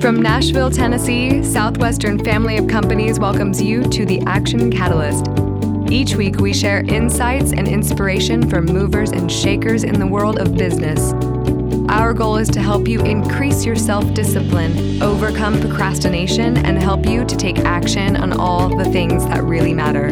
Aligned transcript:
From 0.00 0.22
Nashville, 0.22 0.70
Tennessee, 0.70 1.42
Southwestern 1.42 2.22
Family 2.22 2.56
of 2.56 2.68
Companies 2.68 3.18
welcomes 3.18 3.60
you 3.60 3.82
to 3.82 4.06
the 4.06 4.20
Action 4.26 4.70
Catalyst. 4.70 5.26
Each 5.90 6.14
week, 6.14 6.36
we 6.36 6.54
share 6.54 6.84
insights 6.86 7.52
and 7.52 7.66
inspiration 7.66 8.48
from 8.48 8.66
movers 8.66 9.10
and 9.10 9.30
shakers 9.30 9.82
in 9.82 9.98
the 9.98 10.06
world 10.06 10.38
of 10.38 10.56
business. 10.56 11.12
Our 11.90 12.14
goal 12.14 12.36
is 12.36 12.48
to 12.50 12.60
help 12.60 12.86
you 12.86 13.00
increase 13.00 13.64
your 13.64 13.74
self 13.74 14.14
discipline, 14.14 15.02
overcome 15.02 15.60
procrastination, 15.60 16.58
and 16.58 16.80
help 16.80 17.04
you 17.04 17.24
to 17.24 17.36
take 17.36 17.58
action 17.58 18.14
on 18.14 18.32
all 18.32 18.76
the 18.76 18.84
things 18.92 19.26
that 19.26 19.42
really 19.42 19.74
matter. 19.74 20.10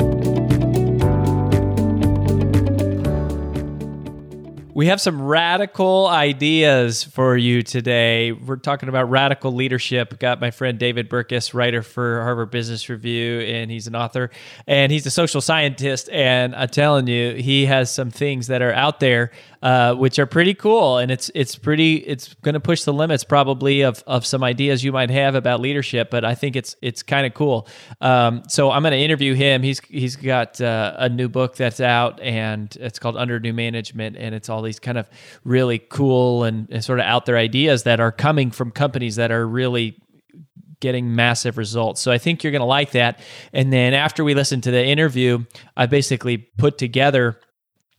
We 4.77 4.89
have 4.89 5.01
some 5.01 5.23
radical 5.23 6.07
ideas 6.07 7.03
for 7.03 7.35
you 7.35 7.63
today. 7.63 8.33
We're 8.33 8.57
talking 8.57 8.91
about 8.91 9.09
radical 9.09 9.55
leadership. 9.55 10.19
Got 10.19 10.39
my 10.39 10.51
friend 10.51 10.79
David 10.79 11.09
Burkus, 11.09 11.55
writer 11.55 11.81
for 11.81 12.21
Harvard 12.21 12.51
Business 12.51 12.91
Review, 12.91 13.41
and 13.41 13.71
he's 13.71 13.87
an 13.87 13.97
author 13.97 14.31
and 14.67 14.93
he's 14.93 15.07
a 15.07 15.11
social 15.11 15.41
scientist. 15.41 16.11
And 16.11 16.55
I'm 16.55 16.69
telling 16.69 17.07
you, 17.07 17.37
he 17.37 17.65
has 17.65 17.91
some 17.91 18.11
things 18.11 18.49
that 18.49 18.61
are 18.61 18.75
out 18.75 19.01
there 19.01 19.31
uh, 19.63 19.95
which 19.95 20.19
are 20.19 20.27
pretty 20.27 20.55
cool. 20.55 20.99
And 20.99 21.11
it's 21.11 21.31
it's 21.35 21.57
pretty 21.57 21.97
it's 21.97 22.35
going 22.35 22.55
to 22.55 22.61
push 22.61 22.85
the 22.85 22.93
limits 22.93 23.25
probably 23.25 23.83
of 23.83 24.03
of 24.07 24.27
some 24.27 24.45
ideas 24.45 24.85
you 24.85 24.93
might 24.93 25.11
have 25.11 25.35
about 25.35 25.61
leadership. 25.61 26.11
But 26.11 26.25
I 26.25 26.35
think 26.35 26.57
it's 26.57 26.77
it's 26.83 27.03
kind 27.03 27.27
of 27.27 27.35
cool. 27.35 27.69
Um, 28.01 28.43
so 28.49 28.71
I'm 28.71 28.83
going 28.83 28.93
to 28.93 28.99
interview 28.99 29.35
him. 29.35 29.63
He's 29.63 29.81
he's 29.81 30.17
got 30.17 30.61
uh, 30.61 30.95
a 30.97 31.09
new 31.09 31.29
book 31.29 31.57
that's 31.57 31.81
out, 31.81 32.21
and 32.21 32.75
it's 32.81 32.99
called 32.99 33.17
Under 33.17 33.41
New 33.41 33.53
Management, 33.53 34.17
and 34.17 34.35
it's 34.35 34.49
all 34.49 34.63
these 34.63 34.79
kind 34.79 34.99
of 34.99 35.09
really 35.45 35.79
cool 35.79 36.45
and, 36.45 36.69
and 36.71 36.85
sort 36.85 37.01
of 37.01 37.07
out 37.07 37.27
there 37.27 37.37
ideas 37.37 37.85
that 37.85 38.01
are 38.01 38.13
coming 38.13 38.51
from 38.51 38.71
companies 38.71 39.17
that 39.17 39.31
are 39.31 39.47
really 39.47 39.99
getting 40.81 41.15
massive 41.15 41.59
results. 41.59 42.01
So 42.01 42.13
I 42.13 42.19
think 42.19 42.43
you're 42.43 42.51
going 42.53 42.61
to 42.61 42.67
like 42.67 42.93
that. 42.93 43.21
And 43.53 43.73
then 43.73 43.95
after 43.95 44.25
we 44.25 44.35
listen 44.35 44.61
to 44.63 44.71
the 44.71 44.85
interview, 44.85 45.45
I 45.77 45.87
basically 45.87 46.37
put 46.39 46.79
together 46.79 47.41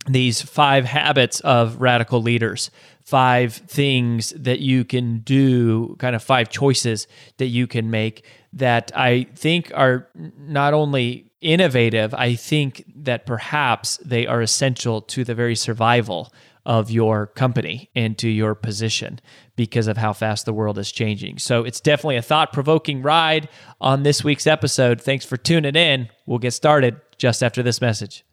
these 0.07 0.41
five 0.41 0.85
habits 0.85 1.39
of 1.41 1.81
radical 1.81 2.21
leaders, 2.21 2.71
five 3.03 3.53
things 3.53 4.31
that 4.31 4.59
you 4.59 4.83
can 4.83 5.19
do, 5.19 5.95
kind 5.99 6.15
of 6.15 6.23
five 6.23 6.49
choices 6.49 7.07
that 7.37 7.47
you 7.47 7.67
can 7.67 7.89
make 7.91 8.25
that 8.53 8.91
I 8.95 9.27
think 9.35 9.71
are 9.75 10.07
not 10.15 10.73
only 10.73 11.31
innovative, 11.41 12.13
I 12.13 12.35
think 12.35 12.83
that 13.03 13.25
perhaps 13.25 13.97
they 13.97 14.25
are 14.25 14.41
essential 14.41 15.01
to 15.01 15.23
the 15.23 15.35
very 15.35 15.55
survival 15.55 16.33
of 16.65 16.91
your 16.91 17.27
company 17.27 17.89
and 17.95 18.17
to 18.17 18.27
your 18.27 18.53
position 18.53 19.19
because 19.55 19.87
of 19.87 19.95
how 19.95 20.11
fast 20.11 20.45
the 20.45 20.53
world 20.53 20.77
is 20.77 20.91
changing. 20.91 21.37
So 21.37 21.63
it's 21.63 21.79
definitely 21.79 22.17
a 22.17 22.21
thought 22.21 22.51
provoking 22.51 23.01
ride 23.01 23.47
on 23.79 24.03
this 24.03 24.23
week's 24.23 24.45
episode. 24.45 24.99
Thanks 24.99 25.23
for 25.23 25.37
tuning 25.37 25.75
in. 25.75 26.09
We'll 26.25 26.39
get 26.39 26.51
started 26.51 26.99
just 27.17 27.41
after 27.41 27.63
this 27.63 27.79
message. 27.79 28.25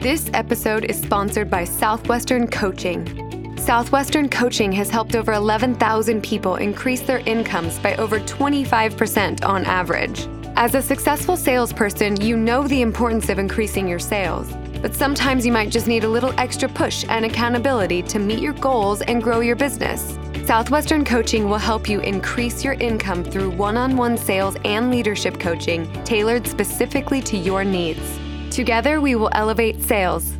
This 0.00 0.30
episode 0.32 0.84
is 0.84 0.96
sponsored 0.96 1.50
by 1.50 1.64
Southwestern 1.64 2.46
Coaching. 2.46 3.56
Southwestern 3.58 4.28
Coaching 4.28 4.70
has 4.70 4.90
helped 4.90 5.16
over 5.16 5.32
11,000 5.32 6.22
people 6.22 6.54
increase 6.54 7.00
their 7.00 7.18
incomes 7.26 7.80
by 7.80 7.96
over 7.96 8.20
25% 8.20 9.44
on 9.44 9.64
average. 9.64 10.28
As 10.54 10.76
a 10.76 10.82
successful 10.82 11.36
salesperson, 11.36 12.20
you 12.20 12.36
know 12.36 12.68
the 12.68 12.80
importance 12.80 13.28
of 13.28 13.40
increasing 13.40 13.88
your 13.88 13.98
sales. 13.98 14.48
But 14.80 14.94
sometimes 14.94 15.44
you 15.44 15.50
might 15.50 15.70
just 15.70 15.88
need 15.88 16.04
a 16.04 16.08
little 16.08 16.32
extra 16.38 16.68
push 16.68 17.04
and 17.08 17.24
accountability 17.24 18.02
to 18.04 18.20
meet 18.20 18.38
your 18.38 18.52
goals 18.52 19.02
and 19.02 19.20
grow 19.20 19.40
your 19.40 19.56
business. 19.56 20.16
Southwestern 20.46 21.04
Coaching 21.04 21.48
will 21.48 21.58
help 21.58 21.88
you 21.88 21.98
increase 22.02 22.62
your 22.62 22.74
income 22.74 23.24
through 23.24 23.50
one 23.50 23.76
on 23.76 23.96
one 23.96 24.16
sales 24.16 24.56
and 24.64 24.92
leadership 24.92 25.40
coaching 25.40 25.92
tailored 26.04 26.46
specifically 26.46 27.20
to 27.22 27.36
your 27.36 27.64
needs. 27.64 28.20
Together, 28.50 29.00
we 29.00 29.14
will 29.14 29.30
elevate 29.32 29.82
sales. 29.82 30.36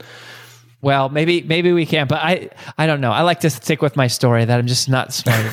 Well, 0.81 1.07
maybe 1.07 1.41
maybe 1.41 1.71
we 1.71 1.85
can, 1.85 2.07
but 2.07 2.19
I 2.21 2.49
I 2.77 2.85
don't 2.85 2.99
know. 2.99 3.11
I 3.11 3.21
like 3.21 3.39
to 3.41 3.49
stick 3.49 3.81
with 3.81 3.95
my 3.95 4.07
story 4.07 4.43
that 4.43 4.59
I'm 4.59 4.67
just 4.67 4.89
not 4.89 5.13
smart 5.13 5.45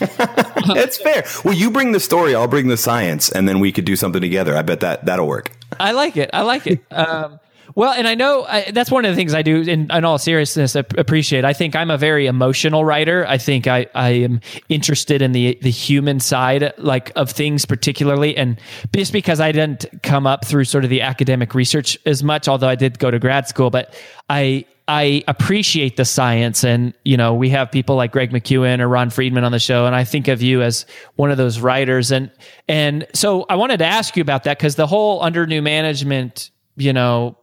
That's 0.74 0.98
fair. 0.98 1.24
Well, 1.44 1.54
you 1.54 1.70
bring 1.70 1.92
the 1.92 2.00
story, 2.00 2.34
I'll 2.34 2.48
bring 2.48 2.68
the 2.68 2.76
science, 2.76 3.30
and 3.30 3.48
then 3.48 3.60
we 3.60 3.72
could 3.72 3.84
do 3.84 3.96
something 3.96 4.20
together. 4.20 4.56
I 4.56 4.62
bet 4.62 4.80
that 4.80 5.04
that'll 5.04 5.26
work. 5.26 5.50
I 5.78 5.92
like 5.92 6.16
it. 6.16 6.30
I 6.32 6.42
like 6.42 6.66
it. 6.66 6.80
Um, 6.90 7.40
well, 7.74 7.92
and 7.92 8.08
I 8.08 8.14
know 8.14 8.44
I, 8.44 8.70
that's 8.72 8.90
one 8.90 9.04
of 9.04 9.12
the 9.12 9.16
things 9.16 9.34
I 9.34 9.42
do 9.42 9.62
in, 9.62 9.90
in 9.90 10.04
all 10.04 10.18
seriousness 10.18 10.74
appreciate. 10.74 11.44
I 11.44 11.52
think 11.52 11.76
I'm 11.76 11.90
a 11.90 11.98
very 11.98 12.26
emotional 12.26 12.84
writer. 12.84 13.26
I 13.26 13.38
think 13.38 13.66
I, 13.66 13.86
I 13.94 14.10
am 14.10 14.40
interested 14.68 15.22
in 15.22 15.32
the 15.32 15.58
the 15.62 15.70
human 15.70 16.20
side 16.20 16.72
like 16.78 17.12
of 17.16 17.30
things 17.30 17.64
particularly 17.64 18.36
and 18.36 18.60
just 18.94 19.12
because 19.12 19.40
I 19.40 19.52
didn't 19.52 19.86
come 20.02 20.26
up 20.26 20.44
through 20.44 20.64
sort 20.64 20.84
of 20.84 20.90
the 20.90 21.02
academic 21.02 21.54
research 21.54 21.98
as 22.06 22.22
much 22.22 22.48
although 22.48 22.68
I 22.68 22.74
did 22.74 22.98
go 22.98 23.10
to 23.10 23.18
grad 23.18 23.46
school, 23.48 23.70
but 23.70 23.94
I 24.28 24.64
I 24.90 25.22
appreciate 25.28 25.96
the 25.96 26.04
science 26.04 26.64
and 26.64 26.92
you 27.04 27.16
know 27.16 27.32
we 27.32 27.48
have 27.50 27.70
people 27.70 27.94
like 27.94 28.10
Greg 28.10 28.32
McKeown 28.32 28.80
or 28.80 28.88
Ron 28.88 29.08
Friedman 29.08 29.44
on 29.44 29.52
the 29.52 29.60
show 29.60 29.86
and 29.86 29.94
I 29.94 30.02
think 30.02 30.26
of 30.26 30.42
you 30.42 30.62
as 30.62 30.84
one 31.14 31.30
of 31.30 31.36
those 31.36 31.60
writers. 31.60 32.10
And 32.10 32.28
and 32.66 33.06
so 33.14 33.46
I 33.48 33.54
wanted 33.54 33.76
to 33.78 33.84
ask 33.84 34.16
you 34.16 34.20
about 34.20 34.42
that 34.44 34.58
cuz 34.58 34.74
the 34.74 34.88
whole 34.88 35.22
under 35.22 35.46
new 35.46 35.62
management 35.62 36.50
you 36.76 36.92
know 36.92 37.38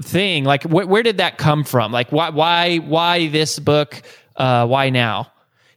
thing 0.00 0.44
like 0.44 0.62
wh- 0.62 0.88
where 0.88 1.02
did 1.02 1.18
that 1.18 1.38
come 1.38 1.64
from? 1.64 1.90
Like 1.90 2.12
why 2.12 2.30
why 2.30 2.76
why 2.76 3.26
this 3.26 3.58
book 3.58 4.00
uh, 4.36 4.68
why 4.68 4.90
now 4.90 5.32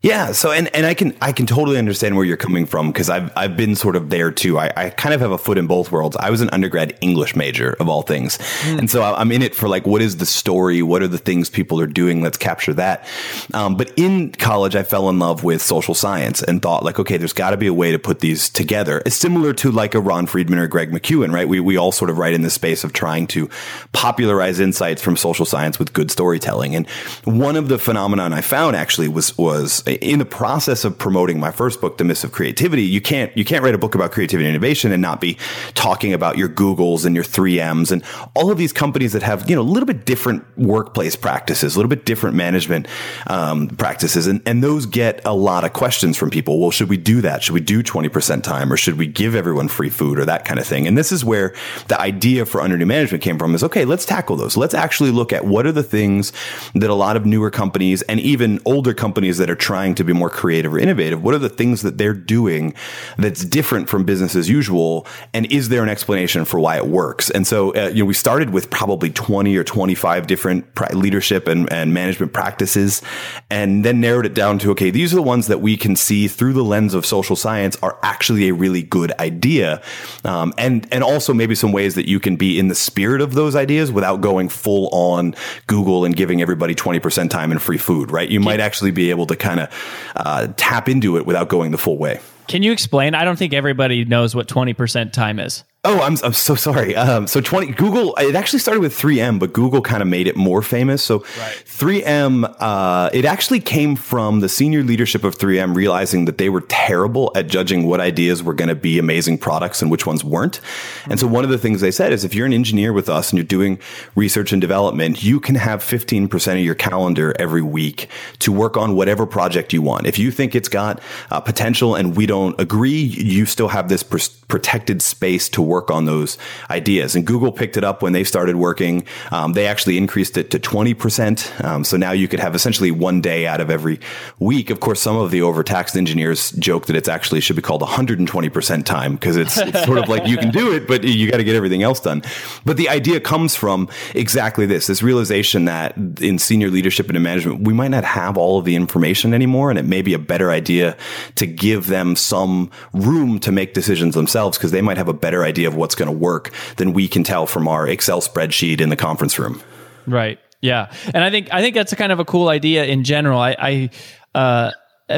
Yeah. 0.05 0.33
So, 0.33 0.51
and, 0.51 0.73
and 0.75 0.85
I 0.85 0.93
can, 0.93 1.17
I 1.19 1.31
can 1.31 1.47
totally 1.47 1.79
understand 1.79 2.15
where 2.15 2.23
you're 2.23 2.37
coming 2.37 2.67
from 2.67 2.91
because 2.91 3.09
I've, 3.09 3.35
I've 3.35 3.57
been 3.57 3.75
sort 3.75 3.95
of 3.95 4.11
there 4.11 4.29
too. 4.29 4.59
I, 4.59 4.71
I 4.77 4.89
kind 4.91 5.15
of 5.15 5.21
have 5.21 5.31
a 5.31 5.37
foot 5.39 5.57
in 5.57 5.65
both 5.65 5.91
worlds. 5.91 6.15
I 6.17 6.29
was 6.29 6.41
an 6.41 6.49
undergrad 6.51 6.95
English 7.01 7.35
major 7.35 7.75
of 7.79 7.89
all 7.89 8.03
things. 8.03 8.37
Mm. 8.37 8.77
And 8.77 8.91
so 8.91 9.01
I'm 9.01 9.31
in 9.31 9.41
it 9.41 9.55
for 9.55 9.67
like, 9.67 9.87
what 9.87 10.03
is 10.03 10.17
the 10.17 10.25
story? 10.27 10.83
What 10.83 11.01
are 11.01 11.07
the 11.07 11.17
things 11.17 11.49
people 11.49 11.81
are 11.81 11.87
doing? 11.87 12.21
Let's 12.21 12.37
capture 12.37 12.71
that. 12.75 13.07
Um, 13.55 13.77
but 13.77 13.91
in 13.97 14.31
college, 14.33 14.75
I 14.75 14.83
fell 14.83 15.09
in 15.09 15.17
love 15.17 15.43
with 15.43 15.59
social 15.59 15.95
science 15.95 16.43
and 16.43 16.61
thought 16.61 16.83
like, 16.83 16.99
okay, 16.99 17.17
there's 17.17 17.33
got 17.33 17.49
to 17.49 17.57
be 17.57 17.65
a 17.65 17.73
way 17.73 17.91
to 17.91 17.97
put 17.97 18.19
these 18.19 18.47
together. 18.47 19.01
It's 19.07 19.15
similar 19.15 19.53
to 19.53 19.71
like 19.71 19.95
a 19.95 19.99
Ron 19.99 20.27
Friedman 20.27 20.59
or 20.59 20.67
Greg 20.67 20.91
McKeown, 20.91 21.33
right? 21.33 21.49
We, 21.49 21.59
we 21.59 21.77
all 21.77 21.91
sort 21.91 22.11
of 22.11 22.19
write 22.19 22.35
in 22.35 22.43
the 22.43 22.51
space 22.51 22.83
of 22.83 22.93
trying 22.93 23.25
to 23.27 23.49
popularize 23.91 24.59
insights 24.59 25.01
from 25.01 25.17
social 25.17 25.47
science 25.47 25.79
with 25.79 25.93
good 25.93 26.11
storytelling. 26.11 26.75
And 26.75 26.87
one 27.23 27.55
of 27.55 27.69
the 27.69 27.79
phenomenon 27.79 28.33
I 28.33 28.41
found 28.41 28.75
actually 28.75 29.07
was, 29.07 29.35
was 29.35 29.83
in 30.01 30.19
the 30.19 30.25
process 30.25 30.85
of 30.85 30.97
promoting 30.97 31.39
my 31.39 31.51
first 31.51 31.81
book, 31.81 31.97
The 31.97 32.03
Myths 32.03 32.23
of 32.23 32.31
Creativity, 32.31 32.83
you 32.83 33.01
can't 33.01 33.35
you 33.37 33.45
can't 33.45 33.63
write 33.63 33.75
a 33.75 33.77
book 33.77 33.95
about 33.95 34.11
creativity 34.11 34.47
and 34.47 34.55
innovation 34.55 34.91
and 34.91 35.01
not 35.01 35.21
be 35.21 35.37
talking 35.73 36.13
about 36.13 36.37
your 36.37 36.49
Googles 36.49 37.05
and 37.05 37.15
your 37.15 37.23
3Ms 37.23 37.91
and 37.91 38.03
all 38.35 38.51
of 38.51 38.57
these 38.57 38.73
companies 38.73 39.13
that 39.13 39.23
have 39.23 39.49
you 39.49 39.55
know 39.55 39.61
a 39.61 39.63
little 39.63 39.85
bit 39.85 40.05
different 40.05 40.43
workplace 40.57 41.15
practices, 41.15 41.75
a 41.75 41.77
little 41.77 41.89
bit 41.89 42.05
different 42.05 42.35
management 42.35 42.87
um, 43.27 43.67
practices, 43.67 44.27
and 44.27 44.41
and 44.45 44.63
those 44.63 44.85
get 44.85 45.21
a 45.25 45.33
lot 45.33 45.63
of 45.63 45.73
questions 45.73 46.17
from 46.17 46.29
people. 46.29 46.59
Well, 46.59 46.71
should 46.71 46.89
we 46.89 46.97
do 46.97 47.21
that? 47.21 47.43
Should 47.43 47.53
we 47.53 47.61
do 47.61 47.83
20% 47.83 48.43
time, 48.43 48.71
or 48.71 48.77
should 48.77 48.97
we 48.97 49.07
give 49.07 49.35
everyone 49.35 49.67
free 49.67 49.89
food, 49.89 50.19
or 50.19 50.25
that 50.25 50.45
kind 50.45 50.59
of 50.59 50.65
thing? 50.65 50.87
And 50.87 50.97
this 50.97 51.11
is 51.11 51.23
where 51.23 51.53
the 51.87 51.99
idea 51.99 52.45
for 52.45 52.61
under 52.61 52.77
new 52.77 52.85
management 52.85 53.23
came 53.23 53.37
from. 53.37 53.53
Is 53.55 53.63
okay, 53.63 53.85
let's 53.85 54.05
tackle 54.05 54.35
those. 54.35 54.57
Let's 54.57 54.73
actually 54.73 55.11
look 55.11 55.31
at 55.31 55.45
what 55.45 55.65
are 55.65 55.71
the 55.71 55.83
things 55.83 56.33
that 56.73 56.89
a 56.89 56.95
lot 56.95 57.15
of 57.15 57.25
newer 57.25 57.51
companies 57.51 58.01
and 58.03 58.19
even 58.19 58.59
older 58.65 58.93
companies 58.93 59.37
that 59.37 59.49
are 59.49 59.55
trying 59.55 59.84
to 59.93 60.03
be 60.03 60.13
more 60.13 60.31
creative 60.31 60.73
or 60.73 60.79
innovative? 60.79 61.21
What 61.21 61.35
are 61.35 61.39
the 61.39 61.49
things 61.49 61.83
that 61.83 61.99
they're 61.99 62.13
doing 62.13 62.73
that's 63.17 63.45
different 63.45 63.87
from 63.89 64.03
business 64.03 64.35
as 64.35 64.49
usual? 64.49 65.05
And 65.33 65.51
is 65.51 65.69
there 65.69 65.83
an 65.83 65.89
explanation 65.89 66.45
for 66.45 66.59
why 66.59 66.77
it 66.77 66.87
works? 66.87 67.29
And 67.29 67.45
so, 67.45 67.75
uh, 67.75 67.89
you 67.89 67.99
know, 68.03 68.05
we 68.05 68.15
started 68.15 68.49
with 68.49 68.71
probably 68.71 69.11
20 69.11 69.55
or 69.55 69.63
25 69.63 70.25
different 70.25 70.65
leadership 70.95 71.47
and, 71.47 71.71
and 71.71 71.93
management 71.93 72.33
practices 72.33 73.03
and 73.51 73.85
then 73.85 74.01
narrowed 74.01 74.25
it 74.25 74.33
down 74.33 74.57
to, 74.59 74.71
okay, 74.71 74.89
these 74.89 75.13
are 75.13 75.17
the 75.17 75.21
ones 75.21 75.45
that 75.47 75.61
we 75.61 75.77
can 75.77 75.95
see 75.95 76.27
through 76.27 76.53
the 76.53 76.63
lens 76.63 76.93
of 76.93 77.05
social 77.05 77.35
science 77.35 77.77
are 77.83 77.99
actually 78.01 78.47
a 78.47 78.53
really 78.53 78.81
good 78.81 79.11
idea. 79.19 79.81
Um, 80.23 80.53
and, 80.57 80.87
and 80.91 81.03
also 81.03 81.33
maybe 81.33 81.53
some 81.53 81.71
ways 81.71 81.95
that 81.95 82.07
you 82.07 82.19
can 82.19 82.35
be 82.35 82.57
in 82.57 82.69
the 82.69 82.75
spirit 82.75 83.21
of 83.21 83.33
those 83.33 83.55
ideas 83.55 83.91
without 83.91 84.21
going 84.21 84.49
full 84.49 84.89
on 84.91 85.35
Google 85.67 86.05
and 86.05 86.15
giving 86.15 86.41
everybody 86.41 86.73
20% 86.73 87.29
time 87.29 87.51
and 87.51 87.61
free 87.61 87.77
food, 87.77 88.11
right? 88.11 88.29
You 88.29 88.39
might 88.39 88.59
actually 88.59 88.91
be 88.91 89.09
able 89.09 89.25
to 89.27 89.35
kind 89.35 89.59
of 89.59 89.69
uh, 90.15 90.47
tap 90.57 90.89
into 90.89 91.17
it 91.17 91.25
without 91.25 91.49
going 91.49 91.71
the 91.71 91.77
full 91.77 91.97
way. 91.97 92.19
Can 92.47 92.61
you 92.61 92.71
explain? 92.71 93.15
I 93.15 93.25
don't 93.25 93.37
think 93.37 93.53
everybody 93.53 94.05
knows 94.05 94.35
what 94.35 94.47
20% 94.47 95.11
time 95.11 95.39
is. 95.39 95.63
Oh, 95.85 95.99
I'm, 96.01 96.17
I'm 96.23 96.33
so 96.33 96.55
sorry. 96.55 96.95
Um, 96.95 97.27
so 97.27 97.39
20 97.39 97.73
Google, 97.73 98.15
it 98.15 98.35
actually 98.35 98.59
started 98.59 98.79
with 98.79 98.97
3M, 98.97 99.39
but 99.39 99.53
Google 99.53 99.81
kind 99.81 100.01
of 100.01 100.07
made 100.07 100.27
it 100.27 100.35
more 100.35 100.63
famous. 100.63 101.03
So 101.03 101.19
right. 101.19 101.63
3M, 101.65 102.55
uh, 102.59 103.11
it 103.13 103.23
actually 103.23 103.59
came 103.59 103.95
from 103.95 104.39
the 104.39 104.49
senior 104.49 104.81
leadership 104.81 105.23
of 105.23 105.37
3M 105.37 105.75
realizing 105.75 106.25
that 106.25 106.39
they 106.39 106.49
were 106.49 106.61
terrible 106.61 107.31
at 107.35 107.47
judging 107.47 107.85
what 107.85 107.99
ideas 107.99 108.41
were 108.41 108.55
going 108.55 108.69
to 108.69 108.75
be 108.75 108.97
amazing 108.97 109.37
products 109.37 109.81
and 109.83 109.91
which 109.91 110.07
ones 110.07 110.23
weren't. 110.23 110.59
And 111.07 111.19
so 111.19 111.27
one 111.27 111.43
of 111.43 111.51
the 111.51 111.57
things 111.59 111.81
they 111.81 111.91
said 111.91 112.11
is 112.11 112.23
if 112.23 112.33
you're 112.33 112.47
an 112.47 112.53
engineer 112.53 112.91
with 112.91 113.07
us 113.07 113.29
and 113.29 113.37
you're 113.37 113.45
doing 113.45 113.77
research 114.15 114.51
and 114.51 114.59
development, 114.59 115.23
you 115.23 115.39
can 115.39 115.55
have 115.55 115.81
15% 115.83 116.53
of 116.53 116.59
your 116.59 116.75
calendar 116.75 117.35
every 117.37 117.61
week 117.61 118.09
to 118.39 118.51
work 118.51 118.75
on 118.75 118.95
whatever 118.95 119.27
project 119.27 119.71
you 119.71 119.83
want. 119.83 120.07
If 120.07 120.17
you 120.17 120.31
think 120.31 120.55
it's 120.55 120.69
got 120.69 120.99
uh, 121.29 121.41
potential 121.41 121.93
and 121.93 122.15
we 122.15 122.25
don't 122.25 122.59
agree, 122.59 123.01
you 123.01 123.45
still 123.45 123.67
have 123.67 123.87
this 123.87 124.01
pr- 124.01 124.17
protected 124.47 125.01
space 125.01 125.47
to 125.49 125.61
work 125.61 125.74
work 125.75 125.91
on 125.91 126.05
those 126.05 126.37
ideas. 126.69 127.15
And 127.15 127.27
Google 127.27 127.51
picked 127.51 127.75
it 127.75 127.83
up 127.83 128.01
when 128.01 128.13
they 128.13 128.23
started 128.23 128.55
working. 128.55 129.05
Um, 129.31 129.51
they 129.51 129.67
actually 129.67 129.97
increased 129.97 130.37
it 130.37 130.49
to 130.51 130.59
20%. 130.59 131.63
Um, 131.65 131.83
so 131.83 131.97
now 131.97 132.13
you 132.13 132.29
could 132.29 132.39
have 132.39 132.55
essentially 132.55 132.91
one 132.91 133.19
day 133.19 133.45
out 133.45 133.59
of 133.59 133.69
every 133.69 133.99
week. 134.39 134.69
Of 134.69 134.79
course, 134.79 135.01
some 135.01 135.17
of 135.17 135.31
the 135.31 135.41
overtaxed 135.41 135.97
engineers 135.97 136.51
joke 136.51 136.85
that 136.85 136.95
it's 136.95 137.09
actually 137.09 137.41
should 137.41 137.57
be 137.57 137.61
called 137.61 137.81
120% 137.81 138.85
time 138.85 139.15
because 139.15 139.35
it's, 139.35 139.57
it's 139.57 139.83
sort 139.83 139.97
of 139.97 140.07
like 140.07 140.25
you 140.27 140.37
can 140.37 140.51
do 140.51 140.71
it, 140.71 140.87
but 140.87 141.03
you 141.03 141.29
got 141.29 141.37
to 141.37 141.43
get 141.43 141.57
everything 141.57 141.83
else 141.83 141.99
done. 141.99 142.23
But 142.63 142.77
the 142.77 142.87
idea 142.87 143.19
comes 143.19 143.53
from 143.53 143.89
exactly 144.13 144.65
this, 144.65 144.87
this 144.87 145.03
realization 145.03 145.65
that 145.65 145.97
in 146.21 146.39
senior 146.39 146.69
leadership 146.69 147.09
and 147.09 147.17
in 147.17 147.23
management, 147.23 147.67
we 147.67 147.73
might 147.73 147.91
not 147.91 148.05
have 148.05 148.37
all 148.37 148.59
of 148.59 148.65
the 148.65 148.77
information 148.77 149.33
anymore. 149.33 149.69
And 149.69 149.77
it 149.77 149.85
may 149.85 150.01
be 150.01 150.13
a 150.13 150.19
better 150.19 150.51
idea 150.51 150.95
to 151.35 151.45
give 151.45 151.87
them 151.87 152.15
some 152.15 152.71
room 152.93 153.39
to 153.41 153.51
make 153.51 153.73
decisions 153.73 154.15
themselves 154.15 154.57
because 154.57 154.71
they 154.71 154.81
might 154.81 154.97
have 154.97 155.09
a 155.09 155.13
better 155.13 155.43
idea 155.43 155.64
of 155.65 155.75
what's 155.75 155.95
going 155.95 156.11
to 156.11 156.17
work 156.17 156.53
than 156.77 156.93
we 156.93 157.07
can 157.07 157.23
tell 157.23 157.45
from 157.45 157.67
our 157.67 157.87
Excel 157.87 158.21
spreadsheet 158.21 158.81
in 158.81 158.89
the 158.89 158.95
conference 158.95 159.37
room. 159.37 159.61
Right. 160.07 160.39
Yeah. 160.61 160.91
And 161.13 161.23
I 161.23 161.29
think 161.29 161.53
I 161.53 161.61
think 161.61 161.75
that's 161.75 161.91
a 161.91 161.95
kind 161.95 162.11
of 162.11 162.19
a 162.19 162.25
cool 162.25 162.49
idea 162.49 162.85
in 162.85 163.03
general. 163.03 163.39
I, 163.39 163.55
I 163.59 163.89
uh, 164.33 164.71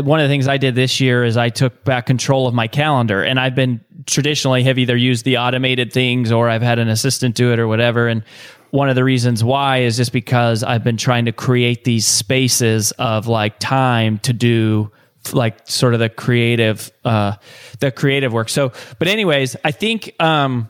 one 0.04 0.20
of 0.20 0.26
the 0.26 0.30
things 0.30 0.48
I 0.48 0.58
did 0.58 0.76
this 0.76 1.00
year 1.00 1.24
is 1.24 1.38
I 1.38 1.50
took 1.50 1.84
back 1.86 2.06
control 2.06 2.48
of 2.48 2.54
my 2.54 2.68
calendar, 2.68 3.24
and 3.24 3.40
I've 3.40 3.56
been 3.56 3.80
traditionally 4.06 4.64
have 4.64 4.78
either 4.78 4.98
used 4.98 5.24
the 5.24 5.38
automated 5.38 5.94
things 5.94 6.32
or 6.32 6.50
I've 6.50 6.62
had 6.62 6.80
an 6.80 6.90
assistant 6.90 7.36
do 7.36 7.54
it 7.54 7.60
or 7.60 7.68
whatever. 7.68 8.08
And 8.08 8.24
one 8.72 8.90
of 8.90 8.96
the 8.96 9.04
reasons 9.04 9.44
why 9.44 9.80
is 9.80 9.98
just 9.98 10.12
because 10.12 10.64
I've 10.64 10.84
been 10.84 10.98
trying 10.98 11.26
to 11.26 11.32
create 11.32 11.84
these 11.86 12.06
spaces 12.06 12.92
of 12.94 13.28
like 13.28 13.60
time 13.60 14.20
to 14.20 14.34
do 14.34 14.92
like 15.33 15.68
sort 15.68 15.94
of 15.94 16.00
the 16.00 16.09
creative 16.09 16.91
uh 17.06 17.33
the 17.79 17.91
creative 17.91 18.33
work. 18.33 18.50
So 18.50 18.71
but 19.00 19.07
anyways 19.07 19.56
i 19.63 19.71
think 19.71 20.13
um 20.21 20.69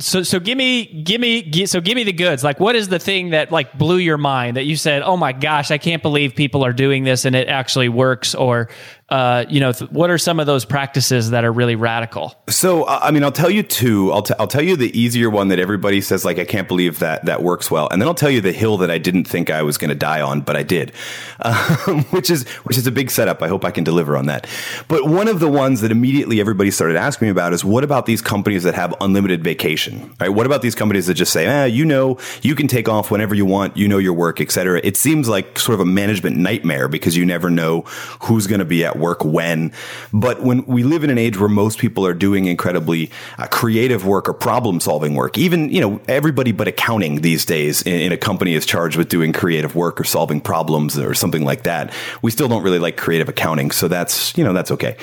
so 0.00 0.22
so 0.22 0.38
give 0.38 0.58
me 0.58 1.02
give 1.02 1.18
me 1.18 1.64
so 1.64 1.80
give 1.80 1.94
me 1.94 2.04
the 2.04 2.12
goods. 2.12 2.44
Like 2.44 2.60
what 2.60 2.76
is 2.76 2.88
the 2.88 2.98
thing 2.98 3.30
that 3.30 3.50
like 3.50 3.78
blew 3.78 3.96
your 3.96 4.18
mind 4.18 4.58
that 4.58 4.64
you 4.64 4.76
said 4.76 5.02
oh 5.02 5.16
my 5.16 5.32
gosh 5.32 5.70
i 5.70 5.78
can't 5.78 6.02
believe 6.02 6.34
people 6.34 6.62
are 6.62 6.74
doing 6.74 7.04
this 7.04 7.24
and 7.24 7.34
it 7.34 7.48
actually 7.48 7.88
works 7.88 8.34
or 8.34 8.68
uh, 9.12 9.44
you 9.50 9.60
know, 9.60 9.72
th- 9.72 9.90
what 9.90 10.08
are 10.08 10.16
some 10.16 10.40
of 10.40 10.46
those 10.46 10.64
practices 10.64 11.30
that 11.30 11.44
are 11.44 11.52
really 11.52 11.76
radical? 11.76 12.34
So, 12.48 12.88
I 12.88 13.10
mean, 13.10 13.22
I'll 13.22 13.30
tell 13.30 13.50
you 13.50 13.62
two. 13.62 14.10
I'll, 14.10 14.22
t- 14.22 14.32
I'll 14.38 14.46
tell 14.46 14.62
you 14.62 14.74
the 14.74 14.98
easier 14.98 15.28
one 15.28 15.48
that 15.48 15.58
everybody 15.58 16.00
says, 16.00 16.24
like, 16.24 16.38
I 16.38 16.46
can't 16.46 16.66
believe 16.66 16.98
that 17.00 17.26
that 17.26 17.42
works 17.42 17.70
well, 17.70 17.90
and 17.90 18.00
then 18.00 18.08
I'll 18.08 18.14
tell 18.14 18.30
you 18.30 18.40
the 18.40 18.52
hill 18.52 18.78
that 18.78 18.90
I 18.90 18.96
didn't 18.96 19.24
think 19.24 19.50
I 19.50 19.60
was 19.64 19.76
going 19.76 19.90
to 19.90 19.94
die 19.94 20.22
on, 20.22 20.40
but 20.40 20.56
I 20.56 20.62
did, 20.62 20.92
um, 21.40 22.04
which 22.04 22.30
is 22.30 22.48
which 22.64 22.78
is 22.78 22.86
a 22.86 22.90
big 22.90 23.10
setup. 23.10 23.42
I 23.42 23.48
hope 23.48 23.66
I 23.66 23.70
can 23.70 23.84
deliver 23.84 24.16
on 24.16 24.26
that. 24.26 24.46
But 24.88 25.06
one 25.06 25.28
of 25.28 25.40
the 25.40 25.48
ones 25.48 25.82
that 25.82 25.90
immediately 25.90 26.40
everybody 26.40 26.70
started 26.70 26.96
asking 26.96 27.26
me 27.26 27.32
about 27.32 27.52
is 27.52 27.62
what 27.62 27.84
about 27.84 28.06
these 28.06 28.22
companies 28.22 28.62
that 28.62 28.74
have 28.74 28.94
unlimited 29.02 29.44
vacation? 29.44 30.10
Right? 30.20 30.30
What 30.30 30.46
about 30.46 30.62
these 30.62 30.74
companies 30.74 31.06
that 31.08 31.14
just 31.14 31.34
say, 31.34 31.44
eh, 31.46 31.66
you 31.66 31.84
know, 31.84 32.16
you 32.40 32.54
can 32.54 32.66
take 32.66 32.88
off 32.88 33.10
whenever 33.10 33.34
you 33.34 33.44
want, 33.44 33.76
you 33.76 33.88
know 33.88 33.98
your 33.98 34.14
work, 34.14 34.40
et 34.40 34.50
cetera. 34.50 34.80
It 34.82 34.96
seems 34.96 35.28
like 35.28 35.58
sort 35.58 35.74
of 35.74 35.80
a 35.80 35.84
management 35.84 36.38
nightmare 36.38 36.88
because 36.88 37.14
you 37.14 37.26
never 37.26 37.50
know 37.50 37.82
who's 38.22 38.46
going 38.46 38.60
to 38.60 38.64
be 38.64 38.86
at 38.86 39.01
work 39.02 39.22
when. 39.24 39.72
But 40.12 40.42
when 40.42 40.64
we 40.64 40.82
live 40.82 41.04
in 41.04 41.10
an 41.10 41.18
age 41.18 41.38
where 41.38 41.50
most 41.50 41.78
people 41.78 42.06
are 42.06 42.14
doing 42.14 42.46
incredibly 42.46 43.10
uh, 43.36 43.46
creative 43.48 44.06
work 44.06 44.28
or 44.28 44.32
problem 44.32 44.80
solving 44.80 45.14
work, 45.14 45.36
even, 45.36 45.68
you 45.68 45.80
know, 45.82 46.00
everybody 46.08 46.52
but 46.52 46.68
accounting 46.68 47.20
these 47.20 47.44
days 47.44 47.82
in, 47.82 48.00
in, 48.00 48.12
a 48.12 48.16
company 48.16 48.54
is 48.54 48.64
charged 48.64 48.96
with 48.96 49.08
doing 49.10 49.32
creative 49.32 49.74
work 49.74 50.00
or 50.00 50.04
solving 50.04 50.40
problems 50.40 50.98
or 50.98 51.12
something 51.12 51.44
like 51.44 51.64
that. 51.64 51.92
We 52.22 52.30
still 52.30 52.48
don't 52.48 52.62
really 52.62 52.78
like 52.78 52.96
creative 52.96 53.28
accounting. 53.28 53.72
So 53.72 53.88
that's, 53.88 54.36
you 54.38 54.44
know, 54.44 54.54
that's 54.54 54.70
okay. 54.70 54.96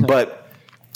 but, 0.00 0.46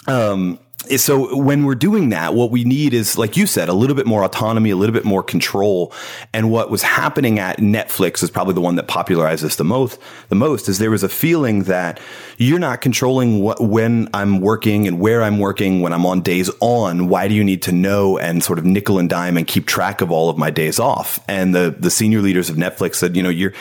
um, 0.07 0.59
so 0.97 1.37
when 1.37 1.65
we're 1.65 1.75
doing 1.75 2.09
that, 2.11 2.35
what 2.35 2.51
we 2.51 2.65
need 2.65 2.95
is, 2.95 3.19
like 3.19 3.37
you 3.37 3.47
said, 3.47 3.69
a 3.69 3.73
little 3.73 3.97
bit 3.97 4.07
more 4.07 4.25
autonomy, 4.25 4.71
a 4.71 4.77
little 4.77 4.93
bit 4.93 5.05
more 5.05 5.23
control. 5.23 5.93
And 6.33 6.51
what 6.51 6.71
was 6.71 6.83
happening 6.83 7.39
at 7.39 7.59
Netflix 7.59 8.23
is 8.23 8.31
probably 8.31 8.55
the 8.55 8.61
one 8.61 8.77
that 8.77 8.89
popularized 8.89 9.45
this 9.45 9.57
the 9.57 9.65
most. 9.65 9.99
The 10.29 10.35
most 10.35 10.69
is 10.69 10.79
there 10.79 10.91
was 10.91 11.03
a 11.03 11.09
feeling 11.09 11.65
that 11.65 12.01
you're 12.37 12.59
not 12.59 12.81
controlling 12.81 13.41
what, 13.41 13.61
when 13.61 14.09
I'm 14.15 14.41
working 14.41 14.87
and 14.87 15.01
where 15.01 15.23
I'm 15.23 15.39
working 15.39 15.81
when 15.81 15.93
I'm 15.93 16.07
on 16.07 16.23
days 16.23 16.51
on. 16.61 17.09
Why 17.09 17.29
do 17.29 17.35
you 17.35 17.45
need 17.45 17.63
to 17.63 17.73
know 17.73 18.19
and 18.19 18.43
sort 18.43 18.59
of 18.59 18.65
nickel 18.65 18.99
and 18.99 19.11
dime 19.11 19.37
and 19.37 19.47
keep 19.47 19.67
track 19.67 20.01
of 20.01 20.11
all 20.11 20.31
of 20.31 20.39
my 20.39 20.51
days 20.51 20.79
off? 20.79 21.21
And 21.29 21.55
the 21.55 21.75
the 21.79 21.91
senior 21.91 22.21
leaders 22.21 22.51
of 22.51 22.57
Netflix 22.57 22.97
said, 22.97 23.17
you 23.17 23.23
know, 23.23 23.29
you're 23.29 23.53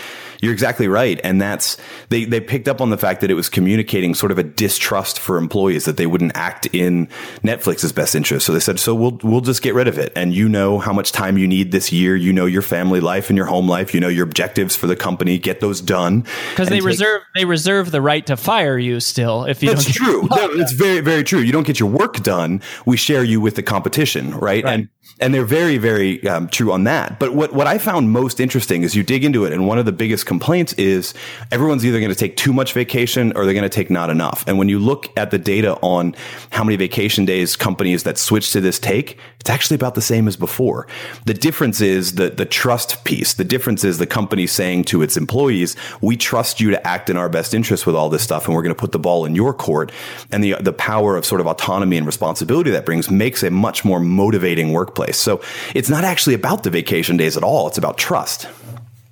you're 0.42 0.54
exactly 0.54 0.88
right. 0.88 1.20
And 1.24 1.42
that's, 1.42 1.78
they, 2.10 2.26
they 2.26 2.40
picked 2.40 2.68
up 2.68 2.82
on 2.82 2.90
the 2.90 2.98
fact 2.98 3.22
that 3.22 3.32
it 3.32 3.36
was 3.36 3.50
communicating 3.50 4.14
sort 4.14 4.32
of 4.32 4.38
a 4.38 4.44
distrust 4.44 5.20
for 5.20 5.38
employees 5.38 5.86
that 5.86 5.98
they 5.98 6.06
wouldn't 6.06 6.36
act 6.36 6.68
in 6.74 7.08
Netflix's 7.44 7.92
best 7.92 8.16
interest. 8.16 8.46
So 8.46 8.54
they 8.54 8.60
said, 8.60 8.80
so 8.80 8.94
we'll, 8.94 9.20
we'll 9.24 9.42
just 9.42 9.62
get 9.62 9.74
rid 9.74 9.88
of 9.88 9.98
it. 9.98 10.12
And 10.16 10.34
you 10.34 10.48
know 10.48 10.80
how 10.80 10.94
much 10.94 11.12
time 11.12 11.38
you 11.38 11.48
need 11.48 11.72
this 11.72 11.92
year. 11.92 12.16
You 12.16 12.34
know 12.34 12.46
your 12.46 12.62
family 12.62 13.00
life 13.00 13.30
and 13.30 13.38
your 13.38 13.48
home 13.48 13.68
life. 13.68 13.94
You 13.94 14.00
know 14.00 14.08
your 14.08 14.26
objectives 14.26 14.76
for 14.76 14.88
the 14.88 14.96
company. 14.96 15.38
Get 15.38 15.60
those 15.60 15.82
done. 15.82 16.22
Because 16.52 16.70
they 16.70 16.78
take, 16.78 16.86
reserve, 16.86 17.22
they 17.36 17.46
reserve 17.46 17.92
the 17.92 18.02
right 18.02 18.26
to 18.28 18.38
fire 18.38 18.78
you 18.78 19.00
still 19.00 19.46
if 19.46 19.64
you 19.64 19.70
that's 19.70 19.92
true. 19.92 20.28
No, 20.38 20.50
it's 20.52 20.74
very, 20.74 21.00
very 21.00 21.24
true. 21.24 21.40
You 21.40 21.52
don't 21.52 21.66
get 21.66 21.80
your 21.80 21.90
work 21.90 22.22
done. 22.22 22.62
We 22.86 22.96
share 22.96 23.24
you 23.24 23.42
with 23.42 23.56
the 23.56 23.64
competition. 23.64 24.32
Right. 24.32 24.64
right. 24.64 24.66
And, 24.66 24.90
and 25.20 25.34
they're 25.34 25.46
very, 25.46 25.78
very 25.80 26.26
um, 26.28 26.48
true 26.48 26.72
on 26.72 26.84
that. 26.84 27.20
But 27.20 27.34
what, 27.34 27.54
what 27.54 27.66
I 27.66 27.80
found 27.80 28.12
most 28.12 28.40
interesting 28.40 28.84
is 28.84 28.96
you 28.96 29.02
dig 29.02 29.26
into 29.26 29.46
it. 29.46 29.54
And 29.54 29.66
one 29.66 29.80
of 29.80 29.86
the 29.86 29.92
biggest 29.92 30.27
complaints 30.28 30.74
is 30.74 31.16
everyone's 31.52 31.84
either 31.84 32.00
going 32.00 32.12
to 32.12 32.16
take 32.16 32.38
too 32.38 32.54
much 32.54 32.74
vacation 32.74 33.32
or 33.36 33.46
they're 33.46 33.54
going 33.54 33.64
to 33.64 33.70
take 33.70 33.90
not 33.90 34.12
enough. 34.12 34.44
And 34.46 34.60
when 34.60 34.70
you 34.70 34.78
look 34.78 35.10
at 35.18 35.32
the 35.32 35.40
data 35.40 35.76
on 35.82 36.14
how 36.52 36.64
many 36.64 36.76
vacation 36.76 37.26
days 37.26 37.56
companies 37.56 38.04
that 38.04 38.20
switch 38.20 38.52
to 38.52 38.62
this 38.62 38.78
take, 38.78 39.18
it's 39.40 39.50
actually 39.50 39.76
about 39.76 39.96
the 39.96 40.02
same 40.02 40.28
as 40.28 40.36
before. 40.36 40.88
The 41.26 41.34
difference 41.34 41.82
is 41.82 42.16
the, 42.16 42.30
the 42.30 42.46
trust 42.46 43.04
piece. 43.06 43.34
The 43.34 43.46
difference 43.46 43.84
is 43.84 43.98
the 43.98 44.06
company 44.06 44.46
saying 44.46 44.84
to 44.86 45.02
its 45.02 45.18
employees, 45.18 45.76
we 46.02 46.18
trust 46.18 46.60
you 46.60 46.70
to 46.72 46.88
act 46.88 47.10
in 47.10 47.18
our 47.18 47.30
best 47.30 47.54
interest 47.54 47.88
with 47.88 47.96
all 47.96 48.10
this 48.10 48.22
stuff 48.22 48.46
and 48.46 48.56
we're 48.56 48.62
going 48.64 48.76
to 48.76 48.80
put 48.80 48.92
the 48.92 49.00
ball 49.00 49.26
in 49.26 49.34
your 49.34 49.54
court. 49.54 49.92
And 50.32 50.44
the, 50.44 50.56
the 50.60 50.74
power 50.74 51.16
of 51.16 51.26
sort 51.26 51.42
of 51.42 51.48
autonomy 51.48 51.98
and 51.98 52.06
responsibility 52.06 52.70
that 52.72 52.86
brings 52.86 53.10
makes 53.10 53.42
a 53.44 53.50
much 53.50 53.86
more 53.86 54.02
motivating 54.02 54.74
workplace. 54.74 55.18
So 55.18 55.42
it's 55.74 55.90
not 55.90 56.04
actually 56.04 56.36
about 56.36 56.64
the 56.64 56.70
vacation 56.70 57.16
days 57.16 57.38
at 57.38 57.44
all. 57.44 57.68
It's 57.68 57.78
about 57.78 57.98
trust. 57.98 58.48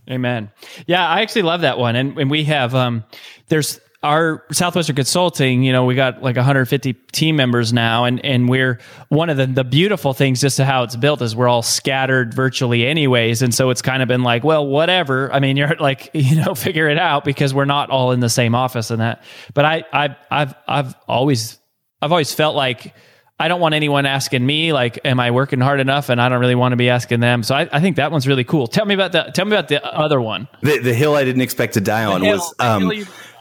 Amen. 0.10 0.52
Yeah, 0.88 1.08
I 1.08 1.22
actually 1.22 1.44
love 1.44 1.62
that 1.62 1.78
one. 1.78 1.96
And, 1.96 2.18
and 2.18 2.30
we 2.30 2.44
have, 2.46 2.76
um, 2.76 3.04
there's 3.48 3.80
our 4.06 4.44
Southwestern 4.52 4.96
Consulting, 4.96 5.64
you 5.64 5.74
know, 5.74 5.84
we 5.84 5.96
got 5.96 6.22
like 6.22 6.36
150 6.36 6.94
team 7.12 7.36
members 7.36 7.74
now, 7.74 8.06
and 8.06 8.24
and 8.24 8.48
we're 8.48 8.80
one 9.10 9.30
of 9.30 9.38
the 9.38 9.48
the 9.48 9.64
beautiful 9.64 10.14
things 10.14 10.40
just 10.40 10.58
to 10.58 10.66
how 10.66 10.84
it's 10.84 10.96
built 10.96 11.22
is 11.22 11.36
we're 11.36 11.48
all 11.48 11.64
scattered 11.64 12.34
virtually 12.34 12.86
anyways, 12.86 13.42
and 13.42 13.54
so 13.54 13.72
it's 13.72 13.82
kind 13.82 14.04
of 14.04 14.08
been 14.08 14.22
like, 14.22 14.44
well, 14.44 14.66
whatever. 14.66 15.34
I 15.34 15.40
mean, 15.40 15.58
you're 15.58 15.76
like, 15.78 16.12
you 16.14 16.36
know, 16.36 16.54
figure 16.54 16.88
it 16.88 17.00
out 17.00 17.26
because 17.26 17.54
we're 17.54 17.66
not 17.66 17.90
all 17.90 18.12
in 18.12 18.20
the 18.20 18.30
same 18.30 18.54
office 18.54 18.92
and 18.92 19.02
that. 19.02 19.24
But 19.54 19.66
I 19.66 19.84
I 19.92 20.16
I've 20.30 20.56
I've 20.68 20.96
always 21.08 21.58
I've 22.02 22.12
always 22.12 22.34
felt 22.34 22.56
like 22.56 22.94
I 23.38 23.50
don't 23.50 23.60
want 23.60 23.76
anyone 23.76 24.06
asking 24.06 24.46
me 24.46 24.72
like, 24.72 25.00
"Am 25.04 25.20
I 25.20 25.32
working 25.32 25.60
hard 25.60 25.80
enough?" 25.80 26.10
And 26.10 26.22
I 26.22 26.30
don't 26.30 26.40
really 26.40 26.56
want 26.56 26.72
to 26.72 26.78
be 26.78 26.90
asking 26.90 27.20
them. 27.20 27.44
So 27.44 27.54
I, 27.54 27.68
I 27.72 27.82
think 27.82 27.98
that 27.98 28.12
one's 28.12 28.28
really 28.28 28.46
cool. 28.46 28.68
Tell 28.68 28.86
me 28.86 28.94
about 28.94 29.12
the 29.12 29.24
tell 29.34 29.46
me 29.46 29.52
about 29.52 29.68
the 29.68 29.84
other 29.86 30.22
one. 30.22 30.48
The, 30.62 30.80
the 30.80 30.94
hill 30.94 31.16
I 31.16 31.26
didn't 31.26 31.42
expect 31.42 31.74
to 31.74 31.82
die 31.82 32.06
on 32.06 32.22
hill, 32.22 32.38
was 32.38 32.54
um, 32.60 32.90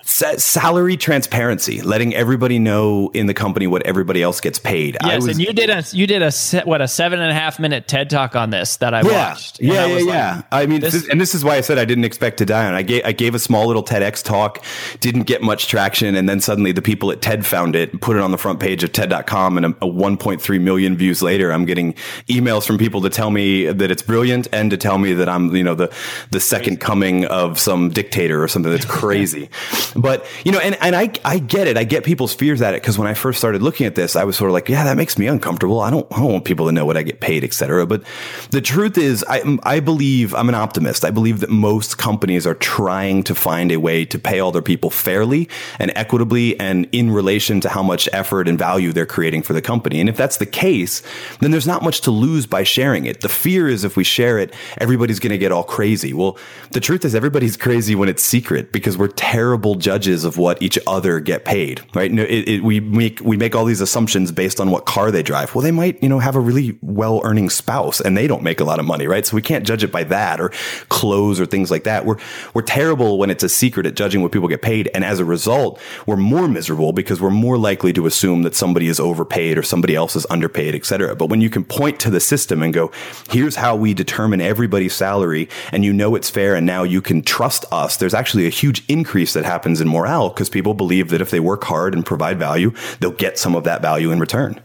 salary 0.04 0.96
transparency, 0.96 1.82
letting 1.82 2.14
everybody 2.14 2.58
know 2.58 3.10
in 3.14 3.26
the 3.26 3.34
company 3.34 3.66
what 3.66 3.82
everybody 3.82 4.22
else 4.22 4.40
gets 4.40 4.58
paid. 4.58 4.96
Yes, 5.02 5.26
was, 5.26 5.36
and 5.36 5.40
you 5.40 5.52
did 5.52 5.70
a 5.70 5.84
you 5.92 6.06
did 6.06 6.22
a 6.22 6.30
what 6.64 6.80
a 6.80 6.88
seven 6.88 7.20
and 7.20 7.30
a 7.30 7.34
half 7.34 7.58
minute 7.58 7.88
TED 7.88 8.10
talk 8.10 8.36
on 8.36 8.50
this 8.50 8.76
that 8.76 8.94
I 8.94 9.02
yeah, 9.02 9.30
watched. 9.30 9.60
Yeah, 9.60 9.86
yeah, 9.86 9.98
yeah. 9.98 10.34
Like, 10.36 10.44
I 10.52 10.66
mean, 10.66 10.80
this, 10.80 10.92
this, 10.92 11.08
and 11.08 11.20
this 11.20 11.34
is 11.34 11.44
why 11.44 11.56
I 11.56 11.60
said 11.60 11.78
I 11.78 11.84
didn't 11.84 12.04
expect 12.04 12.38
to 12.38 12.46
die 12.46 12.66
on. 12.66 12.74
I 12.74 12.82
gave 12.82 13.04
I 13.04 13.12
gave 13.12 13.34
a 13.34 13.38
small 13.38 13.66
little 13.66 13.82
TEDx 13.82 14.22
talk, 14.22 14.62
didn't 15.00 15.24
get 15.24 15.42
much 15.42 15.68
traction, 15.68 16.14
and 16.14 16.28
then 16.28 16.40
suddenly 16.40 16.72
the 16.72 16.82
people 16.82 17.10
at 17.10 17.22
TED 17.22 17.46
found 17.46 17.74
it, 17.74 17.92
and 17.92 18.00
put 18.00 18.16
it 18.16 18.22
on 18.22 18.30
the 18.30 18.38
front 18.38 18.60
page 18.60 18.84
of 18.84 18.92
TED.com, 18.92 19.56
and 19.56 19.66
a, 19.66 19.68
a 19.82 19.88
1.3 19.88 20.60
million 20.60 20.96
views 20.96 21.22
later, 21.22 21.50
I'm 21.52 21.64
getting 21.64 21.94
emails 22.28 22.66
from 22.66 22.78
people 22.78 23.00
to 23.02 23.10
tell 23.10 23.30
me 23.30 23.66
that 23.66 23.90
it's 23.90 24.02
brilliant 24.02 24.48
and 24.52 24.70
to 24.70 24.76
tell 24.76 24.98
me 24.98 25.14
that 25.14 25.28
I'm 25.28 25.54
you 25.54 25.64
know 25.64 25.74
the 25.74 25.92
the 26.30 26.40
second 26.40 26.80
coming 26.80 27.24
of 27.26 27.58
some 27.58 27.88
dictator 27.90 28.42
or 28.42 28.48
something 28.48 28.70
that's 28.70 28.84
crazy. 29.00 29.48
But 29.96 30.26
you 30.44 30.52
know, 30.52 30.58
and, 30.58 30.76
and 30.80 30.94
I 30.96 31.10
I 31.24 31.38
get 31.38 31.66
it. 31.66 31.76
I 31.76 31.84
get 31.84 32.04
people's 32.04 32.34
fears 32.34 32.62
at 32.62 32.74
it 32.74 32.82
because 32.82 32.98
when 32.98 33.08
I 33.08 33.14
first 33.14 33.38
started 33.38 33.62
looking 33.62 33.86
at 33.86 33.94
this, 33.94 34.16
I 34.16 34.24
was 34.24 34.36
sort 34.36 34.50
of 34.50 34.52
like, 34.52 34.68
yeah, 34.68 34.84
that 34.84 34.96
makes 34.96 35.18
me 35.18 35.26
uncomfortable. 35.26 35.80
I 35.80 35.90
don't 35.90 36.06
I 36.12 36.18
don't 36.18 36.32
want 36.32 36.44
people 36.44 36.66
to 36.66 36.72
know 36.72 36.84
what 36.84 36.96
I 36.96 37.02
get 37.02 37.20
paid, 37.20 37.44
etc. 37.44 37.86
But 37.86 38.02
the 38.50 38.60
truth 38.60 38.98
is, 38.98 39.24
I 39.28 39.58
I 39.62 39.80
believe 39.80 40.34
I'm 40.34 40.48
an 40.48 40.54
optimist. 40.54 41.04
I 41.04 41.10
believe 41.10 41.40
that 41.40 41.50
most 41.50 41.98
companies 41.98 42.46
are 42.46 42.54
trying 42.54 43.22
to 43.24 43.34
find 43.34 43.70
a 43.72 43.78
way 43.78 44.04
to 44.06 44.18
pay 44.18 44.40
all 44.40 44.52
their 44.52 44.62
people 44.62 44.90
fairly 44.90 45.48
and 45.78 45.92
equitably 45.94 46.58
and 46.58 46.88
in 46.92 47.10
relation 47.10 47.60
to 47.60 47.68
how 47.68 47.82
much 47.82 48.08
effort 48.12 48.48
and 48.48 48.58
value 48.58 48.92
they're 48.92 49.06
creating 49.06 49.42
for 49.42 49.52
the 49.52 49.62
company. 49.62 50.00
And 50.00 50.08
if 50.08 50.16
that's 50.16 50.38
the 50.38 50.46
case, 50.46 51.02
then 51.40 51.50
there's 51.50 51.66
not 51.66 51.82
much 51.82 52.00
to 52.02 52.10
lose 52.10 52.46
by 52.46 52.62
sharing 52.62 53.06
it. 53.06 53.20
The 53.20 53.28
fear 53.28 53.68
is 53.68 53.84
if 53.84 53.96
we 53.96 54.04
share 54.04 54.38
it, 54.38 54.54
everybody's 54.78 55.20
going 55.20 55.32
to 55.32 55.38
get 55.38 55.52
all 55.52 55.64
crazy. 55.64 56.12
Well, 56.12 56.36
the 56.70 56.80
truth 56.80 57.04
is 57.04 57.14
everybody's 57.14 57.56
crazy 57.64 57.94
when 57.94 58.08
it's 58.08 58.22
secret 58.22 58.72
because 58.72 58.98
we're 58.98 59.08
terrible 59.08 59.74
judges 59.84 60.24
of 60.24 60.38
what 60.38 60.60
each 60.62 60.78
other 60.86 61.20
get 61.20 61.44
paid, 61.44 61.82
right? 61.94 62.10
It, 62.10 62.48
it, 62.48 62.64
we 62.64 62.80
make 62.80 63.20
we 63.20 63.36
make 63.36 63.54
all 63.54 63.66
these 63.66 63.82
assumptions 63.82 64.32
based 64.32 64.58
on 64.60 64.70
what 64.70 64.86
car 64.86 65.10
they 65.10 65.22
drive. 65.22 65.54
Well, 65.54 65.62
they 65.62 65.76
might 65.82 66.02
you 66.02 66.08
know 66.08 66.20
have 66.20 66.36
a 66.36 66.40
really 66.40 66.78
well 66.80 67.20
earning 67.22 67.50
spouse 67.50 68.00
and 68.00 68.16
they 68.16 68.26
don't 68.26 68.42
make 68.42 68.60
a 68.60 68.64
lot 68.64 68.78
of 68.80 68.86
money, 68.86 69.06
right? 69.06 69.26
So 69.26 69.36
we 69.36 69.42
can't 69.42 69.66
judge 69.66 69.84
it 69.84 69.92
by 69.92 70.04
that 70.04 70.40
or 70.40 70.50
clothes 70.88 71.38
or 71.38 71.46
things 71.46 71.70
like 71.70 71.84
that. 71.84 72.06
We're 72.06 72.16
we're 72.54 72.62
terrible 72.62 73.18
when 73.18 73.28
it's 73.28 73.44
a 73.44 73.48
secret 73.48 73.84
at 73.86 73.94
judging 73.94 74.22
what 74.22 74.32
people 74.32 74.48
get 74.48 74.62
paid, 74.62 74.90
and 74.94 75.04
as 75.04 75.18
a 75.20 75.24
result, 75.24 75.78
we're 76.06 76.16
more 76.16 76.48
miserable 76.48 76.92
because 76.92 77.20
we're 77.20 77.30
more 77.30 77.58
likely 77.58 77.92
to 77.92 78.06
assume 78.06 78.42
that 78.44 78.54
somebody 78.54 78.88
is 78.88 78.98
overpaid 78.98 79.58
or 79.58 79.62
somebody 79.62 79.94
else 79.94 80.16
is 80.16 80.26
underpaid, 80.30 80.74
et 80.74 80.86
cetera. 80.86 81.14
But 81.14 81.28
when 81.28 81.42
you 81.42 81.50
can 81.50 81.64
point 81.64 82.00
to 82.00 82.10
the 82.10 82.20
system 82.20 82.62
and 82.62 82.72
go, 82.72 82.90
here's 83.30 83.56
how 83.56 83.76
we 83.76 83.92
determine 83.92 84.40
everybody's 84.40 84.94
salary, 84.94 85.48
and 85.72 85.84
you 85.84 85.92
know 85.92 86.14
it's 86.14 86.30
fair, 86.30 86.54
and 86.54 86.66
now 86.66 86.84
you 86.84 87.02
can 87.02 87.20
trust 87.20 87.66
us. 87.70 87.98
There's 87.98 88.14
actually 88.14 88.46
a 88.46 88.50
huge 88.50 88.82
increase 88.88 89.34
that 89.34 89.44
happens 89.44 89.73
in 89.80 89.88
morale 89.88 90.28
because 90.28 90.48
people 90.48 90.74
believe 90.74 91.10
that 91.10 91.20
if 91.20 91.30
they 91.30 91.40
work 91.40 91.64
hard 91.64 91.94
and 91.94 92.04
provide 92.04 92.38
value, 92.38 92.72
they'll 93.00 93.10
get 93.10 93.38
some 93.38 93.54
of 93.54 93.64
that 93.64 93.82
value 93.82 94.10
in 94.10 94.18
return. 94.18 94.60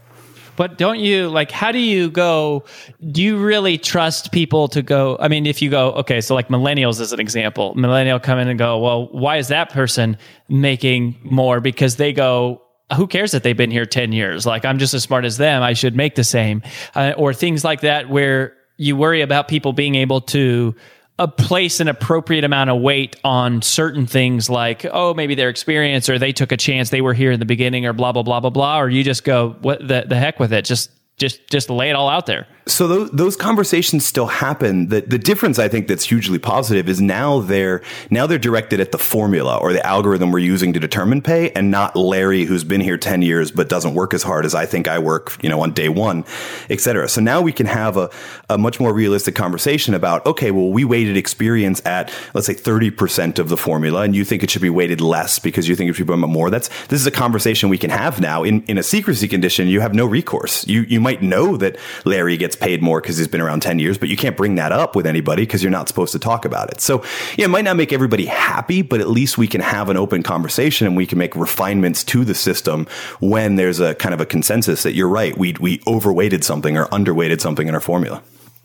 But 0.56 0.76
don't 0.76 1.00
you 1.00 1.30
like 1.30 1.50
how 1.50 1.72
do 1.72 1.78
you 1.78 2.10
go 2.10 2.64
do 3.10 3.22
you 3.22 3.38
really 3.38 3.78
trust 3.78 4.30
people 4.30 4.68
to 4.68 4.82
go 4.82 5.16
I 5.18 5.28
mean 5.28 5.46
if 5.46 5.62
you 5.62 5.70
go 5.70 5.92
okay 5.92 6.20
so 6.20 6.34
like 6.34 6.48
millennials 6.48 7.00
as 7.00 7.14
an 7.14 7.20
example 7.20 7.74
millennial 7.76 8.20
come 8.20 8.38
in 8.38 8.46
and 8.46 8.58
go 8.58 8.78
well 8.78 9.08
why 9.08 9.38
is 9.38 9.48
that 9.48 9.70
person 9.70 10.18
making 10.50 11.16
more? 11.22 11.60
Because 11.60 11.96
they 11.96 12.12
go 12.12 12.60
who 12.94 13.06
cares 13.06 13.32
that 13.32 13.42
they've 13.42 13.56
been 13.56 13.70
here 13.70 13.86
10 13.86 14.12
years? 14.12 14.44
Like 14.44 14.66
I'm 14.66 14.78
just 14.78 14.92
as 14.92 15.02
smart 15.02 15.24
as 15.24 15.38
them. 15.38 15.62
I 15.62 15.72
should 15.72 15.96
make 15.96 16.14
the 16.14 16.24
same. 16.24 16.62
Uh, 16.94 17.14
or 17.16 17.32
things 17.32 17.64
like 17.64 17.80
that 17.80 18.10
where 18.10 18.54
you 18.76 18.96
worry 18.96 19.22
about 19.22 19.48
people 19.48 19.72
being 19.72 19.94
able 19.94 20.20
to 20.20 20.74
a 21.20 21.28
place 21.28 21.80
an 21.80 21.88
appropriate 21.88 22.44
amount 22.44 22.70
of 22.70 22.80
weight 22.80 23.14
on 23.24 23.60
certain 23.60 24.06
things 24.06 24.48
like 24.48 24.86
oh 24.90 25.12
maybe 25.12 25.34
their 25.34 25.50
experience 25.50 26.08
or 26.08 26.18
they 26.18 26.32
took 26.32 26.50
a 26.50 26.56
chance 26.56 26.88
they 26.88 27.02
were 27.02 27.12
here 27.12 27.30
in 27.30 27.38
the 27.38 27.46
beginning 27.46 27.84
or 27.84 27.92
blah 27.92 28.10
blah 28.10 28.22
blah 28.22 28.40
blah 28.40 28.48
blah 28.48 28.80
or 28.80 28.88
you 28.88 29.04
just 29.04 29.22
go 29.22 29.54
what 29.60 29.86
the, 29.86 30.06
the 30.08 30.16
heck 30.16 30.40
with 30.40 30.50
it? 30.50 30.64
Just 30.64 30.90
just 31.18 31.46
just 31.50 31.68
lay 31.68 31.90
it 31.90 31.92
all 31.92 32.08
out 32.08 32.24
there 32.24 32.48
so 32.70 32.86
those, 32.86 33.10
those 33.10 33.36
conversations 33.36 34.06
still 34.06 34.26
happen. 34.26 34.88
The, 34.88 35.00
the 35.00 35.18
difference 35.18 35.58
I 35.58 35.68
think 35.68 35.88
that's 35.88 36.04
hugely 36.04 36.38
positive 36.38 36.88
is 36.88 37.00
now 37.00 37.40
they're 37.40 37.82
now 38.10 38.26
they're 38.26 38.38
directed 38.38 38.80
at 38.80 38.92
the 38.92 38.98
formula 38.98 39.56
or 39.58 39.72
the 39.72 39.84
algorithm 39.84 40.30
we're 40.32 40.38
using 40.38 40.72
to 40.72 40.80
determine 40.80 41.22
pay, 41.22 41.50
and 41.50 41.70
not 41.70 41.96
Larry 41.96 42.44
who's 42.44 42.64
been 42.64 42.80
here 42.80 42.96
ten 42.96 43.22
years 43.22 43.50
but 43.50 43.68
doesn't 43.68 43.94
work 43.94 44.14
as 44.14 44.22
hard 44.22 44.44
as 44.44 44.54
I 44.54 44.66
think 44.66 44.88
I 44.88 44.98
work, 44.98 45.36
you 45.42 45.48
know, 45.48 45.60
on 45.60 45.72
day 45.72 45.88
one, 45.88 46.24
et 46.68 46.80
cetera. 46.80 47.08
So 47.08 47.20
now 47.20 47.40
we 47.40 47.52
can 47.52 47.66
have 47.66 47.96
a, 47.96 48.10
a 48.48 48.56
much 48.56 48.80
more 48.80 48.92
realistic 48.92 49.34
conversation 49.34 49.94
about 49.94 50.24
okay, 50.26 50.50
well, 50.50 50.70
we 50.70 50.84
weighted 50.84 51.16
experience 51.16 51.84
at 51.84 52.12
let's 52.34 52.46
say 52.46 52.54
thirty 52.54 52.90
percent 52.90 53.38
of 53.38 53.48
the 53.48 53.56
formula, 53.56 54.02
and 54.02 54.14
you 54.14 54.24
think 54.24 54.42
it 54.42 54.50
should 54.50 54.62
be 54.62 54.70
weighted 54.70 55.00
less 55.00 55.38
because 55.38 55.68
you 55.68 55.76
think 55.76 55.90
it 55.90 55.94
should 55.94 56.06
be 56.06 56.16
more. 56.16 56.50
That's 56.50 56.68
this 56.86 57.00
is 57.00 57.06
a 57.06 57.10
conversation 57.10 57.68
we 57.68 57.78
can 57.78 57.90
have 57.90 58.20
now. 58.20 58.44
In 58.44 58.62
in 58.64 58.78
a 58.78 58.82
secrecy 58.82 59.28
condition, 59.28 59.68
you 59.68 59.80
have 59.80 59.94
no 59.94 60.06
recourse. 60.06 60.66
You 60.66 60.82
you 60.82 61.00
might 61.00 61.22
know 61.22 61.56
that 61.56 61.76
Larry 62.04 62.36
gets 62.36 62.56
paid 62.60 62.82
more 62.82 63.00
because 63.00 63.16
he's 63.16 63.28
been 63.28 63.40
around 63.40 63.62
10 63.62 63.78
years, 63.78 63.98
but 63.98 64.08
you 64.08 64.16
can't 64.16 64.36
bring 64.36 64.54
that 64.56 64.72
up 64.72 64.94
with 64.94 65.06
anybody 65.06 65.42
because 65.42 65.62
you're 65.62 65.70
not 65.70 65.88
supposed 65.88 66.12
to 66.12 66.18
talk 66.18 66.44
about 66.44 66.70
it. 66.70 66.80
So, 66.80 67.02
yeah, 67.36 67.46
it 67.46 67.48
might 67.48 67.64
not 67.64 67.76
make 67.76 67.92
everybody 67.92 68.26
happy, 68.26 68.82
but 68.82 69.00
at 69.00 69.08
least 69.08 69.38
we 69.38 69.46
can 69.46 69.60
have 69.60 69.88
an 69.88 69.96
open 69.96 70.22
conversation 70.22 70.86
and 70.86 70.96
we 70.96 71.06
can 71.06 71.18
make 71.18 71.34
refinements 71.34 72.04
to 72.04 72.24
the 72.24 72.34
system 72.34 72.86
when 73.20 73.56
there's 73.56 73.80
a 73.80 73.94
kind 73.94 74.14
of 74.14 74.20
a 74.20 74.26
consensus 74.26 74.82
that 74.82 74.94
you're 74.94 75.08
right. 75.08 75.36
We, 75.36 75.54
we 75.60 75.82
overweighted 75.86 76.44
something 76.44 76.76
or 76.76 76.86
underweighted 76.86 77.40
something 77.40 77.66
in 77.66 77.74
our 77.74 77.80
formula. 77.80 78.22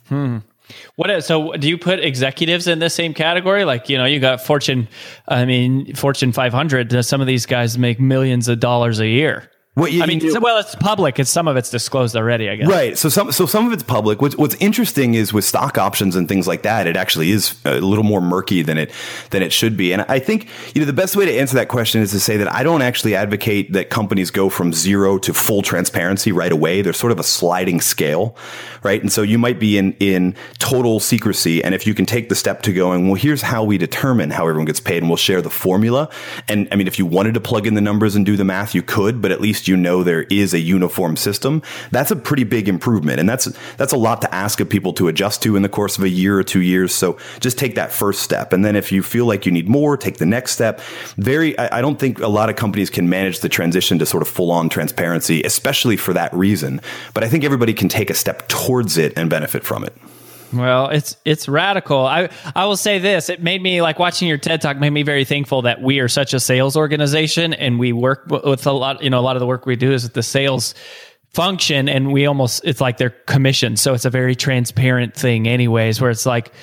Hmm. 0.10 0.40
What 0.96 1.24
so 1.24 1.54
do 1.54 1.68
you 1.68 1.78
put 1.78 2.00
executives 2.00 2.68
in 2.68 2.80
the 2.80 2.90
same 2.90 3.14
category? 3.14 3.66
Like, 3.66 3.90
you 3.90 3.98
know, 3.98 4.06
you 4.06 4.20
got 4.20 4.42
Fortune, 4.42 4.88
I 5.28 5.46
mean, 5.46 5.94
Fortune 5.96 6.32
500, 6.32 7.06
some 7.06 7.22
of 7.22 7.28
these 7.28 7.46
guys 7.46 7.78
make 7.78 8.00
millions 8.00 8.48
of 8.48 8.60
dollars 8.60 9.00
a 9.00 9.08
year. 9.08 9.50
Well, 9.76 9.90
you, 9.90 10.04
I 10.04 10.06
mean, 10.06 10.22
you, 10.22 10.40
well, 10.40 10.58
it's 10.58 10.74
public. 10.76 11.20
It's 11.20 11.30
some 11.30 11.50
of 11.50 11.58
it's 11.58 11.70
disclosed 11.70 12.16
already, 12.16 12.50
I 12.50 12.56
guess. 12.56 12.68
Right. 12.70 12.98
So 12.98 13.10
some, 13.10 13.34
so 13.34 13.46
some 13.46 13.68
of 13.68 13.74
it's 13.74 13.84
public. 13.84 14.22
What's, 14.22 14.38
what's 14.38 14.56
interesting 14.56 15.16
is 15.16 15.34
with 15.34 15.44
stock 15.44 15.78
options 15.78 16.16
and 16.16 16.30
things 16.30 16.48
like 16.48 16.62
that, 16.62 16.88
it 16.88 16.96
actually 16.96 17.32
is 17.32 17.56
a 17.66 17.82
little 17.82 18.06
more 18.06 18.22
murky 18.22 18.62
than 18.62 18.78
it 18.78 18.94
than 19.32 19.42
it 19.42 19.52
should 19.52 19.76
be. 19.76 19.92
And 19.92 20.04
I 20.08 20.20
think 20.20 20.48
you 20.74 20.80
know 20.80 20.86
the 20.86 20.94
best 20.94 21.18
way 21.18 21.26
to 21.26 21.32
answer 21.32 21.56
that 21.56 21.68
question 21.68 22.02
is 22.02 22.12
to 22.12 22.22
say 22.22 22.38
that 22.38 22.50
I 22.50 22.64
don't 22.64 22.82
actually 22.82 23.16
advocate 23.16 23.74
that 23.74 23.90
companies 23.90 24.32
go 24.32 24.50
from 24.50 24.72
zero 24.72 25.18
to 25.18 25.34
full 25.34 25.62
transparency 25.62 26.32
right 26.32 26.54
away. 26.54 26.82
There's 26.82 26.98
sort 26.98 27.12
of 27.12 27.20
a 27.20 27.24
sliding 27.24 27.82
scale, 27.82 28.38
right? 28.82 29.02
And 29.02 29.12
so 29.12 29.24
you 29.24 29.38
might 29.38 29.60
be 29.60 29.78
in 29.78 29.92
in 30.00 30.36
total 30.58 31.02
secrecy, 31.02 31.62
and 31.62 31.76
if 31.76 31.86
you 31.86 31.94
can 31.94 32.06
take 32.06 32.30
the 32.30 32.36
step 32.36 32.62
to 32.62 32.72
going, 32.72 33.08
well, 33.08 33.16
here's 33.16 33.42
how 33.42 33.66
we 33.66 33.78
determine 33.78 34.30
how 34.30 34.48
everyone 34.48 34.66
gets 34.66 34.80
paid, 34.80 35.00
and 35.00 35.10
we'll 35.10 35.18
share 35.18 35.42
the 35.42 35.50
formula. 35.50 36.10
And 36.48 36.70
I 36.72 36.78
mean, 36.78 36.88
if 36.88 36.98
you 36.98 37.06
wanted 37.06 37.34
to 37.34 37.42
plug 37.42 37.68
in 37.68 37.74
the 37.74 37.82
numbers 37.82 38.16
and 38.16 38.26
do 38.26 38.38
the 38.38 38.46
math, 38.46 38.74
you 38.74 38.82
could, 38.82 39.22
but 39.22 39.34
at 39.34 39.42
least 39.42 39.65
you 39.68 39.78
know 39.78 40.04
there 40.04 40.24
is 40.24 40.54
a 40.54 40.60
uniform 40.60 41.16
system, 41.16 41.62
that's 41.92 42.12
a 42.12 42.16
pretty 42.16 42.44
big 42.44 42.68
improvement. 42.68 43.20
And 43.20 43.28
that's 43.28 43.46
that's 43.78 43.94
a 43.94 43.98
lot 43.98 44.22
to 44.22 44.34
ask 44.34 44.60
of 44.60 44.70
people 44.70 44.94
to 44.94 45.08
adjust 45.08 45.42
to 45.44 45.56
in 45.56 45.62
the 45.62 45.70
course 45.70 45.98
of 45.98 46.04
a 46.04 46.10
year 46.10 46.38
or 46.38 46.44
two 46.44 46.62
years. 46.62 46.94
So 46.94 47.18
just 47.40 47.58
take 47.58 47.76
that 47.76 47.92
first 47.92 48.22
step. 48.22 48.54
And 48.54 48.64
then 48.64 48.76
if 48.76 48.92
you 48.92 49.04
feel 49.04 49.26
like 49.26 49.46
you 49.46 49.52
need 49.52 49.68
more, 49.68 49.98
take 49.98 50.18
the 50.18 50.26
next 50.26 50.52
step. 50.52 50.80
Very 51.18 51.58
I, 51.58 51.80
I 51.80 51.82
don't 51.82 52.00
think 52.00 52.20
a 52.20 52.28
lot 52.28 52.50
of 52.50 52.56
companies 52.56 52.90
can 52.90 53.10
manage 53.10 53.40
the 53.40 53.50
transition 53.50 54.00
to 54.00 54.06
sort 54.06 54.22
of 54.22 54.28
full 54.28 54.52
on 54.52 54.70
transparency, 54.70 55.42
especially 55.44 55.98
for 55.98 56.14
that 56.14 56.34
reason. 56.34 56.82
But 57.14 57.24
I 57.24 57.30
think 57.30 57.44
everybody 57.44 57.74
can 57.74 57.90
take 57.90 58.10
a 58.10 58.14
step 58.16 58.48
towards 58.48 58.98
it 58.98 59.14
and 59.16 59.30
benefit 59.30 59.64
from 59.64 59.84
it. 59.84 59.94
Well, 60.56 60.90
it's 60.90 61.18
it's 61.26 61.48
radical. 61.48 62.06
I 62.06 62.30
I 62.56 62.66
will 62.66 62.78
say 62.78 63.00
this: 63.00 63.30
it 63.30 63.42
made 63.42 63.62
me 63.62 63.82
like 63.82 64.00
watching 64.00 64.28
your 64.28 64.38
TED 64.38 64.62
talk 64.62 64.78
made 64.78 64.92
me 64.92 65.04
very 65.04 65.26
thankful 65.26 65.64
that 65.64 65.82
we 65.82 66.00
are 66.00 66.08
such 66.08 66.34
a 66.34 66.40
sales 66.40 66.76
organization 66.76 67.54
and 67.54 67.80
we 67.80 67.94
work 67.94 68.26
with 68.28 68.66
a 68.66 68.72
lot. 68.72 69.04
You 69.04 69.10
know, 69.10 69.20
a 69.20 69.22
lot 69.22 69.36
of 69.36 69.40
the 69.40 69.48
work 69.48 69.66
we 69.66 69.76
do 69.76 69.92
is 69.92 70.04
with 70.04 70.14
the 70.14 70.24
sales 70.24 70.74
function, 71.34 71.90
and 71.90 72.14
we 72.14 72.26
almost 72.26 72.64
it's 72.64 72.80
like 72.80 72.98
they're 72.98 73.10
commissioned, 73.28 73.78
so 73.78 73.94
it's 73.94 74.06
a 74.06 74.10
very 74.10 74.36
transparent 74.36 75.14
thing, 75.14 75.48
anyways. 75.48 76.00
Where 76.00 76.10
it's 76.10 76.26
like 76.26 76.54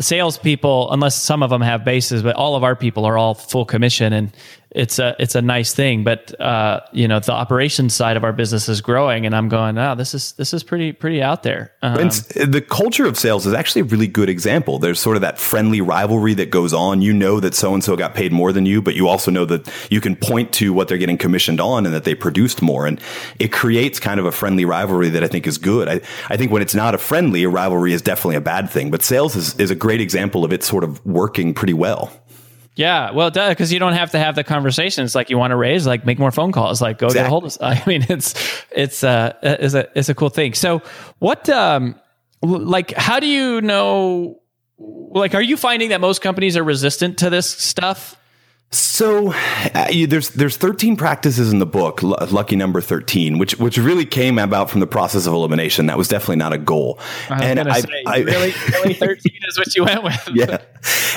salespeople, 0.00 0.92
unless 0.92 1.14
some 1.14 1.42
of 1.42 1.50
them 1.50 1.62
have 1.62 1.84
bases, 1.84 2.22
but 2.22 2.34
all 2.34 2.56
of 2.56 2.64
our 2.64 2.74
people 2.74 3.04
are 3.04 3.16
all 3.16 3.34
full 3.34 3.64
commission, 3.64 4.12
and 4.12 4.36
it's 4.76 4.98
a 4.98 5.16
it's 5.18 5.34
a 5.34 5.42
nice 5.42 5.74
thing. 5.74 6.04
But 6.04 6.38
uh, 6.40 6.80
you 6.92 7.08
know, 7.08 7.18
the 7.18 7.32
operations 7.32 7.94
side 7.94 8.16
of 8.16 8.24
our 8.24 8.32
business 8.32 8.68
is 8.68 8.80
growing, 8.80 9.24
and 9.24 9.34
I'm 9.34 9.48
going, 9.48 9.78
oh, 9.78 9.94
this 9.94 10.14
is 10.14 10.32
this 10.32 10.52
is 10.52 10.62
pretty 10.62 10.92
pretty 10.92 11.22
out 11.22 11.42
there. 11.42 11.72
Um, 11.82 11.94
the 11.94 12.64
culture 12.68 13.06
of 13.06 13.16
sales 13.16 13.46
is 13.46 13.54
actually 13.54 13.80
a 13.82 13.84
really 13.84 14.06
good 14.06 14.28
example. 14.28 14.78
There's 14.78 15.00
sort 15.00 15.16
of 15.16 15.22
that 15.22 15.38
friendly 15.38 15.80
rivalry 15.80 16.34
that 16.34 16.50
goes 16.50 16.74
on. 16.74 17.00
You 17.00 17.14
know 17.14 17.40
that 17.40 17.54
so 17.54 17.72
and 17.72 17.82
so 17.82 17.96
got 17.96 18.14
paid 18.14 18.32
more 18.32 18.52
than 18.52 18.66
you, 18.66 18.82
but 18.82 18.94
you 18.94 19.08
also 19.08 19.30
know 19.30 19.46
that 19.46 19.68
you 19.90 20.00
can 20.00 20.14
point 20.14 20.52
to 20.54 20.72
what 20.72 20.88
they're 20.88 20.98
getting 20.98 21.18
commissioned 21.18 21.60
on 21.60 21.86
and 21.86 21.94
that 21.94 22.04
they 22.04 22.14
produced 22.14 22.60
more, 22.60 22.86
and 22.86 23.00
it 23.38 23.52
creates 23.52 23.98
kind 23.98 24.20
of 24.20 24.26
a 24.26 24.32
friendly 24.32 24.66
rivalry 24.66 25.08
that 25.08 25.24
I 25.24 25.28
think 25.28 25.46
is 25.46 25.56
good. 25.56 25.88
I 25.88 26.00
I 26.28 26.36
think 26.36 26.52
when 26.52 26.60
it's 26.60 26.74
not 26.74 26.94
a 26.94 26.98
friendly, 26.98 27.44
a 27.44 27.48
rivalry 27.48 27.94
is 27.94 28.02
definitely 28.02 28.36
a 28.36 28.42
bad 28.42 28.68
thing. 28.68 28.90
But 28.90 29.02
sales 29.02 29.34
is 29.36 29.58
is 29.58 29.70
a 29.70 29.74
great 29.76 30.02
example 30.02 30.44
of 30.44 30.52
it 30.52 30.62
sort 30.62 30.84
of 30.84 31.04
working 31.06 31.54
pretty 31.54 31.74
well. 31.74 32.12
Yeah, 32.76 33.12
well, 33.12 33.30
because 33.30 33.72
you 33.72 33.78
don't 33.78 33.94
have 33.94 34.10
to 34.10 34.18
have 34.18 34.34
the 34.34 34.44
conversations 34.44 35.14
like 35.14 35.30
you 35.30 35.38
want 35.38 35.52
to 35.52 35.56
raise, 35.56 35.86
like 35.86 36.04
make 36.04 36.18
more 36.18 36.30
phone 36.30 36.52
calls, 36.52 36.82
like 36.82 36.98
go 36.98 37.06
exactly. 37.06 37.22
get 37.22 37.26
a 37.26 37.30
hold 37.30 37.44
of. 37.44 37.56
I 37.62 37.82
mean, 37.86 38.04
it's 38.08 38.34
it's 38.70 39.02
uh 39.02 39.32
it's 39.42 39.74
a 39.74 39.88
it's 39.98 40.08
a 40.10 40.14
cool 40.14 40.28
thing. 40.28 40.52
So, 40.52 40.82
what 41.18 41.48
um 41.48 41.98
like 42.42 42.92
how 42.92 43.18
do 43.18 43.26
you 43.26 43.60
know? 43.62 44.40
Like, 44.78 45.34
are 45.34 45.42
you 45.42 45.56
finding 45.56 45.88
that 45.88 46.02
most 46.02 46.20
companies 46.20 46.54
are 46.58 46.62
resistant 46.62 47.18
to 47.18 47.30
this 47.30 47.48
stuff? 47.48 48.16
So 48.72 49.32
uh, 49.32 50.06
there's 50.08 50.30
there's 50.30 50.56
13 50.56 50.96
practices 50.96 51.52
in 51.52 51.60
the 51.60 51.66
book, 51.66 52.02
l- 52.02 52.16
lucky 52.30 52.56
number 52.56 52.80
13, 52.80 53.38
which 53.38 53.56
which 53.58 53.78
really 53.78 54.04
came 54.04 54.38
about 54.38 54.70
from 54.70 54.80
the 54.80 54.88
process 54.88 55.26
of 55.26 55.32
elimination. 55.32 55.86
That 55.86 55.96
was 55.96 56.08
definitely 56.08 56.36
not 56.36 56.52
a 56.52 56.58
goal. 56.58 56.98
I 57.30 57.44
and 57.44 57.60
I, 57.60 57.80
say, 57.80 58.02
I, 58.06 58.18
really, 58.18 58.52
really 58.72 58.94
13 58.94 59.32
is 59.48 59.58
what 59.58 59.74
you 59.76 59.84
went 59.84 60.02
with. 60.02 60.30
Yeah, 60.34 60.58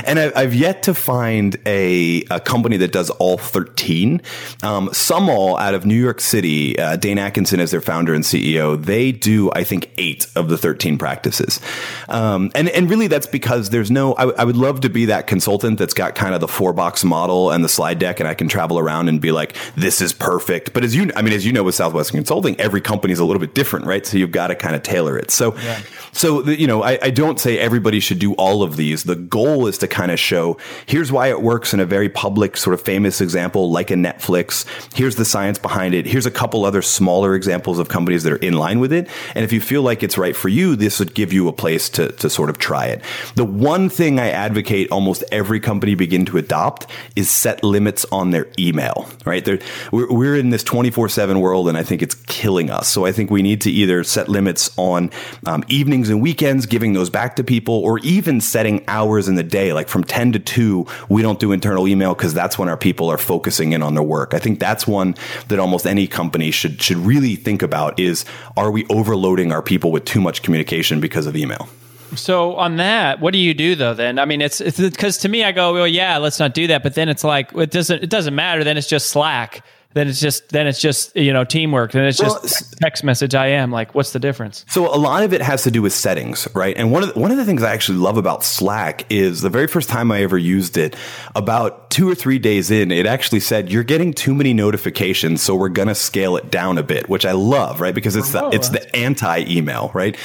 and 0.06 0.20
I, 0.20 0.42
have 0.42 0.54
yet 0.54 0.84
to 0.84 0.94
find 0.94 1.58
a, 1.66 2.24
a 2.30 2.40
company 2.40 2.78
that 2.78 2.92
does 2.92 3.10
all 3.12 3.38
13. 3.38 4.22
Um, 4.64 4.90
SumAll 4.90 5.60
out 5.60 5.74
of 5.74 5.86
New 5.86 6.00
York 6.00 6.22
City. 6.22 6.78
Uh, 6.78 6.96
Dane 6.96 7.18
Atkinson 7.18 7.60
is 7.60 7.72
their 7.72 7.82
founder 7.82 8.14
and 8.14 8.24
CEO. 8.24 8.82
They 8.84 9.12
do, 9.12 9.52
I 9.54 9.64
think, 9.64 9.92
eight 9.98 10.28
of 10.36 10.50
the 10.50 10.58
13 10.58 10.98
practices. 10.98 11.60
Um, 12.08 12.52
and, 12.56 12.70
and 12.70 12.90
really 12.90 13.08
that's 13.08 13.28
because 13.28 13.70
there's 13.70 13.92
no, 13.92 14.14
I, 14.14 14.30
I 14.30 14.44
would 14.44 14.58
love 14.58 14.82
to 14.82 14.90
be 14.90 15.06
that 15.06 15.28
consultant 15.28 15.80
that's 15.80 15.94
got 15.94 16.16
kind 16.16 16.34
of 16.34 16.42
the 16.42 16.48
four 16.48 16.74
box 16.74 17.04
model 17.04 17.52
and 17.52 17.64
the 17.64 17.70
slide 17.70 18.00
deck 18.00 18.20
and 18.20 18.28
I 18.28 18.34
can 18.34 18.48
travel 18.48 18.80
around 18.80 19.10
and 19.10 19.22
be 19.22 19.32
like, 19.32 19.56
this 19.76 20.02
is 20.02 20.14
perfect. 20.14 20.74
But 20.74 20.84
as 20.84 20.96
you, 20.96 21.12
I 21.16 21.22
mean, 21.22 21.34
as 21.34 21.46
you 21.46 21.54
know, 21.54 21.64
with 21.64 21.76
Southwestern 21.76 22.18
Consulting, 22.18 22.60
every 22.60 22.82
company 22.82 23.14
is 23.14 23.20
a 23.20 23.26
little 23.26 23.40
bit 23.40 23.54
different, 23.54 23.86
right? 23.86 24.06
So 24.06 24.18
you've 24.18 24.32
got 24.32 24.48
to 24.48 24.56
kind 24.56 24.76
of 24.76 24.84
tailor 24.84 25.18
it. 25.18 25.32
So, 25.32 25.56
yeah. 25.58 25.82
so, 26.12 26.42
the, 26.42 26.60
you 26.60 26.68
know, 26.68 26.84
I, 26.84 27.00
I 27.02 27.10
don't 27.10 27.40
say 27.40 27.60
everybody 27.60 28.00
should 28.00 28.20
do 28.20 28.34
all 28.34 28.64
of 28.64 28.76
these. 28.76 29.04
The 29.04 29.16
goal 29.16 29.59
is 29.68 29.78
to 29.80 29.88
kind 29.88 30.12
of 30.12 30.20
show 30.20 30.58
here's 30.86 31.12
why 31.12 31.30
it 31.30 31.42
works 31.42 31.74
in 31.74 31.80
a 31.80 31.86
very 31.86 32.10
public, 32.10 32.58
sort 32.58 32.74
of 32.74 32.82
famous 32.82 33.22
example 33.22 33.72
like 33.72 33.92
a 33.92 33.96
Netflix. 33.96 34.66
Here's 34.96 35.16
the 35.16 35.26
science 35.26 35.60
behind 35.60 35.94
it. 35.94 36.06
Here's 36.06 36.26
a 36.26 36.32
couple 36.32 36.66
other 36.66 36.82
smaller 36.82 37.36
examples 37.36 37.80
of 37.80 37.90
companies 37.90 38.24
that 38.24 38.34
are 38.34 38.38
in 38.38 38.54
line 38.54 38.80
with 38.80 38.94
it. 38.94 39.08
And 39.36 39.44
if 39.44 39.54
you 39.54 39.62
feel 39.62 39.82
like 39.82 40.04
it's 40.04 40.18
right 40.18 40.36
for 40.36 40.50
you, 40.50 40.76
this 40.76 41.00
would 41.00 41.14
give 41.14 41.34
you 41.34 41.48
a 41.48 41.54
place 41.54 41.90
to, 41.90 42.12
to 42.14 42.30
sort 42.30 42.50
of 42.50 42.58
try 42.58 42.88
it. 42.88 43.04
The 43.36 43.46
one 43.46 43.90
thing 43.90 44.20
I 44.20 44.30
advocate 44.30 44.92
almost 44.92 45.24
every 45.32 45.60
company 45.60 45.96
begin 45.96 46.26
to 46.26 46.38
adopt 46.38 46.88
is 47.16 47.30
set 47.30 47.64
limits 47.64 48.06
on 48.12 48.32
their 48.32 48.48
email, 48.58 49.08
right? 49.26 49.46
We're, 49.92 50.12
we're 50.12 50.36
in 50.36 50.50
this 50.50 50.64
24 50.64 51.10
7 51.10 51.40
world 51.40 51.68
and 51.68 51.78
I 51.78 51.84
think 51.84 52.02
it's 52.02 52.16
killing 52.16 52.70
us. 52.70 52.88
So 52.88 53.06
I 53.06 53.12
think 53.12 53.32
we 53.32 53.42
need 53.42 53.62
to 53.62 53.72
either 53.72 54.04
set 54.04 54.30
limits 54.30 54.72
on 54.78 55.12
um, 55.46 55.64
evenings 55.68 56.10
and 56.10 56.22
weekends, 56.22 56.66
giving 56.66 56.94
those 56.94 57.10
back 57.10 57.36
to 57.38 57.44
people, 57.44 57.76
or 57.76 58.00
even 58.00 58.42
setting 58.42 58.84
hours 58.88 59.28
in 59.28 59.36
the 59.36 59.44
day 59.50 59.74
like 59.74 59.90
from 59.90 60.04
10 60.04 60.34
to 60.34 60.40
2, 60.40 60.86
we 61.10 61.22
don't 61.22 61.40
do 61.40 61.52
internal 61.52 61.88
email 61.88 62.14
because 62.14 62.34
that's 62.34 62.58
when 62.58 62.70
our 62.70 62.78
people 62.78 63.12
are 63.12 63.18
focusing 63.18 63.74
in 63.74 63.84
on 63.84 63.96
their 63.96 64.04
work. 64.04 64.34
I 64.34 64.40
think 64.40 64.60
that's 64.60 64.88
one 64.88 65.16
that 65.48 65.60
almost 65.60 65.86
any 65.86 66.08
company 66.08 66.52
should 66.52 66.82
should 66.82 66.98
really 66.98 67.36
think 67.36 67.62
about 67.62 68.00
is 68.00 68.26
are 68.56 68.72
we 68.72 68.86
overloading 68.88 69.52
our 69.52 69.62
people 69.62 69.92
with 69.92 70.06
too 70.06 70.22
much 70.22 70.42
communication 70.42 71.00
because 71.00 71.26
of 71.26 71.36
email? 71.36 71.68
So 72.16 72.56
on 72.56 72.78
that, 72.78 73.20
what 73.20 73.34
do 73.34 73.40
you 73.40 73.54
do 73.54 73.76
though? 73.76 73.94
Then 73.94 74.20
I 74.20 74.26
mean, 74.26 74.42
it's 74.42 74.62
because 74.62 75.18
to 75.20 75.30
me, 75.30 75.44
I 75.44 75.52
go, 75.52 75.74
well, 75.74 75.88
yeah, 75.88 76.18
let's 76.18 76.40
not 76.40 76.54
do 76.54 76.68
that. 76.68 76.82
But 76.84 76.96
then 76.96 77.10
it's 77.10 77.24
like 77.24 77.54
it 77.56 77.72
doesn't 77.72 78.04
it 78.04 78.10
doesn't 78.10 78.36
matter. 78.36 78.64
Then 78.64 78.78
it's 78.78 78.88
just 78.88 79.10
Slack 79.10 79.64
then 79.94 80.08
it's 80.08 80.20
just 80.20 80.50
then 80.50 80.68
it's 80.68 80.82
just 80.82 81.16
you 81.16 81.34
know 81.34 81.44
teamwork. 81.44 81.92
Then 81.92 82.06
it's 82.06 82.22
well, 82.22 82.40
just 82.42 82.78
text 82.80 83.04
message 83.04 83.34
IM. 83.34 83.72
Like 83.72 83.96
what's 83.96 84.14
the 84.14 84.20
difference? 84.20 84.66
So 84.70 84.94
a 84.94 84.98
lot 84.98 85.24
of 85.24 85.34
it 85.34 85.42
has 85.42 85.64
to 85.64 85.72
do 85.72 85.82
with 85.82 85.94
settings 85.94 86.48
right? 86.54 86.78
And 86.78 86.92
one 86.92 87.04
of 87.04 87.14
the, 87.14 87.20
one 87.20 87.32
of 87.32 87.38
the 87.38 87.46
things 87.46 87.64
i 87.64 87.74
actually 87.74 87.98
love 87.98 88.18
about 88.18 88.44
slack 88.44 89.06
is 89.12 89.42
the 89.42 89.50
very 89.50 89.68
first 89.68 89.90
time 89.90 90.12
i 90.12 90.22
ever 90.22 90.38
used 90.38 90.78
it 90.78 90.96
about 91.36 91.90
two 91.90 92.10
or 92.10 92.16
three 92.16 92.40
days 92.40 92.72
in 92.72 92.92
it 92.92 93.06
actually 93.06 93.40
said 93.40 93.72
you're 93.72 93.84
getting 93.84 94.14
too 94.14 94.34
many 94.34 94.54
notifications 94.54 95.42
so 95.42 95.56
we're 95.56 95.70
going 95.70 95.88
to 95.88 95.96
scale 95.96 96.38
it 96.38 96.52
down 96.52 96.78
a 96.78 96.84
bit 96.84 97.10
which 97.10 97.26
i 97.26 97.32
love 97.32 97.80
right? 97.80 97.96
Because 97.96 98.16
it's 98.16 98.32
the 98.32 98.44
oh, 98.44 98.50
it's 98.50 98.70
the 98.70 98.96
anti 98.96 99.46
email 99.48 99.92
right? 99.94 100.18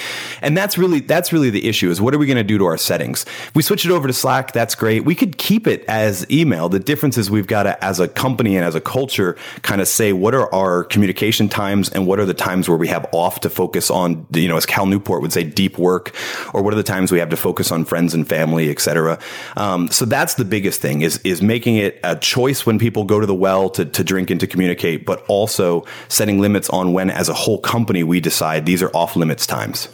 And 0.43 0.57
that's 0.57 0.77
really 0.79 1.01
that's 1.01 1.33
really 1.33 1.51
the 1.51 1.67
issue 1.69 1.91
is 1.91 2.01
what 2.01 2.15
are 2.15 2.19
we 2.19 2.27
going 2.27 2.37
to 2.37 2.45
do 2.45 2.59
to 2.59 2.65
our 2.65 2.77
settings? 2.77 3.25
If 3.25 3.55
we 3.55 3.63
switch 3.63 3.85
it 3.85 3.91
over 3.91 4.07
to 4.07 4.13
slack 4.13 4.53
that's 4.53 4.75
great. 4.75 5.05
We 5.05 5.15
could 5.15 5.39
keep 5.39 5.67
it 5.67 5.85
as 5.89 6.27
email. 6.31 6.69
The 6.69 6.81
difference 6.81 7.17
is 7.19 7.31
we've 7.31 7.47
got 7.47 7.65
to 7.65 7.85
as 7.85 8.01
a 8.01 8.09
company 8.09 8.57
and 8.57 8.65
as 8.65 8.75
a 8.75 8.81
culture 8.81 9.37
kind 9.63 9.81
of 9.81 9.89
say 9.89 10.13
what 10.13 10.35
are 10.35 10.53
our 10.55 10.85
communication 10.85 11.49
times 11.49 11.89
and 11.91 12.07
what 12.07 12.19
are 12.19 12.25
the 12.25 12.35
times 12.35 12.69
where 12.69 12.79
we 12.79 12.89
have 12.89 13.07
off 13.13 13.41
to 13.41 13.51
focus 13.51 13.91
on, 13.91 14.27
you 14.33 14.49
know, 14.49 14.57
as 14.57 14.67
Cal 14.67 14.87
Newport 14.87 15.23
would 15.23 15.33
say, 15.33 15.45
deep 15.45 15.79
work, 15.79 16.15
or 16.53 16.63
what 16.63 16.73
are 16.73 16.77
the 16.77 16.83
times 16.83 17.13
we 17.13 17.19
have 17.19 17.31
to 17.31 17.37
focus 17.37 17.73
on 17.73 17.85
friends 17.85 18.15
and 18.15 18.29
family, 18.29 18.71
et 18.71 18.81
cetera. 18.81 19.19
Um, 19.57 19.89
so 19.91 20.05
that's 20.05 20.35
the 20.35 20.45
biggest 20.45 20.81
thing 20.81 21.03
is, 21.03 21.19
is 21.19 21.43
making 21.43 21.77
it 21.77 22.01
a 22.05 22.17
choice 22.17 22.67
when 22.67 22.79
people 22.79 23.05
go 23.05 23.21
to 23.21 23.27
the 23.27 23.35
well 23.35 23.71
to, 23.71 23.85
to 23.85 24.05
drink 24.05 24.31
and 24.31 24.41
to 24.41 24.47
communicate, 24.47 25.07
but 25.07 25.25
also 25.29 25.85
setting 26.09 26.41
limits 26.41 26.69
on 26.71 26.93
when 26.93 27.11
as 27.11 27.29
a 27.29 27.35
whole 27.35 27.59
company 27.59 28.03
we 28.03 28.21
decide 28.21 28.67
these 28.67 28.83
are 28.83 28.91
off 28.95 29.17
limits 29.17 29.47
times. 29.47 29.87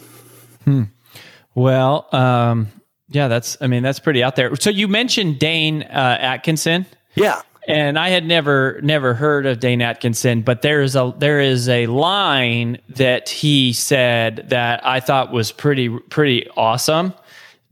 Hmm. 0.63 0.83
Well, 1.55 2.07
um, 2.11 2.67
yeah, 3.09 3.27
that's, 3.27 3.57
I 3.61 3.67
mean, 3.67 3.83
that's 3.83 3.99
pretty 3.99 4.23
out 4.23 4.35
there. 4.35 4.55
So 4.55 4.69
you 4.69 4.87
mentioned 4.87 5.39
Dane 5.39 5.83
uh, 5.83 6.17
Atkinson. 6.19 6.85
Yeah 7.15 7.41
and 7.67 7.97
I 7.99 8.09
had 8.09 8.25
never 8.25 8.79
never 8.81 9.13
heard 9.13 9.45
of 9.45 9.59
Dane 9.59 9.81
Atkinson, 9.81 10.41
but 10.41 10.61
there 10.61 10.81
is 10.81 10.95
a 10.95 11.13
there 11.17 11.39
is 11.39 11.69
a 11.69 11.85
line 11.87 12.79
that 12.89 13.29
he 13.29 13.73
said 13.73 14.47
that 14.49 14.85
I 14.85 14.99
thought 14.99 15.31
was 15.31 15.51
pretty 15.51 15.89
pretty 15.89 16.47
awesome. 16.57 17.13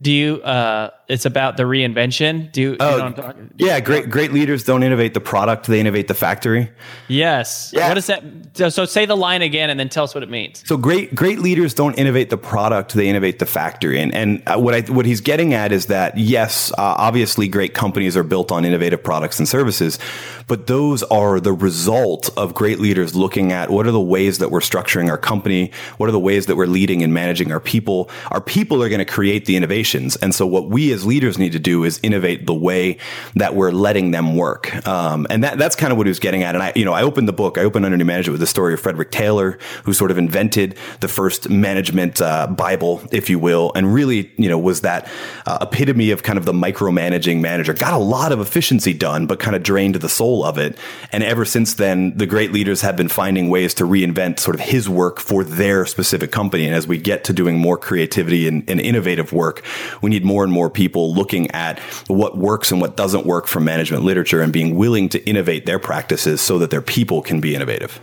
Do 0.02 0.12
you 0.12 0.36
uh 0.41 0.91
it's 1.10 1.26
about 1.26 1.58
the 1.58 1.63
reinvention. 1.63 2.52
Do 2.52 2.62
you, 2.62 2.78
oh, 2.80 3.34
yeah, 3.58 3.80
great 3.80 4.12
great 4.12 4.32
leaders 4.32 4.63
don't 4.63 4.84
innovate 4.84 5.15
the 5.15 5.19
product; 5.19 5.65
they 5.65 5.80
innovate 5.80 6.08
the 6.08 6.13
factory. 6.13 6.69
Yes. 7.08 7.72
Yeah. 7.76 7.88
What 7.88 7.98
is 7.98 8.06
that? 8.06 8.24
So 8.72 8.86
say 8.86 9.08
the 9.08 9.17
line 9.17 9.41
again, 9.41 9.72
and 9.72 9.80
then 9.80 9.89
tell 9.89 10.04
us 10.04 10.13
what 10.13 10.24
it 10.24 10.30
means. 10.30 10.63
So 10.67 10.78
great 10.78 11.15
great 11.15 11.39
leaders 11.39 11.74
don't 11.74 11.95
innovate 11.95 12.30
the 12.30 12.38
product; 12.38 12.93
they 12.93 13.10
innovate 13.10 13.39
the 13.39 13.48
factory. 13.48 14.00
And 14.00 14.13
and 14.13 14.43
uh, 14.45 14.60
what 14.60 14.76
I 14.76 14.82
what 14.82 15.08
he's 15.08 15.19
getting 15.19 15.56
at 15.56 15.72
is 15.72 15.88
that 15.88 16.15
yes, 16.15 16.72
uh, 16.74 16.76
obviously, 16.78 17.48
great 17.48 17.74
companies 17.74 18.15
are 18.15 18.24
built 18.24 18.52
on 18.52 18.63
innovative 18.63 19.04
products 19.04 19.39
and 19.39 19.48
services, 19.48 19.98
but 20.45 20.67
those 20.67 21.02
are 21.04 21.39
the 21.39 21.54
result 21.54 22.30
of 22.38 22.54
great 22.54 22.80
leaders 22.80 23.15
looking 23.15 23.52
at 23.52 23.72
what 23.72 23.88
are 23.88 23.91
the 23.91 24.00
ways 24.00 24.38
that 24.38 24.52
we're 24.52 24.60
structuring 24.60 25.10
our 25.10 25.17
company, 25.17 25.72
what 25.98 26.08
are 26.08 26.12
the 26.12 26.19
ways 26.19 26.45
that 26.45 26.56
we're 26.56 26.67
leading 26.67 27.02
and 27.02 27.15
managing 27.15 27.52
our 27.52 27.60
people. 27.60 28.12
Our 28.30 28.41
people 28.41 28.84
are 28.84 28.89
going 28.89 29.00
to 29.00 29.06
create 29.06 29.45
the 29.45 29.56
innovations, 29.56 30.15
and 30.17 30.36
so 30.36 30.45
what 30.45 30.69
we 30.69 30.91
as 30.91 30.98
as 30.99 31.05
leaders 31.05 31.38
need 31.38 31.53
to 31.53 31.59
do 31.59 31.83
is 31.83 31.99
innovate 32.03 32.45
the 32.45 32.53
way 32.53 32.97
that 33.35 33.55
we're 33.55 33.71
letting 33.71 34.12
them 34.12 34.35
work. 34.35 34.85
Um, 34.88 35.25
and 35.29 35.43
that, 35.43 35.57
that's 35.57 35.75
kind 35.75 35.91
of 35.91 35.97
what 35.97 36.07
he 36.07 36.09
was 36.09 36.19
getting 36.19 36.43
at. 36.43 36.55
And 36.55 36.63
I, 36.63 36.73
you 36.75 36.85
know, 36.85 36.93
I 36.93 37.03
opened 37.03 37.27
the 37.27 37.33
book, 37.33 37.57
I 37.57 37.63
opened 37.63 37.85
Under 37.85 37.97
New 37.97 38.05
Management 38.05 38.33
with 38.33 38.41
the 38.41 38.47
story 38.47 38.73
of 38.73 38.79
Frederick 38.79 39.12
Taylor, 39.12 39.57
who 39.83 39.93
sort 39.93 40.12
of 40.12 40.17
invented 40.17 40.77
the 40.99 41.07
first 41.07 41.49
management 41.49 42.21
uh, 42.21 42.47
Bible, 42.47 43.01
if 43.12 43.29
you 43.29 43.39
will, 43.39 43.71
and 43.75 43.93
really, 43.93 44.31
you 44.38 44.49
know, 44.49 44.57
was 44.57 44.81
that 44.81 45.09
uh, 45.45 45.59
epitome 45.62 46.12
of 46.12 46.23
kind 46.23 46.38
of 46.38 46.45
the 46.45 46.53
micromanaging 46.53 47.39
manager. 47.39 47.73
Got 47.73 47.93
a 47.93 47.97
lot 47.97 48.31
of 48.31 48.39
efficiency 48.39 48.93
done, 48.93 49.25
but 49.25 49.39
kind 49.39 49.55
of 49.55 49.63
drained 49.63 49.95
the 49.95 50.09
soul 50.09 50.43
of 50.43 50.57
it. 50.57 50.77
And 51.12 51.23
ever 51.23 51.45
since 51.45 51.75
then, 51.75 52.17
the 52.17 52.25
great 52.25 52.51
leaders 52.51 52.81
have 52.81 52.95
been 52.97 53.09
finding 53.09 53.49
ways 53.49 53.73
to 53.75 53.85
reinvent 53.85 54.39
sort 54.39 54.55
of 54.55 54.62
his 54.62 54.89
work 54.89 55.19
for 55.19 55.43
their 55.43 55.85
specific 55.85 56.31
company. 56.31 56.65
And 56.65 56.75
as 56.75 56.88
we 56.88 56.97
get 56.97 57.23
to 57.25 57.33
doing 57.33 57.57
more 57.57 57.77
creativity 57.77 58.47
and, 58.47 58.69
and 58.69 58.79
innovative 58.79 59.31
work, 59.31 59.63
we 60.01 60.09
need 60.09 60.25
more 60.25 60.43
and 60.43 60.51
more 60.51 60.69
people 60.69 60.88
people 60.89 61.13
looking 61.13 61.52
at 61.52 61.78
what 62.08 62.36
works 62.36 62.71
and 62.71 62.82
what 62.82 62.97
doesn't 62.97 63.28
work 63.28 63.45
from 63.45 63.63
management 63.63 64.04
literature 64.04 64.41
and 64.41 64.52
being 64.52 64.75
willing 64.75 65.08
to 65.08 65.23
innovate 65.30 65.67
their 65.67 65.78
practices 65.78 66.41
so 66.41 66.58
that 66.58 66.71
their 66.71 66.82
people 66.82 67.21
can 67.21 67.39
be 67.39 67.54
innovative. 67.54 68.02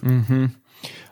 Hmm. 0.00 0.46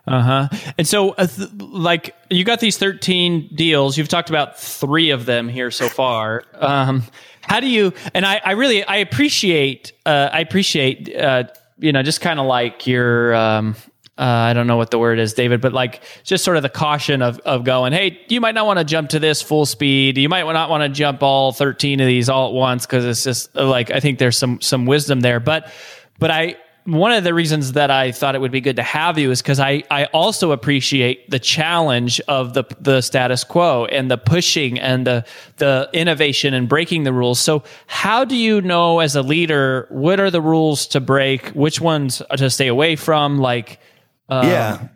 Uh 0.06 0.22
huh. 0.22 0.48
And 0.78 0.86
so, 0.86 1.10
uh, 1.10 1.26
th- 1.26 1.50
like, 1.58 2.14
you 2.30 2.44
got 2.44 2.60
these 2.60 2.78
13 2.78 3.50
deals. 3.54 3.98
You've 3.98 4.08
talked 4.08 4.30
about 4.30 4.58
three 4.58 5.10
of 5.10 5.26
them 5.26 5.48
here 5.48 5.72
so 5.72 5.88
far. 5.88 6.44
Um, 6.54 7.02
how 7.42 7.58
do 7.58 7.66
you, 7.66 7.92
and 8.14 8.24
I, 8.24 8.40
I 8.44 8.52
really, 8.52 8.84
I 8.84 8.96
appreciate, 8.96 9.92
uh, 10.06 10.30
I 10.32 10.40
appreciate, 10.40 11.14
uh, 11.14 11.44
you 11.78 11.92
know, 11.92 12.02
just 12.02 12.20
kind 12.20 12.38
of 12.38 12.46
like 12.46 12.86
your, 12.86 13.34
um, 13.34 13.74
uh, 14.18 14.22
I 14.22 14.52
don't 14.52 14.66
know 14.66 14.76
what 14.76 14.90
the 14.90 14.98
word 14.98 15.20
is, 15.20 15.32
David, 15.32 15.60
but 15.60 15.72
like 15.72 16.02
just 16.24 16.42
sort 16.42 16.56
of 16.56 16.64
the 16.64 16.68
caution 16.68 17.22
of, 17.22 17.38
of 17.40 17.62
going, 17.62 17.92
hey, 17.92 18.20
you 18.28 18.40
might 18.40 18.54
not 18.54 18.66
want 18.66 18.80
to 18.80 18.84
jump 18.84 19.10
to 19.10 19.20
this 19.20 19.40
full 19.40 19.64
speed. 19.64 20.18
You 20.18 20.28
might 20.28 20.42
not 20.52 20.70
want 20.70 20.82
to 20.82 20.88
jump 20.88 21.22
all 21.22 21.52
13 21.52 22.00
of 22.00 22.06
these 22.06 22.28
all 22.28 22.48
at 22.48 22.54
once 22.54 22.84
because 22.84 23.04
it's 23.04 23.22
just 23.22 23.54
like, 23.54 23.92
I 23.92 24.00
think 24.00 24.18
there's 24.18 24.36
some, 24.36 24.60
some 24.60 24.86
wisdom 24.86 25.20
there. 25.20 25.38
But, 25.38 25.72
but 26.18 26.32
I, 26.32 26.56
one 26.84 27.12
of 27.12 27.22
the 27.22 27.34
reasons 27.34 27.72
that 27.72 27.90
I 27.90 28.12
thought 28.12 28.34
it 28.34 28.40
would 28.40 28.50
be 28.50 28.62
good 28.62 28.76
to 28.76 28.82
have 28.82 29.18
you 29.18 29.30
is 29.30 29.42
because 29.42 29.60
I, 29.60 29.84
I 29.90 30.06
also 30.06 30.52
appreciate 30.52 31.30
the 31.30 31.38
challenge 31.38 32.18
of 32.28 32.54
the 32.54 32.64
the 32.80 33.02
status 33.02 33.44
quo 33.44 33.84
and 33.84 34.10
the 34.10 34.16
pushing 34.16 34.80
and 34.80 35.06
the 35.06 35.26
the 35.58 35.90
innovation 35.92 36.54
and 36.54 36.66
breaking 36.66 37.04
the 37.04 37.12
rules. 37.12 37.40
So 37.40 37.62
how 37.88 38.24
do 38.24 38.36
you 38.36 38.62
know 38.62 39.00
as 39.00 39.16
a 39.16 39.22
leader 39.22 39.86
what 39.90 40.18
are 40.18 40.30
the 40.30 40.40
rules 40.40 40.86
to 40.88 41.00
break, 41.00 41.48
which 41.48 41.78
ones 41.78 42.22
to 42.34 42.48
stay 42.48 42.68
away 42.68 42.96
from? 42.96 43.36
Like 43.36 43.80
um, 44.28 44.46
yeah. 44.46 44.88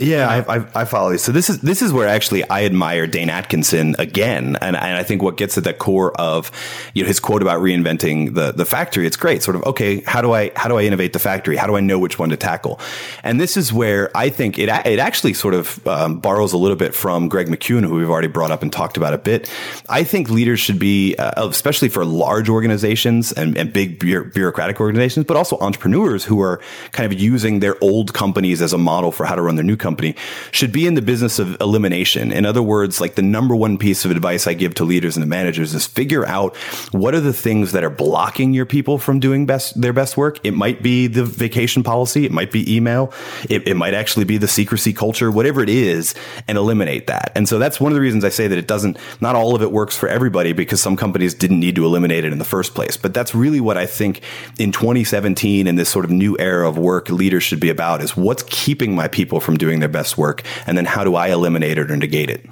Yeah, 0.00 0.26
I, 0.28 0.56
I, 0.56 0.66
I, 0.74 0.84
follow 0.86 1.10
you. 1.10 1.18
So 1.18 1.30
this 1.30 1.50
is 1.50 1.60
this 1.60 1.82
is 1.82 1.92
where 1.92 2.08
actually 2.08 2.48
I 2.48 2.64
admire 2.64 3.06
Dane 3.06 3.28
Atkinson 3.28 3.96
again, 3.98 4.56
and, 4.62 4.74
and 4.74 4.96
I 4.96 5.02
think 5.02 5.20
what 5.20 5.36
gets 5.36 5.58
at 5.58 5.64
the 5.64 5.74
core 5.74 6.18
of 6.18 6.50
you 6.94 7.02
know 7.02 7.06
his 7.06 7.20
quote 7.20 7.42
about 7.42 7.60
reinventing 7.60 8.32
the 8.32 8.52
the 8.52 8.64
factory. 8.64 9.06
It's 9.06 9.18
great. 9.18 9.42
Sort 9.42 9.56
of 9.56 9.64
okay. 9.64 10.00
How 10.00 10.22
do 10.22 10.32
I 10.32 10.52
how 10.56 10.70
do 10.70 10.78
I 10.78 10.84
innovate 10.84 11.12
the 11.12 11.18
factory? 11.18 11.56
How 11.56 11.66
do 11.66 11.76
I 11.76 11.80
know 11.80 11.98
which 11.98 12.18
one 12.18 12.30
to 12.30 12.38
tackle? 12.38 12.80
And 13.22 13.38
this 13.38 13.58
is 13.58 13.74
where 13.74 14.10
I 14.16 14.30
think 14.30 14.58
it 14.58 14.70
it 14.70 14.98
actually 14.98 15.34
sort 15.34 15.52
of 15.52 15.86
um, 15.86 16.18
borrows 16.18 16.54
a 16.54 16.56
little 16.56 16.78
bit 16.78 16.94
from 16.94 17.28
Greg 17.28 17.48
McKeown, 17.48 17.84
who 17.84 17.96
we've 17.96 18.08
already 18.08 18.28
brought 18.28 18.50
up 18.50 18.62
and 18.62 18.72
talked 18.72 18.96
about 18.96 19.12
a 19.12 19.18
bit. 19.18 19.52
I 19.90 20.04
think 20.04 20.30
leaders 20.30 20.60
should 20.60 20.78
be, 20.78 21.14
uh, 21.16 21.46
especially 21.46 21.90
for 21.90 22.06
large 22.06 22.48
organizations 22.48 23.32
and, 23.32 23.54
and 23.58 23.70
big 23.70 23.98
bureaucratic 23.98 24.80
organizations, 24.80 25.26
but 25.26 25.36
also 25.36 25.58
entrepreneurs 25.58 26.24
who 26.24 26.40
are 26.40 26.58
kind 26.92 27.12
of 27.12 27.20
using 27.20 27.60
their 27.60 27.76
old 27.84 28.14
companies 28.14 28.62
as 28.62 28.72
a 28.72 28.78
model 28.78 29.12
for 29.12 29.26
how 29.26 29.34
to 29.34 29.42
run 29.42 29.56
their 29.56 29.64
new 29.64 29.76
companies 29.76 29.89
company 29.90 30.14
should 30.52 30.70
be 30.70 30.86
in 30.86 30.94
the 30.94 31.02
business 31.02 31.40
of 31.40 31.60
elimination. 31.60 32.30
In 32.30 32.46
other 32.46 32.62
words, 32.62 33.00
like 33.00 33.16
the 33.16 33.22
number 33.22 33.56
one 33.56 33.76
piece 33.76 34.04
of 34.04 34.12
advice 34.12 34.46
I 34.46 34.54
give 34.54 34.74
to 34.76 34.84
leaders 34.84 35.16
and 35.16 35.24
to 35.24 35.28
managers 35.28 35.74
is 35.74 35.84
figure 35.84 36.24
out 36.26 36.56
what 36.92 37.12
are 37.12 37.20
the 37.20 37.32
things 37.32 37.72
that 37.72 37.82
are 37.82 37.90
blocking 37.90 38.54
your 38.54 38.66
people 38.66 38.98
from 38.98 39.18
doing 39.18 39.46
best 39.46 39.80
their 39.80 39.92
best 39.92 40.16
work. 40.16 40.38
It 40.44 40.54
might 40.54 40.80
be 40.80 41.08
the 41.08 41.24
vacation 41.24 41.82
policy, 41.82 42.24
it 42.24 42.30
might 42.30 42.52
be 42.52 42.62
email, 42.72 43.12
it, 43.48 43.66
it 43.66 43.74
might 43.74 43.94
actually 43.94 44.26
be 44.26 44.38
the 44.38 44.46
secrecy 44.46 44.92
culture, 44.92 45.28
whatever 45.28 45.60
it 45.60 45.68
is, 45.68 46.14
and 46.46 46.56
eliminate 46.56 47.08
that. 47.08 47.32
And 47.34 47.48
so 47.48 47.58
that's 47.58 47.80
one 47.80 47.90
of 47.90 47.96
the 47.96 48.00
reasons 48.00 48.24
I 48.24 48.28
say 48.28 48.46
that 48.46 48.58
it 48.58 48.68
doesn't 48.68 48.96
not 49.20 49.34
all 49.34 49.56
of 49.56 49.62
it 49.62 49.72
works 49.72 49.96
for 49.96 50.08
everybody 50.08 50.52
because 50.52 50.80
some 50.80 50.96
companies 50.96 51.34
didn't 51.34 51.58
need 51.58 51.74
to 51.74 51.84
eliminate 51.84 52.24
it 52.24 52.32
in 52.32 52.38
the 52.38 52.44
first 52.44 52.76
place. 52.76 52.96
But 52.96 53.12
that's 53.12 53.34
really 53.34 53.60
what 53.60 53.76
I 53.76 53.86
think 53.86 54.20
in 54.56 54.70
2017 54.70 55.66
and 55.66 55.76
this 55.76 55.88
sort 55.88 56.04
of 56.04 56.12
new 56.12 56.38
era 56.38 56.68
of 56.68 56.78
work 56.78 57.08
leaders 57.10 57.42
should 57.42 57.58
be 57.58 57.70
about 57.70 58.02
is 58.02 58.16
what's 58.16 58.44
keeping 58.44 58.94
my 58.94 59.08
people 59.08 59.40
from 59.40 59.56
doing 59.56 59.79
their 59.80 59.88
best 59.88 60.16
work, 60.16 60.42
and 60.66 60.76
then 60.76 60.84
how 60.84 61.04
do 61.04 61.14
I 61.14 61.28
eliminate 61.28 61.78
it 61.78 61.90
or 61.90 61.96
negate 61.96 62.30
it? 62.30 62.46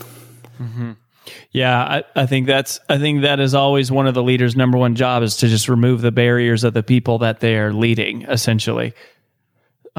Mm-hmm. 0.61 0.93
Yeah, 1.51 1.79
I, 1.83 2.05
I, 2.15 2.27
think 2.27 2.47
that's 2.47 2.81
I 2.89 2.99
think 2.99 3.23
that 3.23 3.41
is 3.41 3.55
always 3.55 3.91
one 3.91 4.07
of 4.07 4.15
the 4.15 4.23
leaders' 4.23 4.57
number 4.57 4.79
one 4.79 4.95
job 4.95 5.23
is 5.23 5.37
to 5.39 5.49
just 5.49 5.69
remove 5.69 6.01
the 6.01 6.13
barriers 6.13 6.65
of 6.65 6.75
the 6.75 6.83
people 6.83 7.19
that 7.19 7.41
they 7.41 7.57
are 7.57 7.73
leading, 7.73 8.23
essentially. 8.23 8.95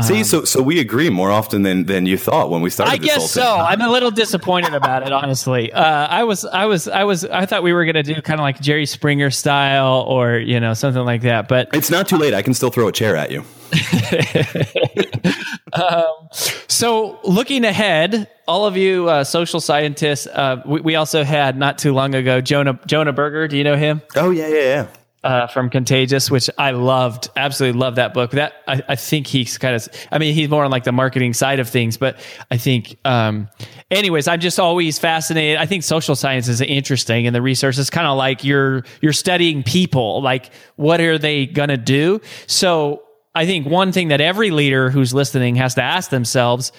See, 0.02 0.18
um, 0.18 0.24
so 0.24 0.44
so 0.44 0.62
we 0.62 0.80
agree 0.80 1.10
more 1.10 1.32
often 1.32 1.64
than 1.64 1.86
than 1.86 2.06
you 2.06 2.18
thought 2.18 2.50
when 2.50 2.62
we 2.62 2.70
started. 2.70 2.94
I 2.94 2.98
guess 2.98 3.32
so. 3.32 3.58
I'm 3.58 3.82
a 3.82 3.90
little 3.90 4.12
disappointed 4.12 4.74
about 4.74 5.04
it, 5.04 5.12
honestly. 5.12 5.72
Uh, 5.72 6.08
I 6.08 6.24
was 6.24 6.46
I 6.46 6.66
was 6.66 6.88
I 6.88 7.04
was 7.04 7.26
I 7.26 7.46
thought 7.46 7.64
we 7.64 7.74
were 7.74 7.86
going 7.86 7.96
to 7.96 8.04
do 8.04 8.22
kind 8.22 8.40
of 8.40 8.44
like 8.44 8.60
Jerry 8.62 8.86
Springer 8.86 9.30
style 9.30 10.06
or 10.08 10.38
you 10.38 10.60
know 10.60 10.74
something 10.74 11.04
like 11.04 11.22
that. 11.22 11.48
But 11.48 11.70
it's 11.74 11.90
not 11.90 12.08
too 12.08 12.18
late. 12.18 12.34
I 12.34 12.42
can 12.42 12.54
still 12.54 12.70
throw 12.70 12.88
a 12.88 12.92
chair 12.92 13.16
at 13.16 13.32
you. 13.32 13.44
um, 15.74 16.30
so, 16.32 17.20
looking 17.24 17.66
ahead, 17.66 18.30
all 18.48 18.66
of 18.66 18.78
you 18.78 19.10
uh, 19.10 19.24
social 19.24 19.60
scientists, 19.60 20.28
uh, 20.28 20.62
we, 20.66 20.82
we, 20.82 20.96
also 20.96 21.24
had 21.24 21.58
not 21.58 21.78
too 21.78 21.94
long 21.94 22.16
ago 22.16 22.42
Jonah 22.42 22.80
Jonah 22.88 23.14
Berger. 23.14 23.48
Do 23.48 23.58
you 23.58 23.64
know 23.64 23.76
him? 23.76 24.02
Oh 24.16 24.32
yeah, 24.32 24.48
yeah, 24.48 24.62
yeah. 24.62 24.88
Uh, 25.22 25.48
from 25.48 25.70
Contagious, 25.70 26.32
which 26.32 26.50
I 26.58 26.72
loved, 26.72 27.30
absolutely 27.36 27.78
loved 27.78 27.98
that 27.98 28.14
book. 28.14 28.32
That 28.32 28.54
I, 28.66 28.82
I, 28.88 28.96
think 28.96 29.28
he's 29.28 29.58
kind 29.58 29.76
of, 29.76 29.86
I 30.14 30.18
mean, 30.18 30.34
he's 30.34 30.48
more 30.48 30.64
on 30.64 30.72
like 30.72 30.86
the 30.86 30.94
marketing 30.94 31.34
side 31.34 31.60
of 31.60 31.68
things, 31.68 31.98
but 31.98 32.18
I 32.50 32.56
think, 32.56 32.96
um, 33.04 33.50
anyways, 33.92 34.30
I'm 34.30 34.40
just 34.40 34.62
always 34.62 34.98
fascinated. 34.98 35.58
I 35.58 35.66
think 35.66 35.84
social 35.84 36.16
science 36.16 36.48
is 36.48 36.62
interesting, 36.62 37.28
and 37.28 37.36
the 37.36 37.42
research 37.42 37.78
is 37.78 37.90
kind 37.90 38.08
of 38.08 38.18
like 38.18 38.46
you're 38.46 38.86
you're 39.02 39.12
studying 39.12 39.62
people, 39.62 40.22
like 40.22 40.52
what 40.78 41.02
are 41.02 41.18
they 41.18 41.48
gonna 41.48 41.76
do? 41.76 42.22
So 42.48 43.04
I 43.36 43.46
think 43.46 43.68
one 43.68 43.92
thing 43.92 44.08
that 44.08 44.22
every 44.22 44.52
leader 44.52 44.90
who's 44.90 45.14
listening 45.14 45.56
has 45.56 45.76
to 45.76 45.84
ask 45.84 46.12
themselves 46.12 46.72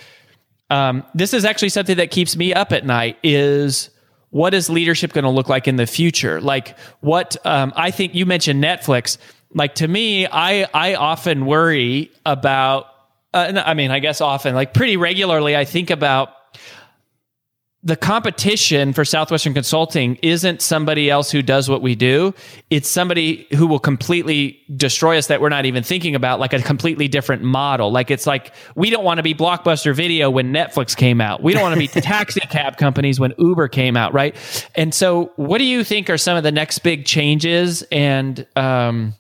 um, 0.71 1.05
this 1.15 1.35
is 1.35 1.45
actually 1.45 1.71
something 1.71 1.97
that 1.97 2.11
keeps 2.11 2.37
me 2.37 2.55
up 2.55 2.73
at 2.73 2.87
night 2.87 3.19
is 3.23 3.91
what 4.31 4.55
is 4.55 4.71
leadership 4.71 5.13
going 5.13 5.25
to 5.25 5.31
look 5.31 5.49
like 5.49 5.69
in 5.69 5.77
the 5.77 5.87
future? 5.87 6.41
Like 6.41 6.79
what 7.01 7.37
um, 7.45 7.73
i 7.77 7.91
think 7.91 8.15
you 8.15 8.27
mentioned 8.27 8.63
netflix. 8.63 9.19
Like 9.53 9.75
to 9.77 9.89
me 9.89 10.27
i 10.27 10.69
i 10.73 10.95
often 10.95 11.47
worry 11.47 12.11
about 12.25 12.87
uh, 13.35 13.63
i 13.65 13.75
mean 13.75 13.91
i 13.91 13.99
guess 13.99 14.21
often 14.21 14.55
like 14.55 14.75
pretty 14.75 14.97
regularly 14.97 15.57
i 15.57 15.65
think 15.65 15.91
about 15.91 16.31
the 17.83 17.97
competition 17.97 18.93
for 18.93 19.07
Southwestern 19.07 19.55
Consulting 19.55 20.17
isn't 20.17 20.61
somebody 20.61 21.09
else 21.09 21.31
who 21.31 21.41
does 21.41 21.71
what 21.71 21.81
we 21.81 21.95
do. 21.95 22.35
It's 22.69 22.87
somebody 22.89 23.47
who 23.53 23.67
will 23.67 23.79
completely 23.79 24.61
destroy 24.77 25.17
us 25.17 25.29
that 25.29 25.41
we're 25.41 25.49
not 25.49 25.65
even 25.65 25.83
thinking 25.83 26.15
about, 26.15 26.41
like 26.41 26.53
a 26.53 26.61
completely 26.61 27.09
different 27.09 27.43
model. 27.43 27.91
Like 27.91 28.11
it's 28.11 28.27
like 28.27 28.53
we 28.75 28.91
don't 28.91 29.03
want 29.05 29.17
to 29.17 29.23
be 29.23 29.35
Blockbuster 29.35 29.95
Video 29.95 30.29
when 30.29 30.53
Netflix 30.53 30.95
came 30.95 31.23
out. 31.23 31.43
We 31.43 31.55
don't 31.55 31.63
want 31.63 31.73
to 31.73 31.79
be 31.79 31.89
taxi 32.03 32.41
cab 32.41 32.77
companies 32.77 33.19
when 33.19 33.33
Uber 33.39 33.69
came 33.69 33.97
out, 33.97 34.13
right? 34.13 34.37
And 34.75 34.95
so, 34.95 35.33
what 35.37 35.57
do 35.57 35.65
you 35.65 35.83
think 35.83 36.11
are 36.11 36.19
some 36.19 36.37
of 36.37 36.43
the 36.43 36.53
next 36.53 36.81
big 36.81 37.07
changes? 37.07 37.83
And 37.91 38.47
um, 38.57 39.15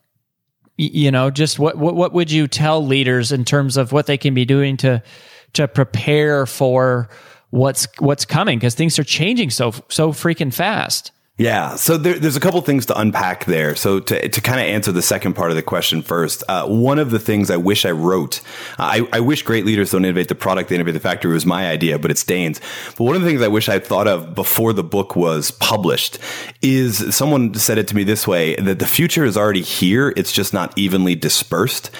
you 0.76 1.10
know, 1.10 1.30
just 1.30 1.58
what 1.58 1.78
what 1.78 1.94
what 1.96 2.12
would 2.12 2.30
you 2.30 2.46
tell 2.46 2.84
leaders 2.84 3.32
in 3.32 3.46
terms 3.46 3.78
of 3.78 3.90
what 3.90 4.04
they 4.04 4.18
can 4.18 4.34
be 4.34 4.44
doing 4.44 4.76
to 4.78 5.02
to 5.54 5.66
prepare 5.66 6.44
for 6.44 7.08
what's 7.50 7.86
what's 7.98 8.24
coming 8.24 8.58
because 8.58 8.74
things 8.74 8.98
are 8.98 9.04
changing 9.04 9.50
so 9.50 9.72
so 9.88 10.12
freaking 10.12 10.52
fast. 10.52 11.12
Yeah, 11.40 11.76
so 11.76 11.96
there, 11.96 12.18
there's 12.18 12.36
a 12.36 12.40
couple 12.40 12.60
things 12.60 12.84
to 12.86 13.00
unpack 13.00 13.46
there. 13.46 13.74
So 13.74 13.98
to, 13.98 14.28
to 14.28 14.40
kind 14.42 14.60
of 14.60 14.66
answer 14.66 14.92
the 14.92 15.00
second 15.00 15.32
part 15.32 15.48
of 15.48 15.56
the 15.56 15.62
question 15.62 16.02
first, 16.02 16.44
uh, 16.50 16.66
one 16.66 16.98
of 16.98 17.10
the 17.10 17.18
things 17.18 17.50
I 17.50 17.56
wish 17.56 17.86
I 17.86 17.92
wrote, 17.92 18.42
I, 18.78 19.08
I, 19.10 19.20
wish 19.20 19.40
great 19.42 19.64
leaders 19.64 19.92
don't 19.92 20.04
innovate 20.04 20.28
the 20.28 20.34
product, 20.34 20.68
they 20.68 20.74
innovate 20.74 20.92
the 20.92 21.00
factory 21.00 21.32
was 21.32 21.46
my 21.46 21.70
idea, 21.70 21.98
but 21.98 22.10
it's 22.10 22.24
Dane's. 22.24 22.60
But 22.98 23.04
one 23.04 23.16
of 23.16 23.22
the 23.22 23.28
things 23.28 23.40
I 23.40 23.48
wish 23.48 23.70
I'd 23.70 23.86
thought 23.86 24.06
of 24.06 24.34
before 24.34 24.74
the 24.74 24.84
book 24.84 25.16
was 25.16 25.50
published 25.50 26.18
is 26.60 27.16
someone 27.16 27.54
said 27.54 27.78
it 27.78 27.88
to 27.88 27.96
me 27.96 28.04
this 28.04 28.28
way, 28.28 28.54
that 28.56 28.78
the 28.78 28.86
future 28.86 29.24
is 29.24 29.38
already 29.38 29.62
here. 29.62 30.12
It's 30.18 30.32
just 30.32 30.52
not 30.52 30.76
evenly 30.76 31.14
dispersed. 31.14 31.90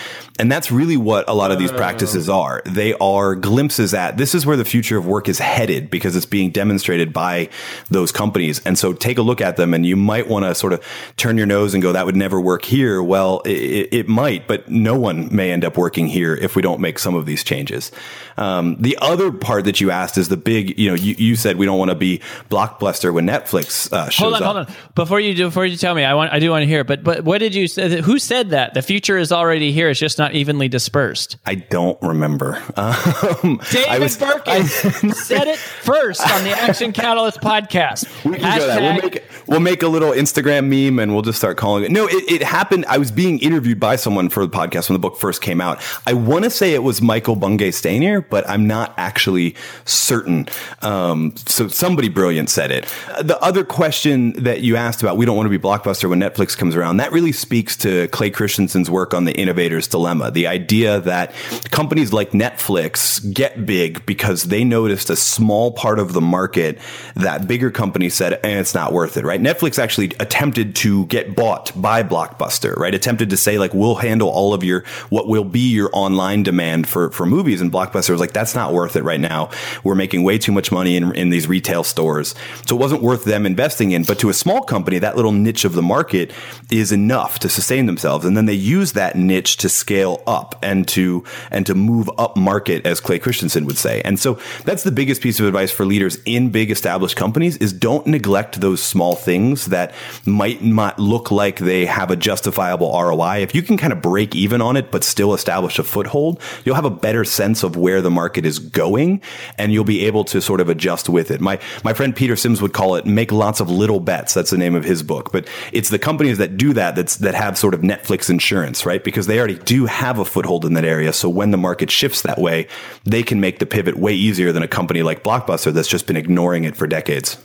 And 0.41 0.51
that's 0.51 0.73
really 0.73 0.97
what 0.97 1.29
a 1.29 1.35
lot 1.35 1.51
of 1.51 1.59
these 1.59 1.71
practices 1.71 2.31
oh. 2.31 2.41
are. 2.41 2.63
They 2.65 2.95
are 2.95 3.35
glimpses 3.35 3.93
at 3.93 4.17
this 4.17 4.35
is 4.35 4.47
where 4.47 4.57
the 4.57 4.65
future 4.65 4.97
of 4.97 5.07
work 5.07 5.29
is 5.29 5.39
headed 5.39 5.91
because 5.91 6.17
it's 6.17 6.25
being 6.25 6.51
demonstrated 6.51 7.13
by 7.13 7.51
those 7.91 8.11
companies. 8.11 8.63
And 8.65 8.79
so 8.79 8.95
take 8.95 9.19
a 9.19 9.23
look 9.23 9.43
at 9.43 9.59
them 9.59 9.75
and 9.75 9.85
you 9.85 9.97
might 9.97 10.29
want 10.29 10.47
to 10.47 10.55
sort 10.55 10.73
of 10.73 10.83
turn 11.19 11.37
your 11.37 11.47
nose 11.47 11.75
and 11.75 11.83
go, 11.83 11.93
that 11.93 12.07
would 12.07 12.17
never 12.17 12.41
work 12.41 12.65
here. 12.65 13.03
Well, 13.03 13.43
it, 13.45 13.89
it 13.93 14.09
might, 14.09 14.49
but 14.49 14.71
no 14.71 14.99
one 14.99 15.29
may 15.35 15.53
end 15.53 15.63
up 15.63 15.77
working 15.77 16.07
here 16.07 16.35
if 16.35 16.57
we 16.57 16.63
don't 16.63 16.81
make 16.81 16.99
some 16.99 17.15
of 17.15 17.27
these 17.27 17.45
changes. 17.45 17.93
Um, 18.39 18.77
the 18.81 18.97
other 19.03 19.33
part 19.33 19.67
that 19.67 19.79
you 19.83 19.91
asked 19.91 20.17
is 20.17 20.31
the 20.31 20.39
big, 20.39 20.79
you 20.79 20.89
know, 20.89 20.95
you, 20.95 21.17
you 21.19 21.37
said 21.37 21.59
we 21.59 21.67
don't 21.67 21.79
want 21.79 21.91
to 21.91 21.95
be 21.95 22.23
blockbuster 22.49 23.13
when 23.13 23.27
Netflix 23.27 23.93
uh, 23.93 24.09
shows 24.09 24.33
hold 24.33 24.35
on, 24.35 24.43
up. 24.43 24.55
Hold 24.55 24.69
on, 24.69 24.75
Before 24.95 25.21
you 25.21 25.35
do, 25.35 25.45
before 25.45 25.67
you 25.67 25.77
tell 25.77 25.95
me, 25.95 26.05
I 26.05 26.15
want, 26.15 26.33
I 26.33 26.39
do 26.39 26.51
want 26.51 26.63
to 26.63 26.67
hear. 26.67 26.83
But, 26.83 27.05
but 27.05 27.25
what 27.25 27.39
did 27.39 27.55
you 27.55 27.69
say? 27.69 28.01
Who 28.01 28.19
said 28.19 28.51
that 28.51 28.73
the 28.73 28.81
future 28.81 29.19
is 29.19 29.33
already 29.33 29.73
here? 29.73 29.91
It's 29.91 30.01
just 30.01 30.17
not 30.19 30.30
evenly 30.33 30.69
dispersed. 30.69 31.37
I 31.47 31.57
don't 31.57 32.01
remember. 32.03 32.63
Um, 32.81 33.61
David 33.71 34.01
was, 34.01 34.17
Burkus 34.17 35.15
said 35.15 35.47
it 35.47 35.59
first 35.59 36.21
on 36.33 36.45
the 36.45 36.51
Action 36.51 36.93
Catalyst 36.93 37.41
podcast. 37.41 38.07
We 38.31 38.39
can 38.39 38.45
Hashtag, 38.45 38.67
that. 38.67 38.83
We'll 38.83 39.03
make, 39.03 39.25
we'll 39.47 39.61
make 39.61 39.83
a 39.83 39.89
little 39.89 40.11
Instagram 40.11 40.69
meme 40.69 40.99
and 40.99 41.13
we'll 41.13 41.23
just 41.23 41.39
start 41.39 41.57
calling 41.57 41.85
it. 41.85 41.91
No, 41.91 42.07
it, 42.07 42.31
it 42.31 42.43
happened. 42.43 42.85
I 42.87 42.99
was 42.99 43.11
being 43.11 43.39
interviewed 43.39 43.81
by 43.81 43.97
someone 43.97 44.29
for 44.29 44.45
the 44.45 44.53
podcast 44.53 44.89
when 44.89 44.95
the 44.95 45.01
book 45.01 45.17
first 45.17 45.43
came 45.43 45.61
out. 45.61 45.83
I 46.07 46.13
want 46.13 46.45
to 46.45 46.51
say 46.51 46.75
it 46.75 46.83
was 46.83 47.01
Michael 47.01 47.37
Bungay 47.37 47.71
Stanier, 47.71 48.25
but 48.29 48.49
I'm 48.49 48.67
not 48.67 48.95
actually 48.97 49.55
certain. 49.85 50.49
Um, 50.83 51.35
so 51.37 51.69
somebody 51.69 52.09
brilliant 52.09 52.51
said 52.51 52.71
it. 52.71 52.93
The 53.23 53.39
other 53.41 53.65
question 53.65 54.33
that 54.43 54.61
you 54.61 54.77
asked 54.77 55.03
about, 55.03 55.17
we 55.17 55.25
don't 55.27 55.37
want 55.37 55.47
to 55.47 55.59
be 55.59 55.63
blockbuster 55.63 56.09
when 56.09 56.21
Netflix 56.21 56.57
comes 56.57 56.77
around. 56.77 56.99
That 56.99 57.13
really 57.13 57.33
speaks 57.33 57.77
to 57.79 58.09
Clay 58.09 58.31
Christensen's 58.31 58.91
work 58.91 59.15
on 59.15 59.25
the 59.25 59.33
innovator's 59.33 59.89
dilemma 59.89 60.20
The 60.29 60.47
idea 60.47 61.01
that 61.01 61.33
companies 61.71 62.13
like 62.13 62.33
Netflix 62.33 63.33
get 63.33 63.65
big 63.65 64.05
because 64.05 64.45
they 64.45 64.65
noticed 64.65 65.09
a 65.09 65.17
small 65.17 65.73
part 65.73 65.99
of 65.99 66.13
the 66.13 66.21
market 66.21 66.79
that 67.15 67.47
bigger 67.49 67.71
companies 67.71 68.15
said, 68.15 68.35
and 68.35 68.45
eh, 68.45 68.61
it's 68.61 68.75
not 68.75 68.93
worth 68.93 69.17
it, 69.17 69.25
right? 69.25 69.41
Netflix 69.41 69.79
actually 69.79 70.13
attempted 70.21 70.75
to 70.77 71.07
get 71.07 71.37
bought 71.37 71.73
by 71.81 72.03
Blockbuster, 72.03 72.77
right? 72.77 72.95
Attempted 72.95 73.31
to 73.31 73.37
say 73.37 73.59
like, 73.59 73.73
we'll 73.73 73.95
handle 73.95 74.29
all 74.29 74.53
of 74.53 74.65
your, 74.65 74.85
what 75.09 75.29
will 75.29 75.45
be 75.45 75.71
your 75.71 75.91
online 75.93 76.43
demand 76.43 76.89
for, 76.89 77.11
for 77.13 77.25
movies. 77.25 77.61
And 77.61 77.71
Blockbuster 77.71 78.11
was 78.11 78.21
like, 78.21 78.33
that's 78.33 78.55
not 78.55 78.73
worth 78.73 78.97
it 78.97 79.05
right 79.05 79.21
now. 79.21 79.51
We're 79.85 79.95
making 79.95 80.25
way 80.25 80.39
too 80.39 80.53
much 80.53 80.73
money 80.73 80.97
in, 80.97 81.15
in 81.15 81.31
these 81.31 81.47
retail 81.47 81.85
stores. 81.85 82.35
So 82.67 82.77
it 82.77 82.81
wasn't 82.81 83.03
worth 83.03 83.25
them 83.25 83.47
investing 83.47 83.93
in. 83.93 84.03
But 84.03 84.19
to 84.21 84.29
a 84.29 84.35
small 84.35 84.63
company, 84.63 84.99
that 84.99 85.17
little 85.17 85.33
niche 85.33 85.65
of 85.65 85.75
the 85.75 85.83
market 85.83 86.33
is 86.71 86.93
enough 86.93 87.39
to 87.41 87.49
sustain 87.49 87.87
themselves. 87.87 88.25
And 88.25 88.37
then 88.37 88.47
they 88.47 88.55
use 88.55 88.93
that 88.93 89.17
niche 89.17 89.57
to 89.59 89.69
scale 89.69 90.00
up 90.27 90.57
and 90.63 90.87
to, 90.89 91.25
and 91.51 91.67
to 91.67 91.75
move 91.75 92.11
up 92.19 92.37
market, 92.37 92.87
as 92.87 93.01
Clay 93.01 93.19
Christensen 93.19 93.67
would 93.67 93.79
say. 93.79 94.03
And 94.03 94.19
so 94.19 94.39
that's 94.65 94.83
the 94.83 94.93
biggest 94.93 95.23
piece 95.23 95.41
of 95.41 95.47
advice 95.47 95.71
for 95.71 95.85
leaders 95.85 96.19
in 96.25 96.51
big 96.51 96.71
established 96.71 97.17
companies 97.17 97.57
is 97.59 97.73
don't 97.73 98.07
neglect 98.07 98.61
those 98.61 98.83
small 98.83 99.15
things 99.15 99.67
that 99.67 99.95
might 100.27 100.63
not 100.63 100.99
look 100.99 101.31
like 101.31 101.59
they 101.59 101.87
have 101.87 102.11
a 102.11 102.17
justifiable 102.17 102.91
ROI. 102.93 103.43
If 103.43 103.55
you 103.55 103.63
can 103.63 103.77
kind 103.77 103.93
of 103.93 104.03
break 104.03 104.35
even 104.35 104.61
on 104.61 104.77
it, 104.77 104.91
but 104.91 105.05
still 105.05 105.35
establish 105.35 105.79
a 105.79 105.83
foothold, 105.83 106.41
you'll 106.65 106.75
have 106.75 106.85
a 106.85 106.91
better 106.91 107.25
sense 107.25 107.63
of 107.63 107.77
where 107.77 108.03
the 108.03 108.11
market 108.11 108.45
is 108.45 108.59
going 108.59 109.23
and 109.59 109.73
you'll 109.73 109.85
be 109.85 110.07
able 110.07 110.25
to 110.25 110.41
sort 110.41 110.61
of 110.61 110.69
adjust 110.69 111.09
with 111.09 111.31
it. 111.31 111.41
My, 111.41 111.59
my 111.85 111.93
friend 111.93 112.15
Peter 112.15 112.37
Sims 112.37 112.63
would 112.63 112.73
call 112.73 112.97
it 112.97 113.07
make 113.07 113.33
lots 113.33 113.61
of 113.61 113.71
little 113.71 114.01
bets. 114.01 114.35
That's 114.35 114.51
the 114.51 114.59
name 114.59 114.75
of 114.75 114.85
his 114.85 115.03
book, 115.03 115.33
but 115.33 115.47
it's 115.73 115.91
the 115.91 115.99
companies 115.99 116.39
that 116.39 116.57
do 116.57 116.73
that 116.75 116.95
that's, 116.95 117.17
that 117.17 117.35
have 117.35 117.59
sort 117.59 117.75
of 117.75 117.81
Netflix 117.81 118.31
insurance, 118.31 118.87
right? 118.87 119.03
Because 119.03 119.27
they 119.27 119.39
already 119.39 119.59
do 119.59 119.87
have 119.91 120.19
a 120.19 120.25
foothold 120.25 120.65
in 120.65 120.75
that 120.75 120.85
area. 120.85 121.13
So 121.13 121.29
when 121.29 121.51
the 121.51 121.59
market 121.59 121.91
shifts 121.91 122.23
that 122.23 122.39
way, 122.39 122.69
they 123.05 123.23
can 123.23 123.41
make 123.41 123.59
the 123.59 123.67
pivot 123.67 123.97
way 123.97 124.15
easier 124.15 124.53
than 124.53 124.63
a 124.63 124.69
company 124.69 125.03
like 125.03 125.23
Blockbuster 125.23 125.73
that's 125.73 125.89
just 125.89 126.07
been 126.07 126.17
ignoring 126.17 126.65
it 126.65 126.77
for 126.77 126.87
decades. 126.87 127.37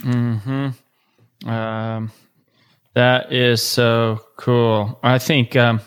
Hmm. 0.00 0.68
Um. 1.46 2.10
That 2.94 3.32
is 3.32 3.62
so 3.62 4.24
cool. 4.36 4.98
I 5.02 5.18
think. 5.18 5.54
Um, 5.54 5.80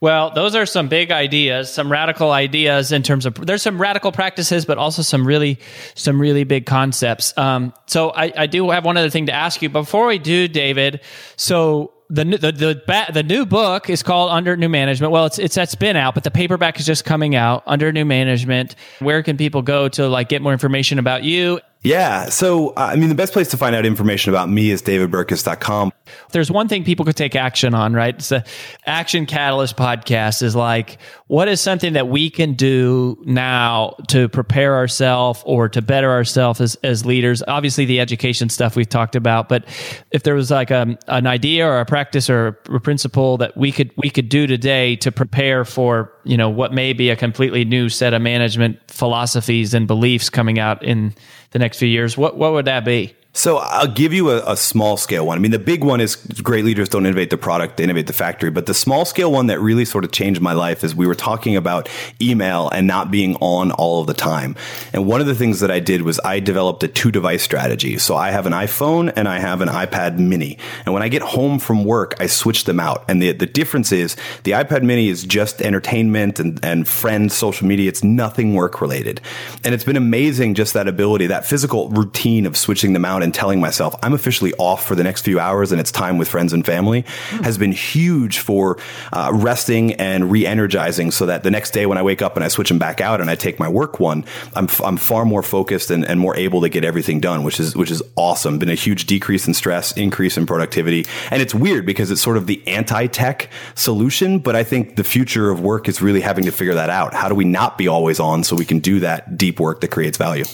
well, 0.00 0.30
those 0.30 0.54
are 0.54 0.66
some 0.66 0.88
big 0.88 1.10
ideas, 1.10 1.72
some 1.72 1.90
radical 1.90 2.30
ideas 2.30 2.92
in 2.92 3.02
terms 3.02 3.26
of 3.26 3.34
there's 3.34 3.62
some 3.62 3.80
radical 3.80 4.12
practices, 4.12 4.64
but 4.64 4.78
also 4.78 5.02
some 5.02 5.26
really 5.26 5.58
some 5.94 6.20
really 6.20 6.44
big 6.44 6.66
concepts. 6.66 7.36
Um, 7.38 7.72
so 7.86 8.10
I, 8.10 8.32
I 8.36 8.46
do 8.46 8.70
have 8.70 8.84
one 8.84 8.96
other 8.96 9.10
thing 9.10 9.26
to 9.26 9.32
ask 9.32 9.62
you 9.62 9.68
before 9.68 10.06
we 10.06 10.18
do, 10.18 10.46
David. 10.46 11.00
So 11.36 11.93
the 12.10 12.24
the 12.24 12.52
the, 12.52 13.06
the 13.12 13.22
new 13.22 13.46
book 13.46 13.88
is 13.88 14.02
called 14.02 14.30
Under 14.30 14.56
New 14.56 14.68
Management. 14.68 15.12
Well, 15.12 15.26
it's 15.26 15.38
it's 15.38 15.54
that's 15.54 15.74
been 15.74 15.96
out, 15.96 16.14
but 16.14 16.24
the 16.24 16.30
paperback 16.30 16.78
is 16.78 16.86
just 16.86 17.04
coming 17.04 17.34
out. 17.34 17.62
Under 17.66 17.92
New 17.92 18.04
Management. 18.04 18.74
Where 18.98 19.22
can 19.22 19.36
people 19.36 19.62
go 19.62 19.88
to 19.90 20.08
like 20.08 20.28
get 20.28 20.42
more 20.42 20.52
information 20.52 20.98
about 20.98 21.24
you? 21.24 21.60
Yeah. 21.84 22.30
So, 22.30 22.70
uh, 22.70 22.90
I 22.92 22.96
mean, 22.96 23.10
the 23.10 23.14
best 23.14 23.34
place 23.34 23.48
to 23.48 23.58
find 23.58 23.76
out 23.76 23.84
information 23.84 24.32
about 24.32 24.48
me 24.48 24.70
is 24.70 24.80
davidburkus.com. 24.80 25.92
There's 26.32 26.50
one 26.50 26.66
thing 26.66 26.82
people 26.82 27.04
could 27.04 27.16
take 27.16 27.36
action 27.36 27.74
on, 27.74 27.92
right? 27.92 28.14
It's 28.14 28.30
the 28.30 28.44
Action 28.86 29.26
Catalyst 29.26 29.76
podcast 29.76 30.42
is 30.42 30.56
like, 30.56 30.98
what 31.26 31.46
is 31.46 31.60
something 31.60 31.92
that 31.92 32.08
we 32.08 32.30
can 32.30 32.54
do 32.54 33.22
now 33.26 33.96
to 34.08 34.30
prepare 34.30 34.76
ourselves 34.76 35.42
or 35.44 35.68
to 35.68 35.82
better 35.82 36.10
ourselves 36.10 36.60
as, 36.62 36.74
as 36.76 37.04
leaders? 37.04 37.42
Obviously, 37.48 37.84
the 37.84 38.00
education 38.00 38.48
stuff 38.48 38.76
we've 38.76 38.88
talked 38.88 39.14
about, 39.14 39.50
but 39.50 39.66
if 40.10 40.22
there 40.22 40.34
was 40.34 40.50
like 40.50 40.70
a, 40.70 40.82
um, 40.82 40.98
an 41.08 41.26
idea 41.26 41.66
or 41.66 41.80
a 41.80 41.86
practice 41.86 42.30
or 42.30 42.58
a 42.68 42.80
principle 42.80 43.36
that 43.38 43.56
we 43.56 43.70
could 43.70 43.90
we 43.96 44.10
could 44.10 44.28
do 44.28 44.46
today 44.46 44.96
to 44.96 45.12
prepare 45.12 45.64
for 45.64 46.12
you 46.24 46.36
know 46.36 46.48
what 46.48 46.72
may 46.72 46.92
be 46.92 47.10
a 47.10 47.16
completely 47.16 47.64
new 47.64 47.88
set 47.88 48.12
of 48.14 48.22
management 48.22 48.78
philosophies 48.90 49.74
and 49.74 49.86
beliefs 49.86 50.28
coming 50.30 50.58
out 50.58 50.82
in 50.82 51.14
the 51.54 51.60
next 51.60 51.78
few 51.78 51.88
years, 51.88 52.18
what 52.18 52.36
what 52.36 52.52
would 52.52 52.66
that 52.66 52.84
be? 52.84 53.16
So 53.36 53.56
I'll 53.56 53.88
give 53.88 54.12
you 54.12 54.30
a, 54.30 54.52
a, 54.52 54.56
small 54.56 54.96
scale 54.96 55.26
one. 55.26 55.36
I 55.36 55.40
mean, 55.40 55.50
the 55.50 55.58
big 55.58 55.82
one 55.82 56.00
is 56.00 56.14
great 56.14 56.64
leaders 56.64 56.88
don't 56.88 57.04
innovate 57.04 57.30
the 57.30 57.36
product, 57.36 57.76
they 57.76 57.82
innovate 57.82 58.06
the 58.06 58.12
factory. 58.12 58.48
But 58.48 58.66
the 58.66 58.74
small 58.74 59.04
scale 59.04 59.32
one 59.32 59.48
that 59.48 59.58
really 59.58 59.84
sort 59.84 60.04
of 60.04 60.12
changed 60.12 60.40
my 60.40 60.52
life 60.52 60.84
is 60.84 60.94
we 60.94 61.08
were 61.08 61.16
talking 61.16 61.56
about 61.56 61.88
email 62.22 62.68
and 62.68 62.86
not 62.86 63.10
being 63.10 63.34
on 63.40 63.72
all 63.72 64.00
of 64.00 64.06
the 64.06 64.14
time. 64.14 64.54
And 64.92 65.04
one 65.04 65.20
of 65.20 65.26
the 65.26 65.34
things 65.34 65.58
that 65.60 65.70
I 65.72 65.80
did 65.80 66.02
was 66.02 66.20
I 66.24 66.38
developed 66.38 66.84
a 66.84 66.88
two 66.88 67.10
device 67.10 67.42
strategy. 67.42 67.98
So 67.98 68.14
I 68.14 68.30
have 68.30 68.46
an 68.46 68.52
iPhone 68.52 69.12
and 69.16 69.26
I 69.26 69.40
have 69.40 69.60
an 69.60 69.68
iPad 69.68 70.16
mini. 70.16 70.56
And 70.84 70.94
when 70.94 71.02
I 71.02 71.08
get 71.08 71.22
home 71.22 71.58
from 71.58 71.84
work, 71.84 72.14
I 72.20 72.28
switch 72.28 72.64
them 72.64 72.78
out. 72.78 73.04
And 73.08 73.20
the, 73.20 73.32
the 73.32 73.46
difference 73.46 73.90
is 73.90 74.14
the 74.44 74.52
iPad 74.52 74.84
mini 74.84 75.08
is 75.08 75.24
just 75.24 75.60
entertainment 75.60 76.38
and, 76.38 76.64
and 76.64 76.86
friends, 76.86 77.34
social 77.34 77.66
media. 77.66 77.88
It's 77.88 78.04
nothing 78.04 78.54
work 78.54 78.80
related. 78.80 79.20
And 79.64 79.74
it's 79.74 79.84
been 79.84 79.96
amazing 79.96 80.54
just 80.54 80.72
that 80.74 80.86
ability, 80.86 81.26
that 81.26 81.44
physical 81.44 81.88
routine 81.88 82.46
of 82.46 82.56
switching 82.56 82.92
them 82.92 83.04
out 83.04 83.23
and 83.24 83.34
telling 83.34 83.60
myself 83.60 83.96
I'm 84.02 84.12
officially 84.12 84.52
off 84.54 84.86
for 84.86 84.94
the 84.94 85.02
next 85.02 85.22
few 85.22 85.40
hours 85.40 85.72
and 85.72 85.80
it's 85.80 85.90
time 85.90 86.18
with 86.18 86.28
friends 86.28 86.52
and 86.52 86.64
family 86.64 87.02
mm. 87.02 87.44
has 87.44 87.58
been 87.58 87.72
huge 87.72 88.38
for 88.38 88.78
uh, 89.12 89.30
resting 89.34 89.94
and 89.94 90.30
re-energizing 90.30 91.10
so 91.10 91.26
that 91.26 91.42
the 91.42 91.50
next 91.50 91.72
day 91.72 91.86
when 91.86 91.98
I 91.98 92.02
wake 92.02 92.22
up 92.22 92.36
and 92.36 92.44
I 92.44 92.48
switch 92.48 92.68
them 92.68 92.78
back 92.78 93.00
out 93.00 93.20
and 93.20 93.28
I 93.28 93.34
take 93.34 93.58
my 93.58 93.68
work 93.68 93.98
one, 93.98 94.24
I'm, 94.54 94.64
f- 94.64 94.82
I'm 94.82 94.96
far 94.96 95.24
more 95.24 95.42
focused 95.42 95.90
and, 95.90 96.04
and 96.04 96.20
more 96.20 96.36
able 96.36 96.60
to 96.60 96.68
get 96.68 96.84
everything 96.84 97.18
done, 97.18 97.42
which 97.42 97.58
is, 97.58 97.74
which 97.74 97.90
is 97.90 98.02
awesome. 98.16 98.58
Been 98.58 98.68
a 98.68 98.74
huge 98.74 99.06
decrease 99.06 99.48
in 99.48 99.54
stress, 99.54 99.92
increase 99.96 100.36
in 100.36 100.46
productivity. 100.46 101.06
And 101.30 101.40
it's 101.40 101.54
weird 101.54 101.86
because 101.86 102.10
it's 102.10 102.20
sort 102.20 102.36
of 102.36 102.46
the 102.46 102.62
anti-tech 102.68 103.48
solution, 103.74 104.38
but 104.38 104.54
I 104.54 104.62
think 104.62 104.96
the 104.96 105.04
future 105.04 105.50
of 105.50 105.60
work 105.60 105.88
is 105.88 106.02
really 106.02 106.20
having 106.20 106.44
to 106.44 106.52
figure 106.52 106.74
that 106.74 106.90
out. 106.90 107.14
How 107.14 107.28
do 107.28 107.34
we 107.34 107.44
not 107.44 107.78
be 107.78 107.88
always 107.88 108.20
on 108.20 108.44
so 108.44 108.54
we 108.54 108.66
can 108.66 108.80
do 108.80 109.00
that 109.00 109.38
deep 109.38 109.58
work 109.58 109.80
that 109.80 109.88
creates 109.88 110.18
value? 110.18 110.44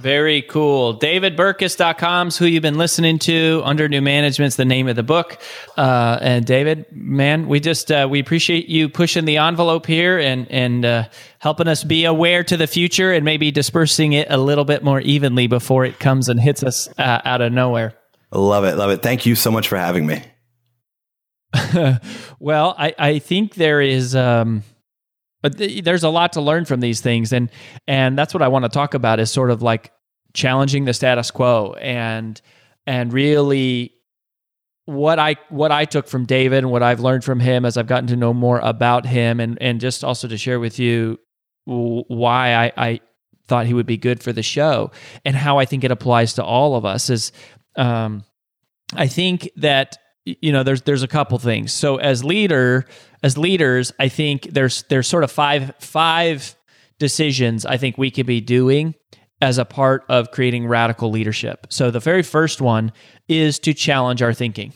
Very 0.00 0.40
cool. 0.40 0.98
DavidBurkus.com 0.98 2.28
is 2.28 2.38
who 2.38 2.46
you've 2.46 2.62
been 2.62 2.78
listening 2.78 3.18
to. 3.18 3.60
Under 3.66 3.86
New 3.86 4.00
Management's 4.00 4.56
the 4.56 4.64
name 4.64 4.88
of 4.88 4.96
the 4.96 5.02
book. 5.02 5.38
Uh, 5.76 6.18
and 6.22 6.46
David, 6.46 6.86
man, 6.90 7.48
we 7.48 7.60
just 7.60 7.92
uh, 7.92 8.08
we 8.10 8.18
appreciate 8.18 8.66
you 8.66 8.88
pushing 8.88 9.26
the 9.26 9.36
envelope 9.36 9.84
here 9.84 10.18
and 10.18 10.50
and 10.50 10.86
uh, 10.86 11.04
helping 11.38 11.68
us 11.68 11.84
be 11.84 12.06
aware 12.06 12.42
to 12.44 12.56
the 12.56 12.66
future 12.66 13.12
and 13.12 13.26
maybe 13.26 13.50
dispersing 13.50 14.14
it 14.14 14.28
a 14.30 14.38
little 14.38 14.64
bit 14.64 14.82
more 14.82 15.02
evenly 15.02 15.48
before 15.48 15.84
it 15.84 15.98
comes 15.98 16.30
and 16.30 16.40
hits 16.40 16.62
us 16.62 16.88
uh, 16.96 17.20
out 17.26 17.42
of 17.42 17.52
nowhere. 17.52 17.92
Love 18.32 18.64
it, 18.64 18.76
love 18.76 18.90
it. 18.90 19.02
Thank 19.02 19.26
you 19.26 19.34
so 19.34 19.50
much 19.50 19.68
for 19.68 19.76
having 19.76 20.06
me. 20.06 20.22
well, 22.38 22.74
I 22.78 22.94
I 22.98 23.18
think 23.18 23.54
there 23.54 23.82
is. 23.82 24.16
Um, 24.16 24.62
but 25.42 25.58
th- 25.58 25.84
there's 25.84 26.04
a 26.04 26.08
lot 26.08 26.32
to 26.34 26.40
learn 26.40 26.64
from 26.64 26.80
these 26.80 27.00
things. 27.00 27.32
And 27.32 27.50
and 27.86 28.18
that's 28.18 28.34
what 28.34 28.42
i 28.42 28.48
want 28.48 28.64
to 28.64 28.68
talk 28.68 28.94
about 28.94 29.20
is 29.20 29.30
sort 29.30 29.50
of 29.50 29.62
like 29.62 29.92
challenging 30.32 30.84
the 30.84 30.94
status 30.94 31.30
quo 31.30 31.74
and 31.80 32.40
and 32.86 33.12
really 33.12 33.92
what 34.86 35.18
i 35.18 35.36
what 35.48 35.72
i 35.72 35.84
took 35.84 36.06
from 36.06 36.24
david 36.24 36.58
and 36.58 36.70
what 36.70 36.82
i've 36.82 37.00
learned 37.00 37.24
from 37.24 37.40
him 37.40 37.64
as 37.64 37.76
i've 37.76 37.86
gotten 37.86 38.06
to 38.06 38.16
know 38.16 38.32
more 38.32 38.58
about 38.60 39.06
him 39.06 39.40
and 39.40 39.60
and 39.60 39.80
just 39.80 40.04
also 40.04 40.28
to 40.28 40.38
share 40.38 40.60
with 40.60 40.78
you 40.78 41.18
why 41.64 42.54
i 42.54 42.72
i 42.76 43.00
thought 43.46 43.66
he 43.66 43.74
would 43.74 43.86
be 43.86 43.96
good 43.96 44.22
for 44.22 44.32
the 44.32 44.42
show 44.42 44.90
and 45.24 45.34
how 45.34 45.58
i 45.58 45.64
think 45.64 45.84
it 45.84 45.90
applies 45.90 46.34
to 46.34 46.44
all 46.44 46.76
of 46.76 46.84
us 46.84 47.10
is 47.10 47.32
um 47.76 48.24
i 48.94 49.06
think 49.06 49.50
that 49.56 49.98
you 50.24 50.52
know 50.52 50.62
there's 50.62 50.82
there's 50.82 51.02
a 51.02 51.08
couple 51.08 51.38
things. 51.38 51.72
So 51.72 51.96
as 51.96 52.24
leader 52.24 52.86
as 53.22 53.36
leaders 53.36 53.92
i 53.98 54.08
think 54.08 54.44
there's 54.52 54.84
there's 54.84 55.06
sort 55.06 55.24
of 55.24 55.30
five 55.30 55.74
five 55.78 56.56
decisions 56.98 57.66
i 57.66 57.76
think 57.76 57.98
we 57.98 58.10
could 58.10 58.26
be 58.26 58.40
doing 58.40 58.94
as 59.42 59.58
a 59.58 59.64
part 59.64 60.04
of 60.08 60.30
creating 60.30 60.66
radical 60.66 61.10
leadership. 61.10 61.66
So 61.70 61.90
the 61.90 62.00
very 62.00 62.22
first 62.22 62.60
one 62.60 62.92
is 63.28 63.58
to 63.60 63.72
challenge 63.72 64.22
our 64.22 64.34
thinking 64.34 64.74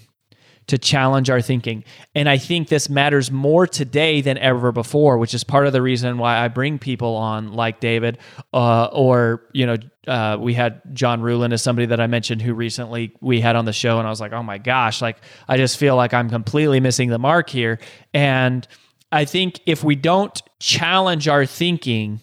to 0.67 0.79
challenge 0.79 1.29
our 1.29 1.41
thinking. 1.41 1.85
And 2.15 2.29
I 2.29 2.39
think 2.39 2.69
this 2.69 2.89
matters 2.89 3.31
more 3.31 3.67
today 3.67 4.21
than 4.21 4.39
ever 4.39 4.73
before, 4.73 5.19
which 5.19 5.35
is 5.35 5.45
part 5.45 5.67
of 5.67 5.73
the 5.73 5.83
reason 5.83 6.19
why 6.19 6.39
I 6.39 6.49
bring 6.49 6.79
people 6.79 7.17
on 7.17 7.53
like 7.53 7.81
David, 7.81 8.19
uh, 8.53 8.87
or, 8.87 9.43
you 9.53 9.67
know, 9.67 9.77
uh, 10.07 10.37
we 10.41 10.55
had 10.55 10.81
John 10.93 11.21
Ruhlin 11.21 11.53
as 11.53 11.63
somebody 11.63 11.87
that 11.87 12.01
I 12.01 12.07
mentioned 12.07 12.43
who 12.43 12.55
recently 12.55 13.15
we 13.21 13.41
had 13.41 13.57
on 13.57 13.65
the 13.65 13.73
show. 13.73 13.99
And 13.99 14.07
I 14.07 14.11
was 14.11 14.21
like, 14.21 14.33
oh 14.33 14.43
my 14.43 14.59
gosh, 14.59 15.03
like, 15.03 15.19
I 15.49 15.57
just 15.57 15.79
feel 15.79 15.97
like 15.97 16.15
I'm 16.15 16.31
completely 16.31 16.81
missing 16.81 17.11
the 17.11 17.19
mark 17.19 17.51
here. 17.51 17.79
And 18.13 18.67
I 19.13 19.25
think 19.25 19.61
if 19.67 19.85
we 19.85 19.97
don't 19.97 20.43
challenge 20.61 21.29
our 21.29 21.47
thinking, 21.47 22.21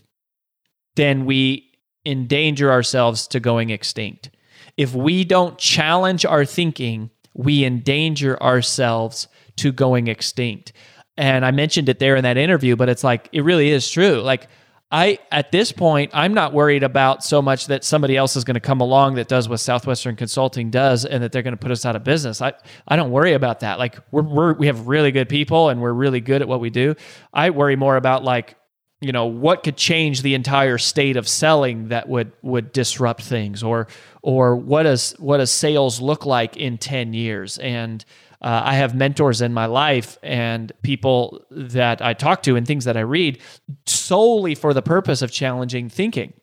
then 0.95 1.25
we 1.25 1.69
endanger 2.05 2.71
ourselves 2.71 3.27
to 3.27 3.39
going 3.39 3.69
extinct. 3.69 4.31
If 4.77 4.93
we 4.93 5.23
don't 5.23 5.57
challenge 5.57 6.25
our 6.25 6.45
thinking, 6.45 7.11
we 7.33 7.65
endanger 7.65 8.41
ourselves 8.41 9.27
to 9.57 9.71
going 9.71 10.07
extinct. 10.07 10.73
And 11.17 11.45
I 11.45 11.51
mentioned 11.51 11.89
it 11.89 11.99
there 11.99 12.15
in 12.15 12.23
that 12.23 12.37
interview, 12.37 12.75
but 12.75 12.89
it's 12.89 13.03
like, 13.03 13.29
it 13.31 13.43
really 13.43 13.69
is 13.69 13.89
true. 13.89 14.21
Like, 14.21 14.47
I 14.91 15.19
at 15.31 15.51
this 15.51 15.71
point 15.71 16.11
I'm 16.13 16.33
not 16.33 16.53
worried 16.53 16.83
about 16.83 17.23
so 17.23 17.41
much 17.41 17.67
that 17.67 17.85
somebody 17.85 18.17
else 18.17 18.35
is 18.35 18.43
going 18.43 18.55
to 18.55 18.59
come 18.59 18.81
along 18.81 19.15
that 19.15 19.29
does 19.29 19.47
what 19.47 19.61
Southwestern 19.61 20.17
Consulting 20.17 20.69
does 20.69 21.05
and 21.05 21.23
that 21.23 21.31
they're 21.31 21.41
going 21.41 21.53
to 21.53 21.57
put 21.57 21.71
us 21.71 21.85
out 21.85 21.95
of 21.95 22.03
business. 22.03 22.41
I 22.41 22.53
I 22.87 22.97
don't 22.97 23.11
worry 23.11 23.33
about 23.33 23.61
that. 23.61 23.79
Like 23.79 23.97
we're, 24.11 24.23
we're 24.23 24.53
we 24.53 24.67
have 24.67 24.87
really 24.87 25.11
good 25.11 25.29
people 25.29 25.69
and 25.69 25.81
we're 25.81 25.93
really 25.93 26.19
good 26.19 26.41
at 26.41 26.47
what 26.47 26.59
we 26.59 26.69
do. 26.69 26.95
I 27.33 27.51
worry 27.51 27.77
more 27.77 27.95
about 27.95 28.25
like 28.25 28.57
you 29.01 29.11
know 29.11 29.25
what 29.25 29.63
could 29.63 29.75
change 29.75 30.21
the 30.21 30.35
entire 30.35 30.77
state 30.77 31.17
of 31.17 31.27
selling 31.27 31.89
that 31.89 32.07
would 32.07 32.31
would 32.41 32.71
disrupt 32.71 33.23
things 33.23 33.63
or 33.63 33.87
or 34.21 34.55
what 34.55 34.83
does 34.83 35.13
what 35.17 35.37
does 35.37 35.51
sales 35.51 35.99
look 35.99 36.25
like 36.25 36.55
in 36.55 36.77
10 36.77 37.13
years 37.13 37.57
and 37.57 38.05
uh, 38.41 38.61
I 38.65 38.73
have 38.75 38.95
mentors 38.95 39.41
in 39.41 39.53
my 39.53 39.67
life 39.67 40.17
and 40.23 40.71
people 40.81 41.45
that 41.51 42.01
I 42.01 42.13
talk 42.13 42.41
to 42.43 42.55
and 42.55 42.65
things 42.65 42.85
that 42.85 42.97
I 42.97 43.01
read 43.01 43.39
solely 43.85 44.55
for 44.55 44.73
the 44.73 44.81
purpose 44.81 45.21
of 45.21 45.31
challenging 45.31 45.89
thinking. 45.89 46.33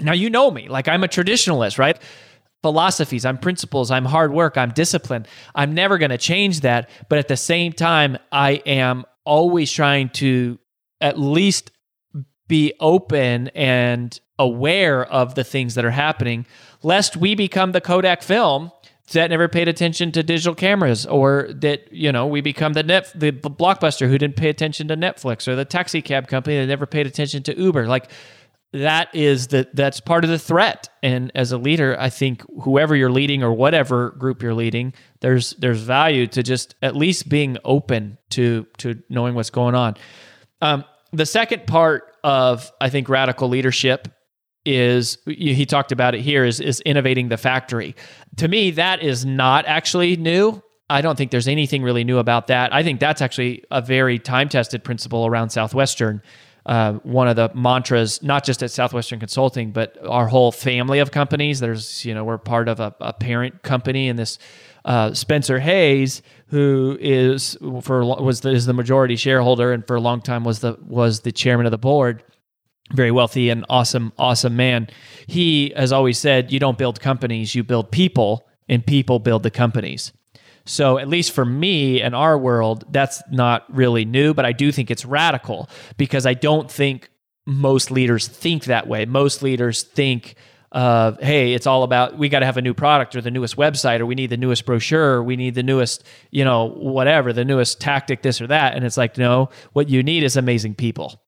Now, 0.00 0.12
you 0.12 0.30
know 0.30 0.50
me, 0.50 0.68
like 0.68 0.88
I'm 0.88 1.04
a 1.04 1.08
traditionalist, 1.08 1.78
right? 1.78 2.00
Philosophies, 2.62 3.26
I'm 3.26 3.36
principles, 3.36 3.90
I'm 3.90 4.06
hard 4.06 4.32
work, 4.32 4.56
I'm 4.56 4.70
discipline. 4.70 5.26
I'm 5.54 5.74
never 5.74 5.98
going 5.98 6.10
to 6.10 6.16
change 6.16 6.60
that. 6.60 6.88
But 7.10 7.18
at 7.18 7.28
the 7.28 7.36
same 7.36 7.74
time, 7.74 8.16
I 8.30 8.52
am 8.64 9.04
always 9.26 9.70
trying 9.70 10.08
to 10.10 10.58
at 11.02 11.18
least 11.18 11.70
be 12.52 12.74
open 12.80 13.48
and 13.54 14.20
aware 14.38 15.06
of 15.06 15.36
the 15.36 15.42
things 15.42 15.74
that 15.74 15.86
are 15.86 15.90
happening, 15.90 16.44
lest 16.82 17.16
we 17.16 17.34
become 17.34 17.72
the 17.72 17.80
Kodak 17.80 18.22
film 18.22 18.70
that 19.12 19.30
never 19.30 19.48
paid 19.48 19.68
attention 19.68 20.12
to 20.12 20.22
digital 20.22 20.54
cameras 20.54 21.06
or 21.06 21.48
that 21.48 21.90
you 21.90 22.12
know 22.12 22.26
we 22.26 22.42
become 22.42 22.74
the 22.74 22.82
net 22.82 23.10
the 23.14 23.32
blockbuster 23.32 24.06
who 24.06 24.18
didn't 24.18 24.36
pay 24.36 24.50
attention 24.50 24.86
to 24.88 24.96
netflix 24.96 25.48
or 25.48 25.56
the 25.56 25.64
taxi 25.64 26.02
cab 26.02 26.28
company 26.28 26.58
that 26.58 26.66
never 26.66 26.84
paid 26.84 27.06
attention 27.06 27.42
to 27.42 27.58
uber. 27.58 27.86
Like 27.86 28.10
that 28.74 29.14
is 29.14 29.46
the 29.46 29.66
that's 29.72 30.00
part 30.00 30.22
of 30.22 30.28
the 30.28 30.38
threat. 30.38 30.90
And 31.02 31.32
as 31.34 31.52
a 31.52 31.58
leader 31.58 31.96
i 31.98 32.10
think 32.10 32.42
whoever 32.64 32.94
you're 32.94 33.10
leading 33.10 33.42
or 33.42 33.54
whatever 33.54 34.10
group 34.10 34.42
you're 34.42 34.54
leading 34.54 34.92
there's 35.20 35.54
there's 35.54 35.80
value 35.80 36.26
to 36.26 36.42
just 36.42 36.74
at 36.82 36.94
least 36.96 37.30
being 37.30 37.56
open 37.64 38.18
to 38.30 38.66
to 38.76 39.02
knowing 39.08 39.34
what's 39.34 39.50
going 39.50 39.74
on. 39.74 39.96
Um, 40.60 40.84
the 41.12 41.26
second 41.26 41.66
part 41.66 42.16
of 42.24 42.70
i 42.80 42.88
think 42.88 43.08
radical 43.08 43.48
leadership 43.48 44.08
is 44.64 45.18
he 45.26 45.66
talked 45.66 45.92
about 45.92 46.14
it 46.14 46.20
here 46.20 46.44
is 46.44 46.60
is 46.60 46.80
innovating 46.82 47.28
the 47.28 47.36
factory. 47.36 47.96
To 48.36 48.48
me, 48.48 48.70
that 48.72 49.02
is 49.02 49.24
not 49.24 49.66
actually 49.66 50.16
new. 50.16 50.62
I 50.88 51.00
don't 51.00 51.16
think 51.16 51.30
there's 51.30 51.48
anything 51.48 51.82
really 51.82 52.04
new 52.04 52.18
about 52.18 52.48
that. 52.48 52.72
I 52.72 52.82
think 52.82 53.00
that's 53.00 53.22
actually 53.22 53.64
a 53.70 53.80
very 53.80 54.18
time 54.18 54.48
tested 54.48 54.84
principle 54.84 55.26
around 55.26 55.50
Southwestern. 55.50 56.22
Uh, 56.64 56.92
one 57.02 57.26
of 57.26 57.34
the 57.34 57.50
mantras, 57.54 58.22
not 58.22 58.44
just 58.44 58.62
at 58.62 58.70
Southwestern 58.70 59.18
Consulting, 59.18 59.72
but 59.72 59.98
our 60.06 60.28
whole 60.28 60.52
family 60.52 61.00
of 61.00 61.10
companies. 61.10 61.58
There's, 61.58 62.04
you 62.04 62.14
know, 62.14 62.22
we're 62.22 62.38
part 62.38 62.68
of 62.68 62.78
a, 62.78 62.94
a 63.00 63.12
parent 63.12 63.62
company, 63.62 64.08
and 64.08 64.16
this 64.16 64.38
uh, 64.84 65.12
Spencer 65.12 65.58
Hays, 65.58 66.22
who 66.52 66.96
is 67.00 67.58
for 67.80 68.04
was 68.04 68.42
the, 68.42 68.50
is 68.50 68.66
the 68.66 68.72
majority 68.72 69.16
shareholder, 69.16 69.72
and 69.72 69.84
for 69.84 69.96
a 69.96 70.00
long 70.00 70.20
time 70.20 70.44
was 70.44 70.60
the 70.60 70.78
was 70.80 71.20
the 71.20 71.32
chairman 71.32 71.66
of 71.66 71.72
the 71.72 71.78
board 71.78 72.22
very 72.92 73.10
wealthy 73.10 73.50
and 73.50 73.64
awesome, 73.68 74.12
awesome 74.18 74.56
man. 74.56 74.88
He 75.26 75.72
has 75.76 75.92
always 75.92 76.18
said, 76.18 76.52
you 76.52 76.58
don't 76.58 76.78
build 76.78 77.00
companies, 77.00 77.54
you 77.54 77.64
build 77.64 77.90
people, 77.90 78.46
and 78.68 78.86
people 78.86 79.18
build 79.18 79.42
the 79.42 79.50
companies. 79.50 80.12
So, 80.64 80.98
at 80.98 81.08
least 81.08 81.32
for 81.32 81.44
me 81.44 82.00
and 82.00 82.14
our 82.14 82.38
world, 82.38 82.84
that's 82.90 83.20
not 83.30 83.64
really 83.74 84.04
new, 84.04 84.32
but 84.32 84.44
I 84.44 84.52
do 84.52 84.70
think 84.70 84.90
it's 84.90 85.04
radical 85.04 85.68
because 85.96 86.24
I 86.24 86.34
don't 86.34 86.70
think 86.70 87.10
most 87.46 87.90
leaders 87.90 88.28
think 88.28 88.64
that 88.64 88.86
way. 88.86 89.04
Most 89.04 89.42
leaders 89.42 89.82
think 89.82 90.36
of, 90.72 91.20
hey, 91.20 91.52
it's 91.52 91.66
all 91.66 91.82
about 91.82 92.16
we 92.16 92.30
got 92.30 92.40
to 92.40 92.46
have 92.46 92.56
a 92.56 92.62
new 92.62 92.72
product 92.72 93.14
or 93.14 93.20
the 93.20 93.30
newest 93.30 93.56
website 93.56 94.00
or 94.00 94.06
we 94.06 94.14
need 94.14 94.30
the 94.30 94.38
newest 94.38 94.64
brochure, 94.64 95.16
or 95.16 95.22
we 95.22 95.36
need 95.36 95.54
the 95.54 95.62
newest, 95.62 96.02
you 96.30 96.44
know, 96.44 96.70
whatever, 96.70 97.32
the 97.32 97.44
newest 97.44 97.80
tactic, 97.80 98.22
this 98.22 98.40
or 98.40 98.46
that. 98.46 98.74
And 98.74 98.84
it's 98.84 98.96
like, 98.96 99.18
no, 99.18 99.50
what 99.74 99.90
you 99.90 100.02
need 100.02 100.22
is 100.22 100.36
amazing 100.36 100.74
people. 100.74 101.22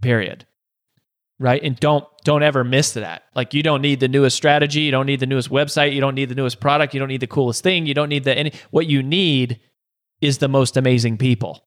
Period. 0.00 0.46
Right? 1.38 1.62
And 1.62 1.78
don't 1.78 2.04
don't 2.24 2.42
ever 2.42 2.64
miss 2.64 2.92
that. 2.92 3.24
Like 3.34 3.54
you 3.54 3.62
don't 3.62 3.82
need 3.82 4.00
the 4.00 4.08
newest 4.08 4.36
strategy 4.36 4.80
you 4.80 4.90
don't 4.90 5.06
need 5.06 5.20
the 5.20 5.26
newest 5.26 5.50
website 5.50 5.94
you 5.94 6.00
don't 6.00 6.14
need 6.14 6.28
the 6.28 6.34
newest 6.34 6.60
product 6.60 6.92
you 6.92 7.00
don't 7.00 7.08
need 7.08 7.20
the 7.20 7.26
coolest 7.26 7.62
thing 7.62 7.86
you 7.86 7.94
don't 7.94 8.10
need 8.10 8.24
the 8.24 8.36
any 8.36 8.52
what 8.70 8.86
you 8.86 9.02
need 9.02 9.58
is 10.20 10.38
the 10.38 10.48
most 10.48 10.76
amazing 10.76 11.16
people. 11.16 11.64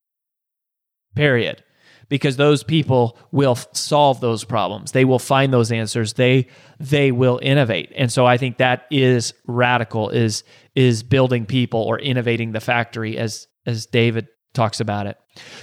Period 1.15 1.63
because 2.09 2.37
those 2.37 2.63
people 2.63 3.17
will 3.31 3.55
solve 3.73 4.19
those 4.21 4.43
problems 4.43 4.91
they 4.91 5.05
will 5.05 5.19
find 5.19 5.53
those 5.53 5.71
answers 5.71 6.13
they 6.13 6.47
they 6.79 7.11
will 7.11 7.39
innovate 7.41 7.91
and 7.95 8.11
so 8.11 8.25
i 8.25 8.37
think 8.37 8.57
that 8.57 8.85
is 8.91 9.33
radical 9.47 10.09
is 10.09 10.43
is 10.75 11.03
building 11.03 11.45
people 11.45 11.81
or 11.81 11.99
innovating 11.99 12.51
the 12.51 12.59
factory 12.61 13.17
as 13.17 13.47
as 13.65 13.85
david 13.85 14.27
talks 14.53 14.79
about 14.79 15.07
it 15.07 15.17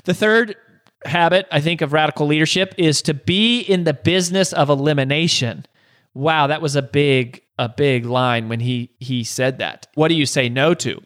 the 0.05 0.15
third 0.15 0.57
habit, 1.05 1.47
I 1.51 1.61
think, 1.61 1.81
of 1.81 1.93
radical 1.93 2.27
leadership 2.27 2.75
is 2.79 3.03
to 3.03 3.15
be 3.15 3.61
in 3.61 3.85
the 3.85 3.95
business 3.95 4.53
of 4.53 4.69
elimination. 4.69 5.67
Wow, 6.15 6.49
that 6.49 6.63
was 6.63 6.77
a 6.77 6.83
big, 6.83 7.43
a 7.59 7.69
big 7.69 8.05
line 8.07 8.49
when 8.49 8.61
he 8.61 8.91
he 8.99 9.25
said 9.25 9.59
that. 9.59 9.87
What 9.95 10.09
do 10.09 10.15
you 10.15 10.27
say 10.27 10.49
no 10.49 10.75
to? 10.75 11.03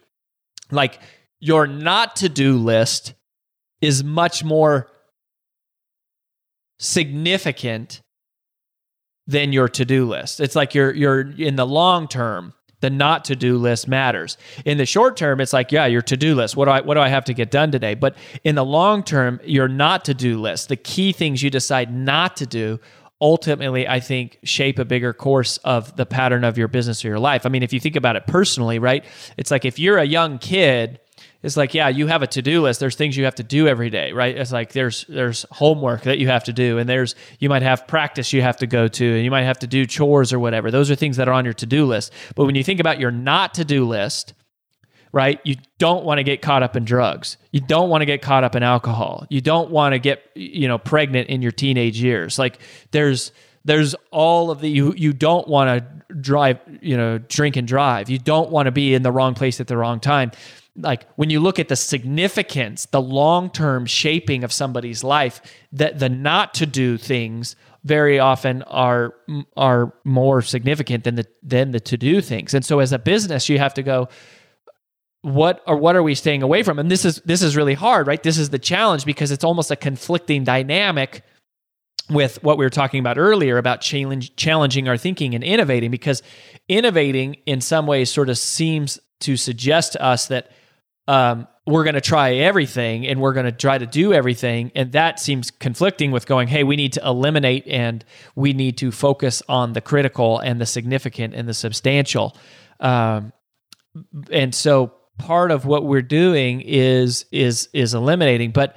Like 0.71 0.99
your 1.39 1.67
not 1.67 2.17
to 2.17 2.29
do 2.29 2.57
list 2.57 3.13
is 3.81 4.03
much 4.03 4.43
more 4.43 4.89
significant 6.79 8.01
than 9.27 9.51
your 9.51 9.67
to 9.69 9.85
do 9.85 10.07
list. 10.07 10.39
It's 10.39 10.55
like 10.55 10.75
you're 10.75 10.93
you're 10.93 11.21
in 11.21 11.55
the 11.55 11.65
long 11.65 12.07
term 12.07 12.53
the 12.81 12.89
not 12.89 13.25
to 13.25 13.35
do 13.35 13.57
list 13.57 13.87
matters. 13.87 14.37
In 14.63 14.77
the 14.77 14.85
short 14.85 15.17
term, 15.17 15.41
it's 15.41 15.53
like, 15.53 15.71
yeah, 15.71 15.87
your 15.87 16.03
to 16.03 16.15
do 16.15 16.35
list. 16.35 16.55
What 16.55 16.65
do 16.65 16.71
I 16.71 16.81
what 16.81 16.93
do 16.93 16.99
I 16.99 17.07
have 17.07 17.25
to 17.25 17.33
get 17.33 17.49
done 17.49 17.71
today? 17.71 17.95
But 17.95 18.15
in 18.43 18.55
the 18.55 18.65
long 18.65 19.03
term, 19.03 19.39
your 19.43 19.67
not 19.67 20.05
to 20.05 20.13
do 20.13 20.39
list, 20.39 20.69
the 20.69 20.75
key 20.75 21.11
things 21.11 21.41
you 21.41 21.49
decide 21.49 21.91
not 21.91 22.37
to 22.37 22.45
do 22.45 22.79
ultimately 23.21 23.87
i 23.87 23.97
think 23.97 24.37
shape 24.43 24.77
a 24.77 24.83
bigger 24.83 25.13
course 25.13 25.55
of 25.59 25.95
the 25.95 26.05
pattern 26.05 26.43
of 26.43 26.57
your 26.57 26.67
business 26.67 27.05
or 27.05 27.07
your 27.07 27.17
life 27.17 27.45
i 27.45 27.49
mean 27.49 27.63
if 27.63 27.71
you 27.71 27.79
think 27.79 27.95
about 27.95 28.17
it 28.17 28.27
personally 28.27 28.77
right 28.77 29.05
it's 29.37 29.51
like 29.51 29.63
if 29.63 29.79
you're 29.79 29.97
a 29.97 30.03
young 30.03 30.37
kid 30.37 30.99
it's 31.45 31.55
like 31.55 31.75
yeah 31.75 31.87
you 31.87 32.07
have 32.07 32.23
a 32.23 32.27
to-do 32.27 32.61
list. 32.61 32.79
There's 32.79 32.95
things 32.95 33.15
you 33.15 33.25
have 33.25 33.35
to 33.35 33.43
do 33.43 33.67
every 33.67 33.89
day 33.89 34.11
right? 34.11 34.35
It's 34.35 34.51
like 34.51 34.73
there's 34.73 35.05
there's 35.07 35.45
homework 35.51 36.01
that 36.01 36.17
you 36.17 36.27
have 36.27 36.43
to 36.45 36.53
do 36.53 36.79
and 36.79 36.89
there's 36.89 37.15
you 37.39 37.49
might 37.49 37.61
have 37.61 37.87
practice 37.87 38.33
you 38.33 38.41
have 38.41 38.57
to 38.57 38.67
go 38.67 38.87
to 38.87 39.15
and 39.15 39.23
you 39.23 39.29
might 39.29 39.43
have 39.43 39.59
to 39.59 39.67
do 39.67 39.85
chores 39.85 40.33
or 40.33 40.39
whatever. 40.39 40.71
Those 40.71 40.89
are 40.89 40.95
things 40.95 41.17
that 41.17 41.27
are 41.27 41.33
on 41.33 41.45
your 41.45 41.53
to-do 41.53 41.85
list. 41.85 42.11
But 42.35 42.45
when 42.45 42.55
you 42.55 42.63
think 42.63 42.79
about 42.79 42.99
your 42.99 43.11
not 43.11 43.53
to-do 43.53 43.85
list 43.85 44.33
right 45.11 45.39
you 45.43 45.55
don't 45.77 46.03
want 46.03 46.17
to 46.17 46.23
get 46.23 46.41
caught 46.41 46.63
up 46.63 46.75
in 46.75 46.83
drugs. 46.83 47.37
You 47.51 47.61
don't 47.61 47.89
want 47.89 48.01
to 48.01 48.05
get 48.05 48.23
caught 48.23 48.43
up 48.43 48.55
in 48.55 48.63
alcohol. 48.63 49.27
You 49.29 49.39
don't 49.39 49.69
want 49.69 49.93
to 49.93 49.99
get 49.99 50.23
you 50.33 50.67
know 50.67 50.79
pregnant 50.79 51.29
in 51.29 51.43
your 51.43 51.51
teenage 51.51 52.01
years. 52.01 52.39
Like 52.39 52.59
there's 52.89 53.31
there's 53.65 53.95
all 54.09 54.49
of 54.49 54.61
the 54.61 54.69
you 54.69 54.93
you 54.97 55.13
don't 55.13 55.47
want 55.47 55.69
to 55.69 56.15
drive 56.15 56.59
you 56.81 56.97
know 56.97 57.19
drink 57.19 57.55
and 57.55 57.67
drive. 57.67 58.09
You 58.09 58.17
don't 58.17 58.49
want 58.49 58.65
to 58.65 58.71
be 58.71 58.95
in 58.95 59.03
the 59.03 59.11
wrong 59.11 59.35
place 59.35 59.61
at 59.61 59.67
the 59.67 59.77
wrong 59.77 59.99
time 59.99 60.31
like 60.77 61.07
when 61.15 61.29
you 61.29 61.39
look 61.39 61.59
at 61.59 61.69
the 61.69 61.75
significance, 61.75 62.85
the 62.87 63.01
long 63.01 63.49
term 63.49 63.85
shaping 63.85 64.43
of 64.43 64.51
somebody's 64.51 65.03
life, 65.03 65.41
that 65.71 65.99
the 65.99 66.09
not 66.09 66.53
to 66.55 66.65
do 66.65 66.97
things 66.97 67.55
very 67.83 68.19
often 68.19 68.63
are 68.63 69.13
are 69.55 69.93
more 70.03 70.41
significant 70.41 71.03
than 71.03 71.15
the 71.15 71.25
than 71.43 71.71
the 71.71 71.79
to 71.79 71.97
do 71.97 72.21
things. 72.21 72.53
And 72.53 72.65
so 72.65 72.79
as 72.79 72.91
a 72.91 72.99
business, 72.99 73.47
you 73.47 73.59
have 73.59 73.73
to 73.75 73.83
go 73.83 74.09
what 75.21 75.61
or 75.65 75.77
what 75.77 75.95
are 75.95 76.03
we 76.03 76.13
staying 76.13 76.43
away 76.43 76.61
from? 76.61 76.77
And 76.77 76.91
this 76.91 77.05
is 77.05 77.21
this 77.25 77.41
is 77.41 77.55
really 77.55 77.73
hard, 77.73 78.07
right? 78.07 78.21
This 78.21 78.37
is 78.37 78.49
the 78.49 78.59
challenge 78.59 79.05
because 79.05 79.31
it's 79.31 79.43
almost 79.43 79.71
a 79.71 79.75
conflicting 79.75 80.43
dynamic 80.43 81.23
with 82.09 82.43
what 82.43 82.57
we 82.57 82.65
were 82.65 82.69
talking 82.69 82.99
about 82.99 83.17
earlier 83.17 83.57
about 83.57 83.81
challenge, 83.81 84.35
challenging 84.35 84.87
our 84.87 84.97
thinking 84.97 85.33
and 85.33 85.43
innovating 85.43 85.89
because 85.89 86.21
innovating 86.67 87.35
in 87.45 87.61
some 87.61 87.87
ways 87.87 88.11
sort 88.11 88.29
of 88.29 88.37
seems 88.37 88.99
to 89.21 89.37
suggest 89.37 89.93
to 89.93 90.03
us 90.03 90.27
that 90.27 90.51
um, 91.07 91.47
we're 91.67 91.83
going 91.83 91.95
to 91.95 92.01
try 92.01 92.35
everything 92.35 93.07
and 93.07 93.19
we're 93.19 93.33
going 93.33 93.45
to 93.45 93.51
try 93.51 93.77
to 93.77 93.85
do 93.85 94.13
everything. 94.13 94.71
And 94.75 94.91
that 94.91 95.19
seems 95.19 95.49
conflicting 95.49 96.11
with 96.11 96.27
going, 96.27 96.47
hey, 96.47 96.63
we 96.63 96.75
need 96.75 96.93
to 96.93 97.05
eliminate 97.05 97.67
and 97.67 98.05
we 98.35 98.53
need 98.53 98.77
to 98.79 98.91
focus 98.91 99.41
on 99.49 99.73
the 99.73 99.81
critical 99.81 100.39
and 100.39 100.61
the 100.61 100.65
significant 100.65 101.33
and 101.33 101.47
the 101.47 101.53
substantial. 101.53 102.37
Um, 102.79 103.33
and 104.31 104.53
so 104.53 104.93
part 105.17 105.51
of 105.51 105.65
what 105.65 105.85
we're 105.85 106.01
doing 106.01 106.61
is 106.61 107.25
is 107.31 107.69
is 107.73 107.93
eliminating, 107.93 108.51
but 108.51 108.75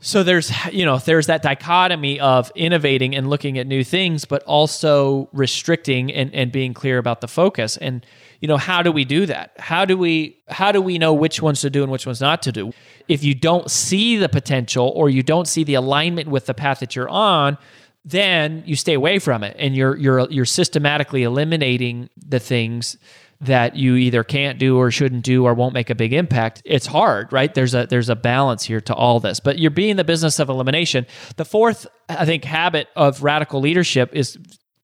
so 0.00 0.22
there's 0.22 0.50
you 0.72 0.84
know 0.84 0.98
there's 0.98 1.26
that 1.26 1.42
dichotomy 1.42 2.18
of 2.20 2.50
innovating 2.54 3.14
and 3.14 3.28
looking 3.28 3.58
at 3.58 3.66
new 3.66 3.84
things, 3.84 4.24
but 4.24 4.42
also 4.44 5.28
restricting 5.32 6.12
and, 6.12 6.34
and 6.34 6.52
being 6.52 6.74
clear 6.74 6.98
about 6.98 7.20
the 7.20 7.28
focus. 7.28 7.76
And 7.76 8.04
you 8.40 8.48
know, 8.48 8.56
how 8.56 8.82
do 8.82 8.92
we 8.92 9.04
do 9.04 9.26
that? 9.26 9.52
How 9.58 9.84
do 9.84 9.96
we 9.96 10.38
how 10.48 10.72
do 10.72 10.80
we 10.80 10.98
know 10.98 11.14
which 11.14 11.40
ones 11.42 11.60
to 11.62 11.70
do 11.70 11.82
and 11.82 11.90
which 11.90 12.06
ones 12.06 12.20
not 12.20 12.42
to 12.42 12.52
do? 12.52 12.72
If 13.08 13.24
you 13.24 13.34
don't 13.34 13.70
see 13.70 14.16
the 14.16 14.28
potential 14.28 14.92
or 14.94 15.08
you 15.08 15.22
don't 15.22 15.46
see 15.46 15.64
the 15.64 15.74
alignment 15.74 16.28
with 16.28 16.46
the 16.46 16.54
path 16.54 16.80
that 16.80 16.94
you're 16.94 17.08
on, 17.08 17.58
then 18.04 18.62
you 18.66 18.76
stay 18.76 18.94
away 18.94 19.18
from 19.18 19.42
it 19.42 19.56
and 19.58 19.76
you're 19.76 19.96
you're 19.96 20.30
you're 20.30 20.44
systematically 20.44 21.24
eliminating 21.24 22.08
the 22.16 22.38
things 22.38 22.96
that 23.40 23.76
you 23.76 23.96
either 23.96 24.24
can't 24.24 24.58
do 24.58 24.78
or 24.78 24.90
shouldn't 24.90 25.22
do 25.22 25.44
or 25.44 25.52
won't 25.52 25.74
make 25.74 25.90
a 25.90 25.94
big 25.94 26.14
impact 26.14 26.62
it's 26.64 26.86
hard 26.86 27.30
right 27.32 27.52
there's 27.52 27.74
a 27.74 27.86
there's 27.86 28.08
a 28.08 28.16
balance 28.16 28.62
here 28.62 28.80
to 28.80 28.94
all 28.94 29.20
this 29.20 29.40
but 29.40 29.58
you're 29.58 29.70
being 29.70 29.96
the 29.96 30.04
business 30.04 30.38
of 30.38 30.48
elimination 30.48 31.04
the 31.36 31.44
fourth 31.44 31.86
i 32.08 32.24
think 32.24 32.44
habit 32.44 32.88
of 32.96 33.22
radical 33.22 33.60
leadership 33.60 34.08
is 34.14 34.38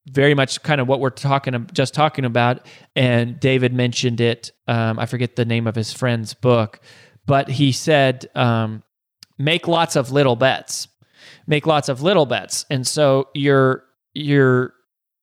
very 0.08 0.34
much 0.34 0.62
kind 0.62 0.80
of 0.80 0.88
what 0.88 1.00
we're 1.00 1.10
talking 1.10 1.68
just 1.72 1.94
talking 1.94 2.24
about 2.24 2.66
and 2.96 3.38
david 3.38 3.72
mentioned 3.72 4.20
it 4.20 4.50
um, 4.66 4.98
i 4.98 5.06
forget 5.06 5.36
the 5.36 5.44
name 5.44 5.66
of 5.66 5.74
his 5.74 5.92
friend's 5.92 6.34
book 6.34 6.80
but 7.24 7.48
he 7.48 7.70
said 7.70 8.26
um, 8.34 8.82
make 9.38 9.68
lots 9.68 9.94
of 9.94 10.10
little 10.10 10.36
bets 10.36 10.88
make 11.46 11.66
lots 11.66 11.88
of 11.88 12.02
little 12.02 12.26
bets 12.26 12.66
and 12.68 12.86
so 12.86 13.28
you're 13.34 13.84
you're 14.14 14.74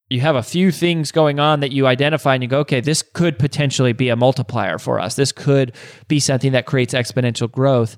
you 0.10 0.22
have 0.22 0.36
a 0.36 0.44
few 0.44 0.72
things 0.72 1.12
going 1.12 1.40
on 1.40 1.60
that 1.60 1.72
you 1.72 1.86
identify 1.86 2.34
and 2.34 2.44
you 2.44 2.50
go, 2.50 2.60
okay, 2.60 2.82
this 2.82 3.02
could 3.02 3.38
potentially 3.38 3.94
be 3.94 4.10
a 4.10 4.16
multiplier 4.16 4.80
for 4.80 5.00
us. 5.00 5.16
This 5.16 5.32
could 5.32 5.76
be 6.08 6.20
something 6.20 6.52
that 6.54 6.66
creates 6.66 6.94
exponential 6.94 7.50
growth. 7.50 7.96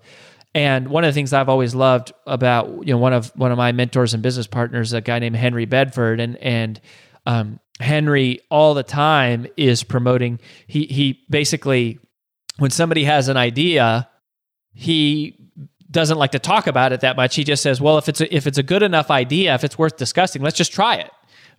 And 0.53 0.89
one 0.89 1.03
of 1.03 1.09
the 1.09 1.13
things 1.13 1.31
I've 1.31 1.49
always 1.49 1.73
loved 1.73 2.11
about 2.27 2.85
you 2.85 2.93
know 2.93 2.97
one 2.97 3.13
of 3.13 3.31
one 3.35 3.51
of 3.51 3.57
my 3.57 3.71
mentors 3.71 4.13
and 4.13 4.21
business 4.21 4.47
partners, 4.47 4.93
a 4.93 5.01
guy 5.01 5.19
named 5.19 5.37
Henry 5.37 5.65
Bedford, 5.65 6.19
and 6.19 6.35
and 6.37 6.79
um, 7.25 7.59
Henry 7.79 8.41
all 8.49 8.73
the 8.73 8.83
time 8.83 9.47
is 9.55 9.83
promoting. 9.83 10.39
He 10.67 10.85
he 10.85 11.23
basically 11.29 11.99
when 12.57 12.71
somebody 12.71 13.05
has 13.05 13.29
an 13.29 13.37
idea, 13.37 14.09
he 14.73 15.37
doesn't 15.89 16.17
like 16.17 16.31
to 16.31 16.39
talk 16.39 16.67
about 16.67 16.93
it 16.93 17.01
that 17.01 17.15
much. 17.15 17.35
He 17.35 17.43
just 17.43 17.63
says, 17.63 17.81
well, 17.81 17.97
if 17.97 18.07
it's 18.07 18.21
a, 18.21 18.33
if 18.33 18.47
it's 18.47 18.57
a 18.57 18.63
good 18.63 18.83
enough 18.83 19.09
idea, 19.09 19.55
if 19.55 19.63
it's 19.63 19.77
worth 19.77 19.97
discussing, 19.97 20.41
let's 20.41 20.57
just 20.57 20.71
try 20.71 20.95
it 20.95 21.11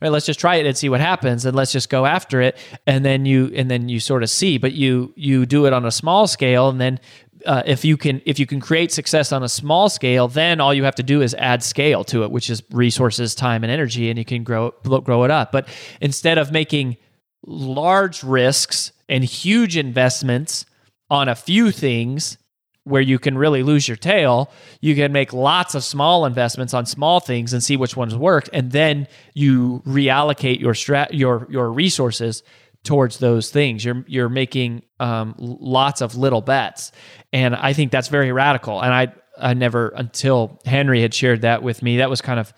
right, 0.03 0.11
let's 0.11 0.27
just 0.27 0.41
try 0.41 0.57
it 0.57 0.67
and 0.67 0.77
see 0.77 0.89
what 0.89 1.01
happens 1.01 1.47
and 1.47 1.57
let's 1.57 1.73
just 1.73 1.89
go 1.89 2.05
after 2.05 2.41
it 2.41 2.59
and 2.87 3.05
then 3.05 3.25
you 3.25 3.53
and 3.55 3.71
then 3.71 3.89
you 3.89 4.01
sort 4.01 4.23
of 4.23 4.31
see 4.31 4.59
but 4.59 4.73
you 4.73 5.13
you 5.17 5.47
do 5.47 5.65
it 5.67 5.73
on 5.73 5.87
a 5.87 5.91
small 5.91 6.27
scale 6.27 6.69
and 6.69 6.81
then 6.81 6.99
uh, 7.47 7.63
if 7.67 7.85
you 7.85 7.97
can 7.97 8.23
if 8.25 8.39
you 8.39 8.47
can 8.47 8.61
create 8.61 8.93
success 8.93 9.33
on 9.33 9.43
a 9.43 9.49
small 9.49 9.89
scale 9.89 10.29
then 10.29 10.61
all 10.61 10.73
you 10.73 10.85
have 10.85 10.95
to 10.95 11.03
do 11.03 11.23
is 11.23 11.35
add 11.35 11.63
scale 11.63 12.05
to 12.05 12.23
it 12.23 12.31
which 12.31 12.51
is 12.51 12.63
resources 12.71 13.35
time 13.35 13.65
and 13.65 13.73
energy 13.73 14.11
and 14.11 14.19
you 14.19 14.25
can 14.25 14.45
grow 14.45 14.71
grow 14.71 15.25
it 15.25 15.31
up. 15.31 15.53
But 15.53 15.69
instead 16.01 16.39
of 16.39 16.53
making 16.53 16.97
large 17.45 18.23
risks 18.23 18.93
and 19.09 19.25
huge 19.25 19.77
investments 19.77 20.65
on 21.11 21.29
a 21.29 21.35
few 21.35 21.71
things 21.71 22.39
where 22.85 23.03
you 23.03 23.19
can 23.19 23.39
really 23.39 23.63
lose 23.63 23.87
your 23.87 23.97
tail, 23.97 24.51
you 24.81 24.95
can 24.97 25.13
make 25.13 25.33
lots 25.33 25.75
of 25.75 25.85
small 25.85 26.27
investments 26.27 26.75
on 26.75 26.85
small 26.85 27.21
things 27.21 27.53
and 27.53 27.63
see 27.63 27.77
which 27.77 27.97
ones 27.97 28.15
work, 28.17 28.49
and 28.53 28.73
then 28.73 29.07
you 29.35 29.83
reallocate 29.87 30.61
your 30.61 30.75
strat 30.75 31.09
your 31.13 31.47
your 31.51 31.71
resources 31.71 32.43
towards 32.85 33.19
those 33.19 33.51
things. 33.51 33.85
You're 33.85 34.05
you're 34.07 34.29
making 34.29 34.83
um, 35.01 35.35
lots 35.39 36.01
of 36.01 36.17
little 36.17 36.41
bets, 36.41 36.93
and 37.33 37.55
I 37.55 37.73
think 37.73 37.93
that's 37.93 38.09
very 38.09 38.33
radical. 38.33 38.81
And 38.83 38.93
I 38.93 39.13
I 39.41 39.55
never 39.55 39.89
until 39.89 40.61
Henry 40.65 41.03
had 41.03 41.15
shared 41.15 41.43
that 41.43 41.63
with 41.63 41.83
me. 41.83 41.99
That 41.99 42.11
was 42.11 42.21
kind 42.21 42.41
of 42.41 42.53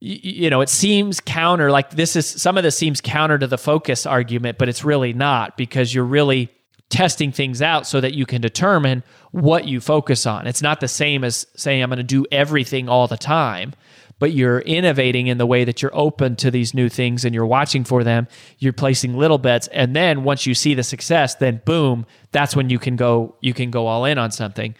you 0.00 0.48
know 0.48 0.60
it 0.60 0.68
seems 0.68 1.18
counter 1.18 1.72
like 1.72 1.90
this 1.90 2.14
is 2.14 2.24
some 2.24 2.56
of 2.56 2.62
this 2.62 2.78
seems 2.78 3.00
counter 3.00 3.36
to 3.36 3.48
the 3.48 3.58
focus 3.58 4.06
argument 4.06 4.56
but 4.56 4.68
it's 4.68 4.84
really 4.84 5.12
not 5.12 5.56
because 5.56 5.92
you're 5.92 6.04
really 6.04 6.52
testing 6.88 7.32
things 7.32 7.60
out 7.60 7.86
so 7.86 8.00
that 8.00 8.14
you 8.14 8.24
can 8.24 8.40
determine 8.40 9.02
what 9.30 9.66
you 9.66 9.80
focus 9.80 10.26
on. 10.26 10.46
It's 10.46 10.62
not 10.62 10.80
the 10.80 10.88
same 10.88 11.22
as 11.22 11.46
saying, 11.54 11.82
I'm 11.82 11.90
going 11.90 11.98
to 11.98 12.02
do 12.02 12.24
everything 12.32 12.88
all 12.88 13.06
the 13.06 13.18
time, 13.18 13.74
but 14.18 14.32
you're 14.32 14.60
innovating 14.60 15.26
in 15.26 15.38
the 15.38 15.46
way 15.46 15.64
that 15.64 15.82
you're 15.82 15.94
open 15.94 16.36
to 16.36 16.50
these 16.50 16.74
new 16.74 16.88
things 16.88 17.24
and 17.24 17.34
you're 17.34 17.46
watching 17.46 17.84
for 17.84 18.02
them. 18.04 18.26
You're 18.58 18.72
placing 18.72 19.16
little 19.16 19.38
bets. 19.38 19.68
And 19.68 19.94
then 19.94 20.24
once 20.24 20.46
you 20.46 20.54
see 20.54 20.74
the 20.74 20.82
success, 20.82 21.36
then 21.36 21.62
boom, 21.64 22.06
that's 22.32 22.56
when 22.56 22.70
you 22.70 22.78
can 22.78 22.96
go, 22.96 23.36
you 23.40 23.54
can 23.54 23.70
go 23.70 23.86
all 23.86 24.04
in 24.04 24.18
on 24.18 24.30
something. 24.30 24.74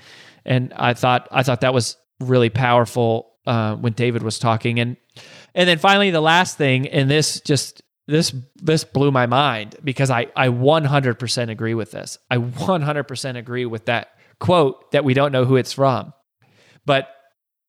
And 0.44 0.72
I 0.74 0.94
thought, 0.94 1.28
I 1.30 1.42
thought 1.42 1.60
that 1.60 1.74
was 1.74 1.96
really 2.20 2.50
powerful 2.50 3.32
uh, 3.46 3.76
when 3.76 3.92
David 3.92 4.22
was 4.22 4.38
talking. 4.38 4.80
And, 4.80 4.96
and 5.54 5.68
then 5.68 5.78
finally, 5.78 6.10
the 6.10 6.20
last 6.20 6.58
thing, 6.58 6.86
and 6.88 7.10
this 7.10 7.40
just 7.40 7.82
this 8.06 8.34
this 8.56 8.84
blew 8.84 9.10
my 9.10 9.26
mind 9.26 9.76
because 9.84 10.10
I 10.10 10.28
I 10.34 10.48
100% 10.48 11.50
agree 11.50 11.74
with 11.74 11.90
this. 11.90 12.18
I 12.30 12.38
100% 12.38 13.36
agree 13.36 13.66
with 13.66 13.86
that 13.86 14.08
quote 14.40 14.90
that 14.92 15.04
we 15.04 15.14
don't 15.14 15.30
know 15.30 15.44
who 15.44 15.56
it's 15.56 15.72
from. 15.72 16.12
But 16.86 17.08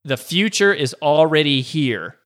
the 0.03 0.17
future 0.17 0.73
is 0.73 0.95
already 1.01 1.61
here. 1.61 2.17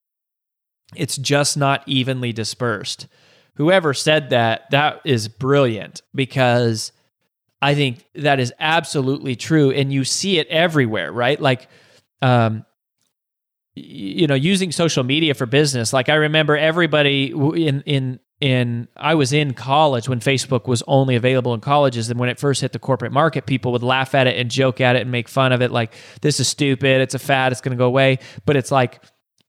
It's 0.96 1.18
just 1.18 1.58
not 1.58 1.84
evenly 1.88 2.34
dispersed. 2.34 3.08
Whoever 3.56 3.94
said 3.94 4.30
that, 4.32 4.70
that 4.72 5.02
is 5.06 5.28
brilliant 5.28 6.02
because 6.14 6.92
I 7.62 7.76
think 7.76 8.06
that 8.16 8.40
is 8.40 8.54
absolutely 8.60 9.36
true 9.36 9.72
and 9.72 9.92
you 9.92 10.04
see 10.04 10.40
it 10.40 10.48
everywhere, 10.48 11.12
right? 11.12 11.40
Like 11.40 11.68
um 12.22 12.66
you 13.76 14.28
know 14.28 14.36
using 14.36 14.72
social 14.72 15.04
media 15.04 15.34
for 15.34 15.46
business 15.46 15.94
like 15.94 16.08
i 16.08 16.14
remember 16.14 16.56
everybody 16.56 17.32
in 17.32 17.82
in 17.82 18.20
in 18.44 18.90
I 18.98 19.16
was 19.16 19.32
in 19.32 19.54
college 19.54 20.10
when 20.10 20.20
Facebook 20.20 20.68
was 20.68 20.84
only 20.86 21.16
available 21.16 21.54
in 21.54 21.62
colleges 21.62 22.10
and 22.10 22.20
when 22.20 22.28
it 22.28 22.38
first 22.38 22.60
hit 22.60 22.74
the 22.74 22.80
corporate 22.80 23.14
market 23.14 23.46
people 23.46 23.72
would 23.72 23.84
laugh 23.84 24.14
at 24.14 24.28
it 24.28 24.38
and 24.38 24.52
joke 24.52 24.82
at 24.82 24.98
it 24.98 25.04
and 25.04 25.12
make 25.12 25.30
fun 25.30 25.54
of 25.54 25.62
it 25.62 25.72
like 25.72 25.96
this 26.22 26.42
is 26.42 26.48
stupid 26.50 27.00
it's 27.00 27.16
a 27.16 27.20
fad 27.20 27.54
it's 27.54 27.62
going 27.62 27.72
to 27.72 27.82
go 27.82 27.88
away 27.88 28.20
but 28.46 28.58
it's 28.58 28.70
like 28.70 29.02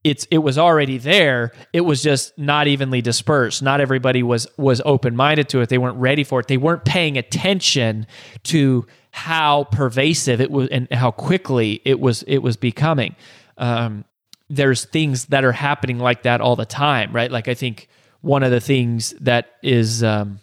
it's 0.04 0.28
it 0.30 0.38
was 0.38 0.58
already 0.58 0.96
there 0.96 1.50
it 1.72 1.80
was 1.80 2.04
just 2.04 2.38
not 2.38 2.68
evenly 2.68 3.02
dispersed 3.02 3.64
not 3.64 3.80
everybody 3.80 4.22
was 4.22 4.46
was 4.58 4.80
open 4.84 5.16
minded 5.16 5.48
to 5.48 5.60
it 5.60 5.68
they 5.70 5.78
weren't 5.78 5.98
ready 5.98 6.22
for 6.22 6.38
it 6.38 6.46
they 6.46 6.56
weren't 6.56 6.84
paying 6.84 7.18
attention 7.18 8.06
to 8.44 8.86
how 9.10 9.64
pervasive 9.64 10.40
it 10.40 10.52
was 10.52 10.68
and 10.68 10.86
how 10.92 11.10
quickly 11.10 11.82
it 11.84 11.98
was 11.98 12.22
it 12.28 12.38
was 12.38 12.56
becoming 12.56 13.16
um, 13.58 14.04
there's 14.48 14.84
things 14.84 15.26
that 15.26 15.44
are 15.44 15.52
happening 15.52 15.98
like 15.98 16.22
that 16.22 16.40
all 16.40 16.56
the 16.56 16.66
time, 16.66 17.12
right? 17.12 17.30
Like 17.30 17.48
I 17.48 17.54
think 17.54 17.88
one 18.24 18.42
of 18.42 18.50
the 18.50 18.60
things 18.60 19.14
that 19.20 19.52
is 19.62 20.02
um, 20.02 20.40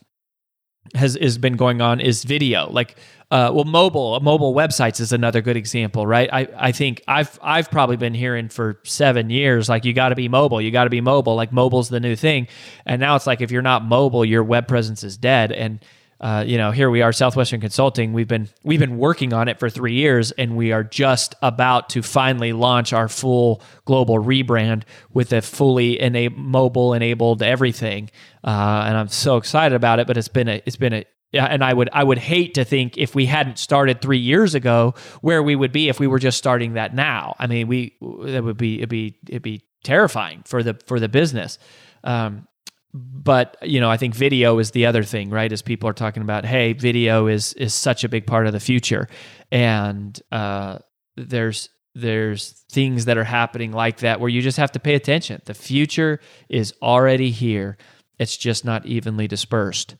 has 0.94 1.18
has 1.20 1.38
been 1.38 1.58
going 1.58 1.82
on 1.82 2.00
is 2.00 2.24
video. 2.24 2.70
Like 2.70 2.96
uh, 3.32 3.50
well, 3.54 3.64
mobile 3.64 4.20
mobile 4.20 4.54
websites 4.54 5.00
is 5.00 5.12
another 5.12 5.42
good 5.42 5.58
example, 5.58 6.06
right? 6.06 6.30
I, 6.32 6.48
I 6.56 6.72
think 6.72 7.02
I've 7.08 7.40
I've 7.42 7.72
probably 7.72 7.98
been 7.98 8.14
hearing 8.14 8.50
for 8.50 8.80
seven 8.84 9.30
years 9.30 9.68
like 9.68 9.84
you 9.84 9.94
got 9.94 10.10
to 10.10 10.16
be 10.16 10.28
mobile, 10.28 10.62
you 10.62 10.70
got 10.70 10.84
to 10.84 10.90
be 10.90 11.02
mobile. 11.02 11.36
Like 11.36 11.52
mobile's 11.52 11.90
the 11.90 12.00
new 12.00 12.16
thing, 12.16 12.48
and 12.86 13.00
now 13.00 13.16
it's 13.16 13.26
like 13.26 13.42
if 13.42 13.50
you're 13.50 13.62
not 13.62 13.84
mobile, 13.84 14.24
your 14.24 14.44
web 14.44 14.68
presence 14.68 15.04
is 15.04 15.18
dead. 15.18 15.52
And 15.52 15.84
uh, 16.22 16.44
you 16.46 16.56
know, 16.56 16.70
here 16.70 16.92
we 16.92 17.02
are, 17.02 17.12
Southwestern 17.12 17.60
Consulting. 17.60 18.14
We've 18.14 18.28
been 18.28 18.48
we've 18.64 18.80
been 18.80 19.00
working 19.00 19.34
on 19.34 19.48
it 19.48 19.60
for 19.60 19.72
three 19.72 19.96
years, 19.96 20.32
and 20.32 20.56
we 20.56 20.72
are 20.72 20.84
just 20.84 21.34
about 21.42 21.90
to 21.90 22.04
finally 22.04 22.54
launch 22.54 22.94
our 22.94 23.10
full 23.10 23.64
global 23.86 24.20
rebrand 24.20 24.84
with 25.12 25.34
a 25.34 25.42
fully 25.42 26.00
ena- 26.00 26.30
mobile 26.30 26.94
enabled 26.94 27.42
everything. 27.42 28.12
Uh, 28.44 28.84
and 28.86 28.98
I'm 28.98 29.08
so 29.08 29.38
excited 29.38 29.76
about 29.76 30.00
it. 30.00 30.06
But 30.06 30.16
it's 30.16 30.28
been 30.28 30.48
a 30.48 30.62
it's 30.68 30.76
been 30.76 30.94
a 30.94 31.06
yeah, 31.32 31.46
and 31.46 31.64
I 31.64 31.74
would 31.74 31.90
I 31.92 32.04
would 32.04 32.20
hate 32.20 32.54
to 32.54 32.66
think 32.66 33.00
if 33.00 33.16
we 33.16 33.26
hadn't 33.26 33.58
started 33.58 34.00
three 34.00 34.20
years 34.20 34.54
ago 34.54 34.94
where 35.22 35.42
we 35.42 35.56
would 35.56 35.72
be 35.72 35.90
if 35.90 36.00
we 36.00 36.06
were 36.06 36.20
just 36.20 36.38
starting 36.38 36.74
that 36.74 36.94
now. 36.94 37.36
I 37.40 37.48
mean, 37.48 37.68
we 37.68 37.98
that 38.26 38.44
would 38.44 38.58
be 38.58 38.78
it'd 38.78 38.90
be 38.90 39.18
it'd 39.28 39.42
be 39.42 39.64
terrifying 39.84 40.44
for 40.46 40.62
the 40.62 40.78
for 40.86 41.00
the 41.00 41.10
business. 41.10 41.58
Um, 42.04 42.48
but 42.94 43.56
you 43.62 43.80
know 43.80 43.90
i 43.90 43.96
think 43.96 44.14
video 44.14 44.60
is 44.60 44.72
the 44.72 44.86
other 44.86 45.04
thing 45.04 45.30
right 45.30 45.54
as 45.54 45.62
people 45.62 45.88
are 45.88 45.94
talking 45.94 46.22
about 46.22 46.46
hey 46.46 46.74
video 46.74 47.28
is 47.28 47.54
is 47.54 47.74
such 47.74 48.04
a 48.04 48.10
big 48.10 48.28
part 48.28 48.48
of 48.48 48.54
the 48.54 48.60
future. 48.60 49.08
And 49.52 50.20
uh, 50.32 50.80
there's 51.16 51.70
there's 51.94 52.64
things 52.72 53.06
that 53.06 53.18
are 53.18 53.24
happening 53.26 53.72
like 53.74 53.98
that 54.00 54.20
where 54.20 54.30
you 54.30 54.42
just 54.42 54.58
have 54.58 54.72
to 54.72 54.80
pay 54.80 54.96
attention. 54.96 55.42
The 55.46 55.54
future 55.54 56.22
is 56.48 56.74
already 56.82 57.32
here. 57.32 57.78
It's 58.18 58.38
just 58.38 58.64
not 58.64 58.86
evenly 58.86 59.28
dispersed. 59.28 59.96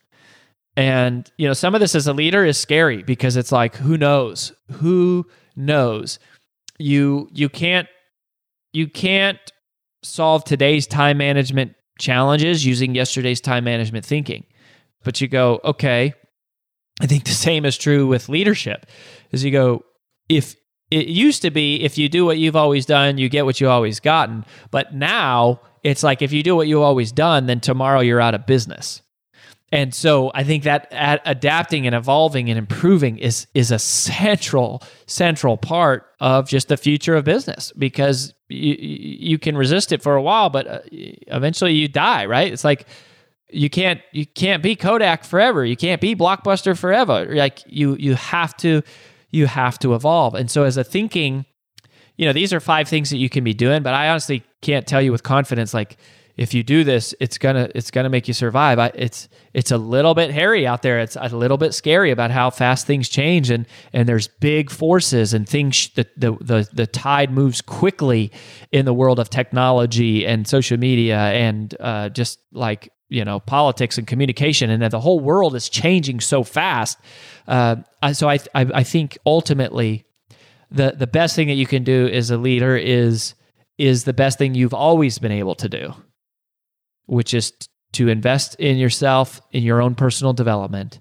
And 0.78 1.30
you 1.38 1.48
know 1.48 1.54
some 1.54 1.76
of 1.76 1.82
this 1.82 1.96
as 1.96 2.08
a 2.08 2.14
leader 2.14 2.46
is 2.46 2.58
scary 2.58 3.04
because 3.04 3.36
it's 3.36 3.52
like 3.52 3.76
who 3.76 3.98
knows? 3.98 4.54
Who 4.74 5.26
knows? 5.56 6.20
You 6.80 7.30
you 7.34 7.50
can't 7.50 7.88
you 8.74 8.88
can't 8.88 9.40
solve 10.04 10.44
today's 10.44 10.88
time 10.88 11.18
management 11.18 11.76
challenges 12.02 12.66
using 12.66 12.96
yesterday's 12.96 13.40
time 13.40 13.64
management 13.64 14.06
thinking. 14.06 14.44
But 15.04 15.22
you 15.22 15.28
go, 15.28 15.62
okay, 15.64 16.14
I 17.00 17.08
think 17.08 17.24
the 17.24 17.32
same 17.32 17.66
is 17.66 17.78
true 17.78 18.08
with 18.08 18.30
leadership. 18.30 18.86
Is 19.32 19.44
you 19.44 19.52
go, 19.52 19.86
if 20.28 20.56
it 20.92 21.08
used 21.08 21.42
to 21.44 21.52
be 21.52 21.82
if 21.82 21.98
you 21.98 22.10
do 22.10 22.26
what 22.26 22.38
you've 22.38 22.56
always 22.56 22.86
done, 22.86 23.18
you 23.18 23.30
get 23.30 23.46
what 23.46 23.62
you 23.62 23.70
always 23.70 24.00
gotten. 24.00 24.46
But 24.70 24.94
now 24.94 25.62
it's 25.84 26.04
like 26.04 26.22
if 26.22 26.34
you 26.34 26.44
do 26.44 26.56
what 26.56 26.68
you've 26.68 26.82
always 26.82 27.12
done, 27.12 27.46
then 27.46 27.62
tomorrow 27.62 28.02
you're 28.02 28.22
out 28.22 28.36
of 28.36 28.46
business. 28.46 29.02
And 29.72 29.94
so 29.94 30.32
I 30.34 30.44
think 30.44 30.64
that 30.64 30.88
adapting 31.26 31.86
and 31.86 31.96
evolving 31.96 32.50
and 32.50 32.60
improving 32.60 33.18
is 33.18 33.48
is 33.54 33.72
a 33.72 33.80
central 33.80 34.84
central 35.08 35.56
part 35.56 36.08
of 36.20 36.50
just 36.50 36.68
the 36.68 36.76
future 36.76 37.16
of 37.16 37.24
business 37.24 37.72
because 37.78 38.34
you 38.50 38.76
you 38.80 39.40
can 39.40 39.56
resist 39.56 39.94
it 39.94 40.02
for 40.02 40.16
a 40.16 40.22
while, 40.22 40.50
but 40.50 40.68
uh, 40.68 40.80
eventually 40.92 41.74
you 41.74 41.88
die, 41.88 42.26
right? 42.26 42.52
It's 42.52 42.66
like 42.66 42.86
you 43.50 43.70
can't 43.70 44.02
you 44.12 44.26
can't 44.26 44.62
be 44.62 44.76
Kodak 44.76 45.24
forever. 45.24 45.66
You 45.66 45.78
can't 45.78 46.02
be 46.02 46.16
Blockbuster 46.16 46.78
forever. 46.78 47.34
Like 47.34 47.64
you 47.66 47.96
you 47.96 48.16
have 48.16 48.58
to 48.58 48.82
you 49.30 49.48
have 49.48 49.80
to 49.80 49.94
evolve. 49.96 50.36
And 50.36 50.52
so 50.52 50.64
as 50.64 50.76
a 50.76 50.84
thinking, 50.84 51.46
you 52.18 52.26
know, 52.26 52.34
these 52.34 52.52
are 52.52 52.60
five 52.60 52.90
things 52.90 53.10
that 53.10 53.18
you 53.18 53.30
can 53.30 53.46
be 53.46 53.54
doing, 53.54 53.84
but 53.84 53.94
I 53.94 54.10
honestly 54.10 54.44
can't 54.62 54.86
tell 54.86 55.02
you 55.02 55.14
with 55.14 55.24
confidence 55.24 55.74
like 55.74 55.98
if 56.42 56.56
you 56.56 56.64
do 56.64 56.84
this, 56.84 57.14
it's 57.20 57.38
gonna 57.38 57.70
it's 57.76 57.92
gonna 57.92 58.10
make 58.10 58.28
you 58.28 58.34
survive. 58.34 58.80
I, 58.80 58.92
it's 58.96 59.30
it's 59.54 59.70
a 59.70 59.78
little 59.78 60.16
bit 60.16 60.32
hairy 60.32 60.66
out 60.66 60.82
there. 60.82 61.00
It's 61.00 61.16
a 61.16 61.28
little 61.38 61.58
bit 61.58 61.72
scary 61.72 62.10
about 62.10 62.32
how 62.32 62.50
fast 62.50 62.88
things 62.88 63.10
change, 63.10 63.52
and 63.52 63.68
and 63.94 64.10
there's 64.10 64.28
big 64.28 64.72
forces 64.72 65.36
and 65.36 65.48
things. 65.48 65.90
The 65.90 66.08
the 66.18 66.32
the, 66.42 66.70
the 66.74 66.88
tide 66.88 67.30
moves 67.32 67.62
quickly 67.62 68.32
in 68.72 68.86
the 68.86 68.94
world 68.94 69.20
of 69.20 69.30
technology 69.30 70.26
and 70.26 70.48
social 70.48 70.80
media 70.80 71.20
and 71.20 71.76
uh, 71.80 72.10
just 72.10 72.40
like 72.52 72.92
you 73.08 73.24
know 73.24 73.40
politics 73.40 74.00
and 74.00 74.08
communication 74.08 74.72
and 74.72 74.82
that 74.82 74.90
the 74.90 75.00
whole 75.00 75.20
world 75.20 75.54
is 75.56 75.70
changing 75.70 76.22
so 76.22 76.44
fast 76.44 76.98
uh, 77.48 77.76
so 78.14 78.28
I, 78.28 78.40
I, 78.56 78.66
I 78.74 78.84
think 78.84 79.18
ultimately 79.28 80.06
the 80.72 80.96
the 80.98 81.08
best 81.08 81.36
thing 81.36 81.50
that 81.50 81.56
you 81.56 81.68
can 81.68 81.84
do 81.84 82.08
as 82.08 82.32
a 82.32 82.38
leader 82.38 82.76
is 82.78 83.36
is 83.78 84.06
the 84.06 84.14
best 84.14 84.38
thing 84.38 84.56
you've 84.56 84.74
always 84.74 85.20
been 85.20 85.34
able 85.34 85.56
to 85.56 85.68
do 85.68 85.94
which 87.06 87.34
is 87.34 87.54
to 87.94 88.08
invest 88.08 88.56
in 88.56 88.78
yourself 88.78 89.42
in 89.52 89.64
your 89.64 89.82
own 89.82 89.96
personal 89.96 90.34
development 90.34 91.00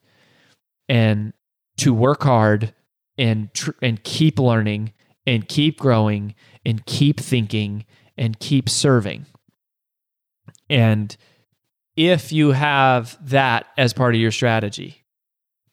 and 0.89 1.33
to 1.77 1.95
work 1.95 2.23
hard 2.23 2.75
and 3.17 3.53
tr- 3.55 3.71
and 3.81 4.03
keep 4.03 4.39
learning 4.39 4.93
and 5.27 5.49
keep 5.49 5.79
growing 5.79 6.35
and 6.65 6.85
keep 6.87 7.21
thinking 7.21 7.85
and 8.19 8.39
keep 8.41 8.69
serving. 8.69 9.27
And 10.69 11.17
if 11.97 12.33
you 12.33 12.53
have 12.53 13.19
that 13.29 13.67
as 13.77 13.93
part 13.93 14.15
of 14.15 14.21
your 14.21 14.31
strategy 14.31 15.05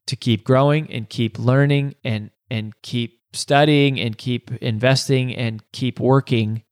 to 0.07 0.15
keep 0.15 0.43
growing 0.43 0.91
and 0.91 1.09
keep 1.09 1.39
learning 1.39 1.95
and 2.03 2.31
and 2.49 2.73
keep 2.81 3.19
studying 3.33 3.99
and 3.99 4.17
keep 4.17 4.51
investing 4.61 5.35
and 5.35 5.63
keep 5.71 5.99
working 5.99 6.63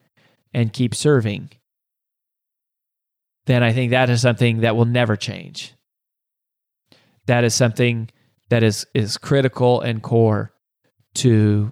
and 0.53 0.71
keep 0.71 0.95
serving 0.95 1.49
then 3.45 3.63
i 3.63 3.71
think 3.71 3.91
that 3.91 4.09
is 4.09 4.21
something 4.21 4.61
that 4.61 4.75
will 4.75 4.85
never 4.85 5.15
change 5.15 5.73
that 7.25 7.43
is 7.43 7.53
something 7.53 8.09
that 8.49 8.63
is 8.63 8.85
is 8.93 9.17
critical 9.17 9.81
and 9.81 10.01
core 10.01 10.53
to 11.13 11.71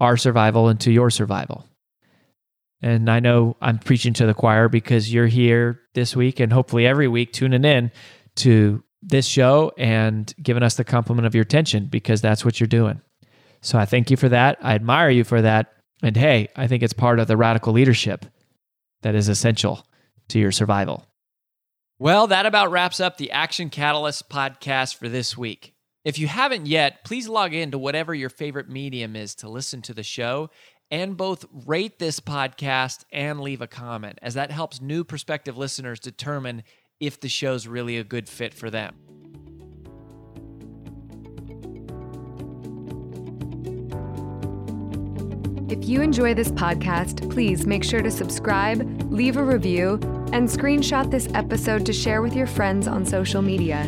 our 0.00 0.16
survival 0.16 0.68
and 0.68 0.80
to 0.80 0.90
your 0.90 1.10
survival 1.10 1.66
and 2.84 3.08
I 3.08 3.18
know 3.18 3.56
I'm 3.62 3.78
preaching 3.78 4.12
to 4.14 4.26
the 4.26 4.34
choir 4.34 4.68
because 4.68 5.10
you're 5.10 5.26
here 5.26 5.80
this 5.94 6.14
week 6.14 6.38
and 6.38 6.52
hopefully 6.52 6.86
every 6.86 7.08
week 7.08 7.32
tuning 7.32 7.64
in 7.64 7.90
to 8.36 8.84
this 9.00 9.26
show 9.26 9.72
and 9.78 10.30
giving 10.42 10.62
us 10.62 10.74
the 10.74 10.84
compliment 10.84 11.26
of 11.26 11.34
your 11.34 11.42
attention 11.42 11.86
because 11.86 12.20
that's 12.20 12.44
what 12.44 12.60
you're 12.60 12.66
doing. 12.66 13.00
So 13.62 13.78
I 13.78 13.86
thank 13.86 14.10
you 14.10 14.18
for 14.18 14.28
that. 14.28 14.58
I 14.60 14.74
admire 14.74 15.08
you 15.08 15.24
for 15.24 15.40
that. 15.40 15.72
And 16.02 16.14
hey, 16.14 16.48
I 16.56 16.66
think 16.66 16.82
it's 16.82 16.92
part 16.92 17.18
of 17.18 17.26
the 17.26 17.38
radical 17.38 17.72
leadership 17.72 18.26
that 19.00 19.14
is 19.14 19.30
essential 19.30 19.86
to 20.28 20.38
your 20.38 20.52
survival. 20.52 21.06
Well, 21.98 22.26
that 22.26 22.46
about 22.46 22.70
wraps 22.70 23.00
up 23.00 23.16
the 23.16 23.30
Action 23.30 23.70
Catalyst 23.70 24.28
podcast 24.28 24.96
for 24.96 25.08
this 25.08 25.36
week. 25.36 25.74
If 26.04 26.18
you 26.18 26.26
haven't 26.26 26.66
yet, 26.66 27.04
please 27.04 27.28
log 27.28 27.54
in 27.54 27.70
to 27.70 27.78
whatever 27.78 28.14
your 28.14 28.28
favorite 28.28 28.68
medium 28.68 29.16
is 29.16 29.34
to 29.36 29.48
listen 29.48 29.80
to 29.82 29.94
the 29.94 30.02
show 30.02 30.50
and 30.90 31.16
both 31.16 31.46
rate 31.66 31.98
this 31.98 32.20
podcast 32.20 33.04
and 33.10 33.40
leave 33.40 33.62
a 33.62 33.66
comment, 33.66 34.18
as 34.20 34.34
that 34.34 34.50
helps 34.50 34.80
new 34.80 35.02
prospective 35.02 35.56
listeners 35.56 35.98
determine 35.98 36.62
if 37.00 37.20
the 37.20 37.28
show's 37.28 37.66
really 37.66 37.96
a 37.96 38.04
good 38.04 38.28
fit 38.28 38.52
for 38.52 38.70
them. 38.70 39.13
If 45.74 45.88
you 45.88 46.02
enjoy 46.02 46.34
this 46.34 46.52
podcast, 46.52 47.28
please 47.32 47.66
make 47.66 47.82
sure 47.82 48.00
to 48.00 48.08
subscribe, 48.08 49.10
leave 49.10 49.36
a 49.36 49.42
review, 49.42 49.94
and 50.32 50.48
screenshot 50.48 51.10
this 51.10 51.28
episode 51.34 51.84
to 51.86 51.92
share 51.92 52.22
with 52.22 52.32
your 52.36 52.46
friends 52.46 52.86
on 52.86 53.04
social 53.04 53.42
media. 53.42 53.84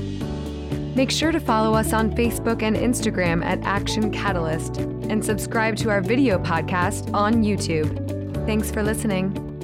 Make 0.96 1.12
sure 1.12 1.30
to 1.30 1.38
follow 1.38 1.74
us 1.74 1.92
on 1.92 2.10
Facebook 2.10 2.64
and 2.64 2.74
Instagram 2.74 3.44
at 3.44 3.62
Action 3.62 4.10
Catalyst 4.10 4.78
and 4.78 5.24
subscribe 5.24 5.76
to 5.76 5.90
our 5.90 6.00
video 6.00 6.40
podcast 6.40 7.14
on 7.14 7.44
YouTube. 7.44 7.94
Thanks 8.46 8.68
for 8.68 8.82
listening. 8.82 9.55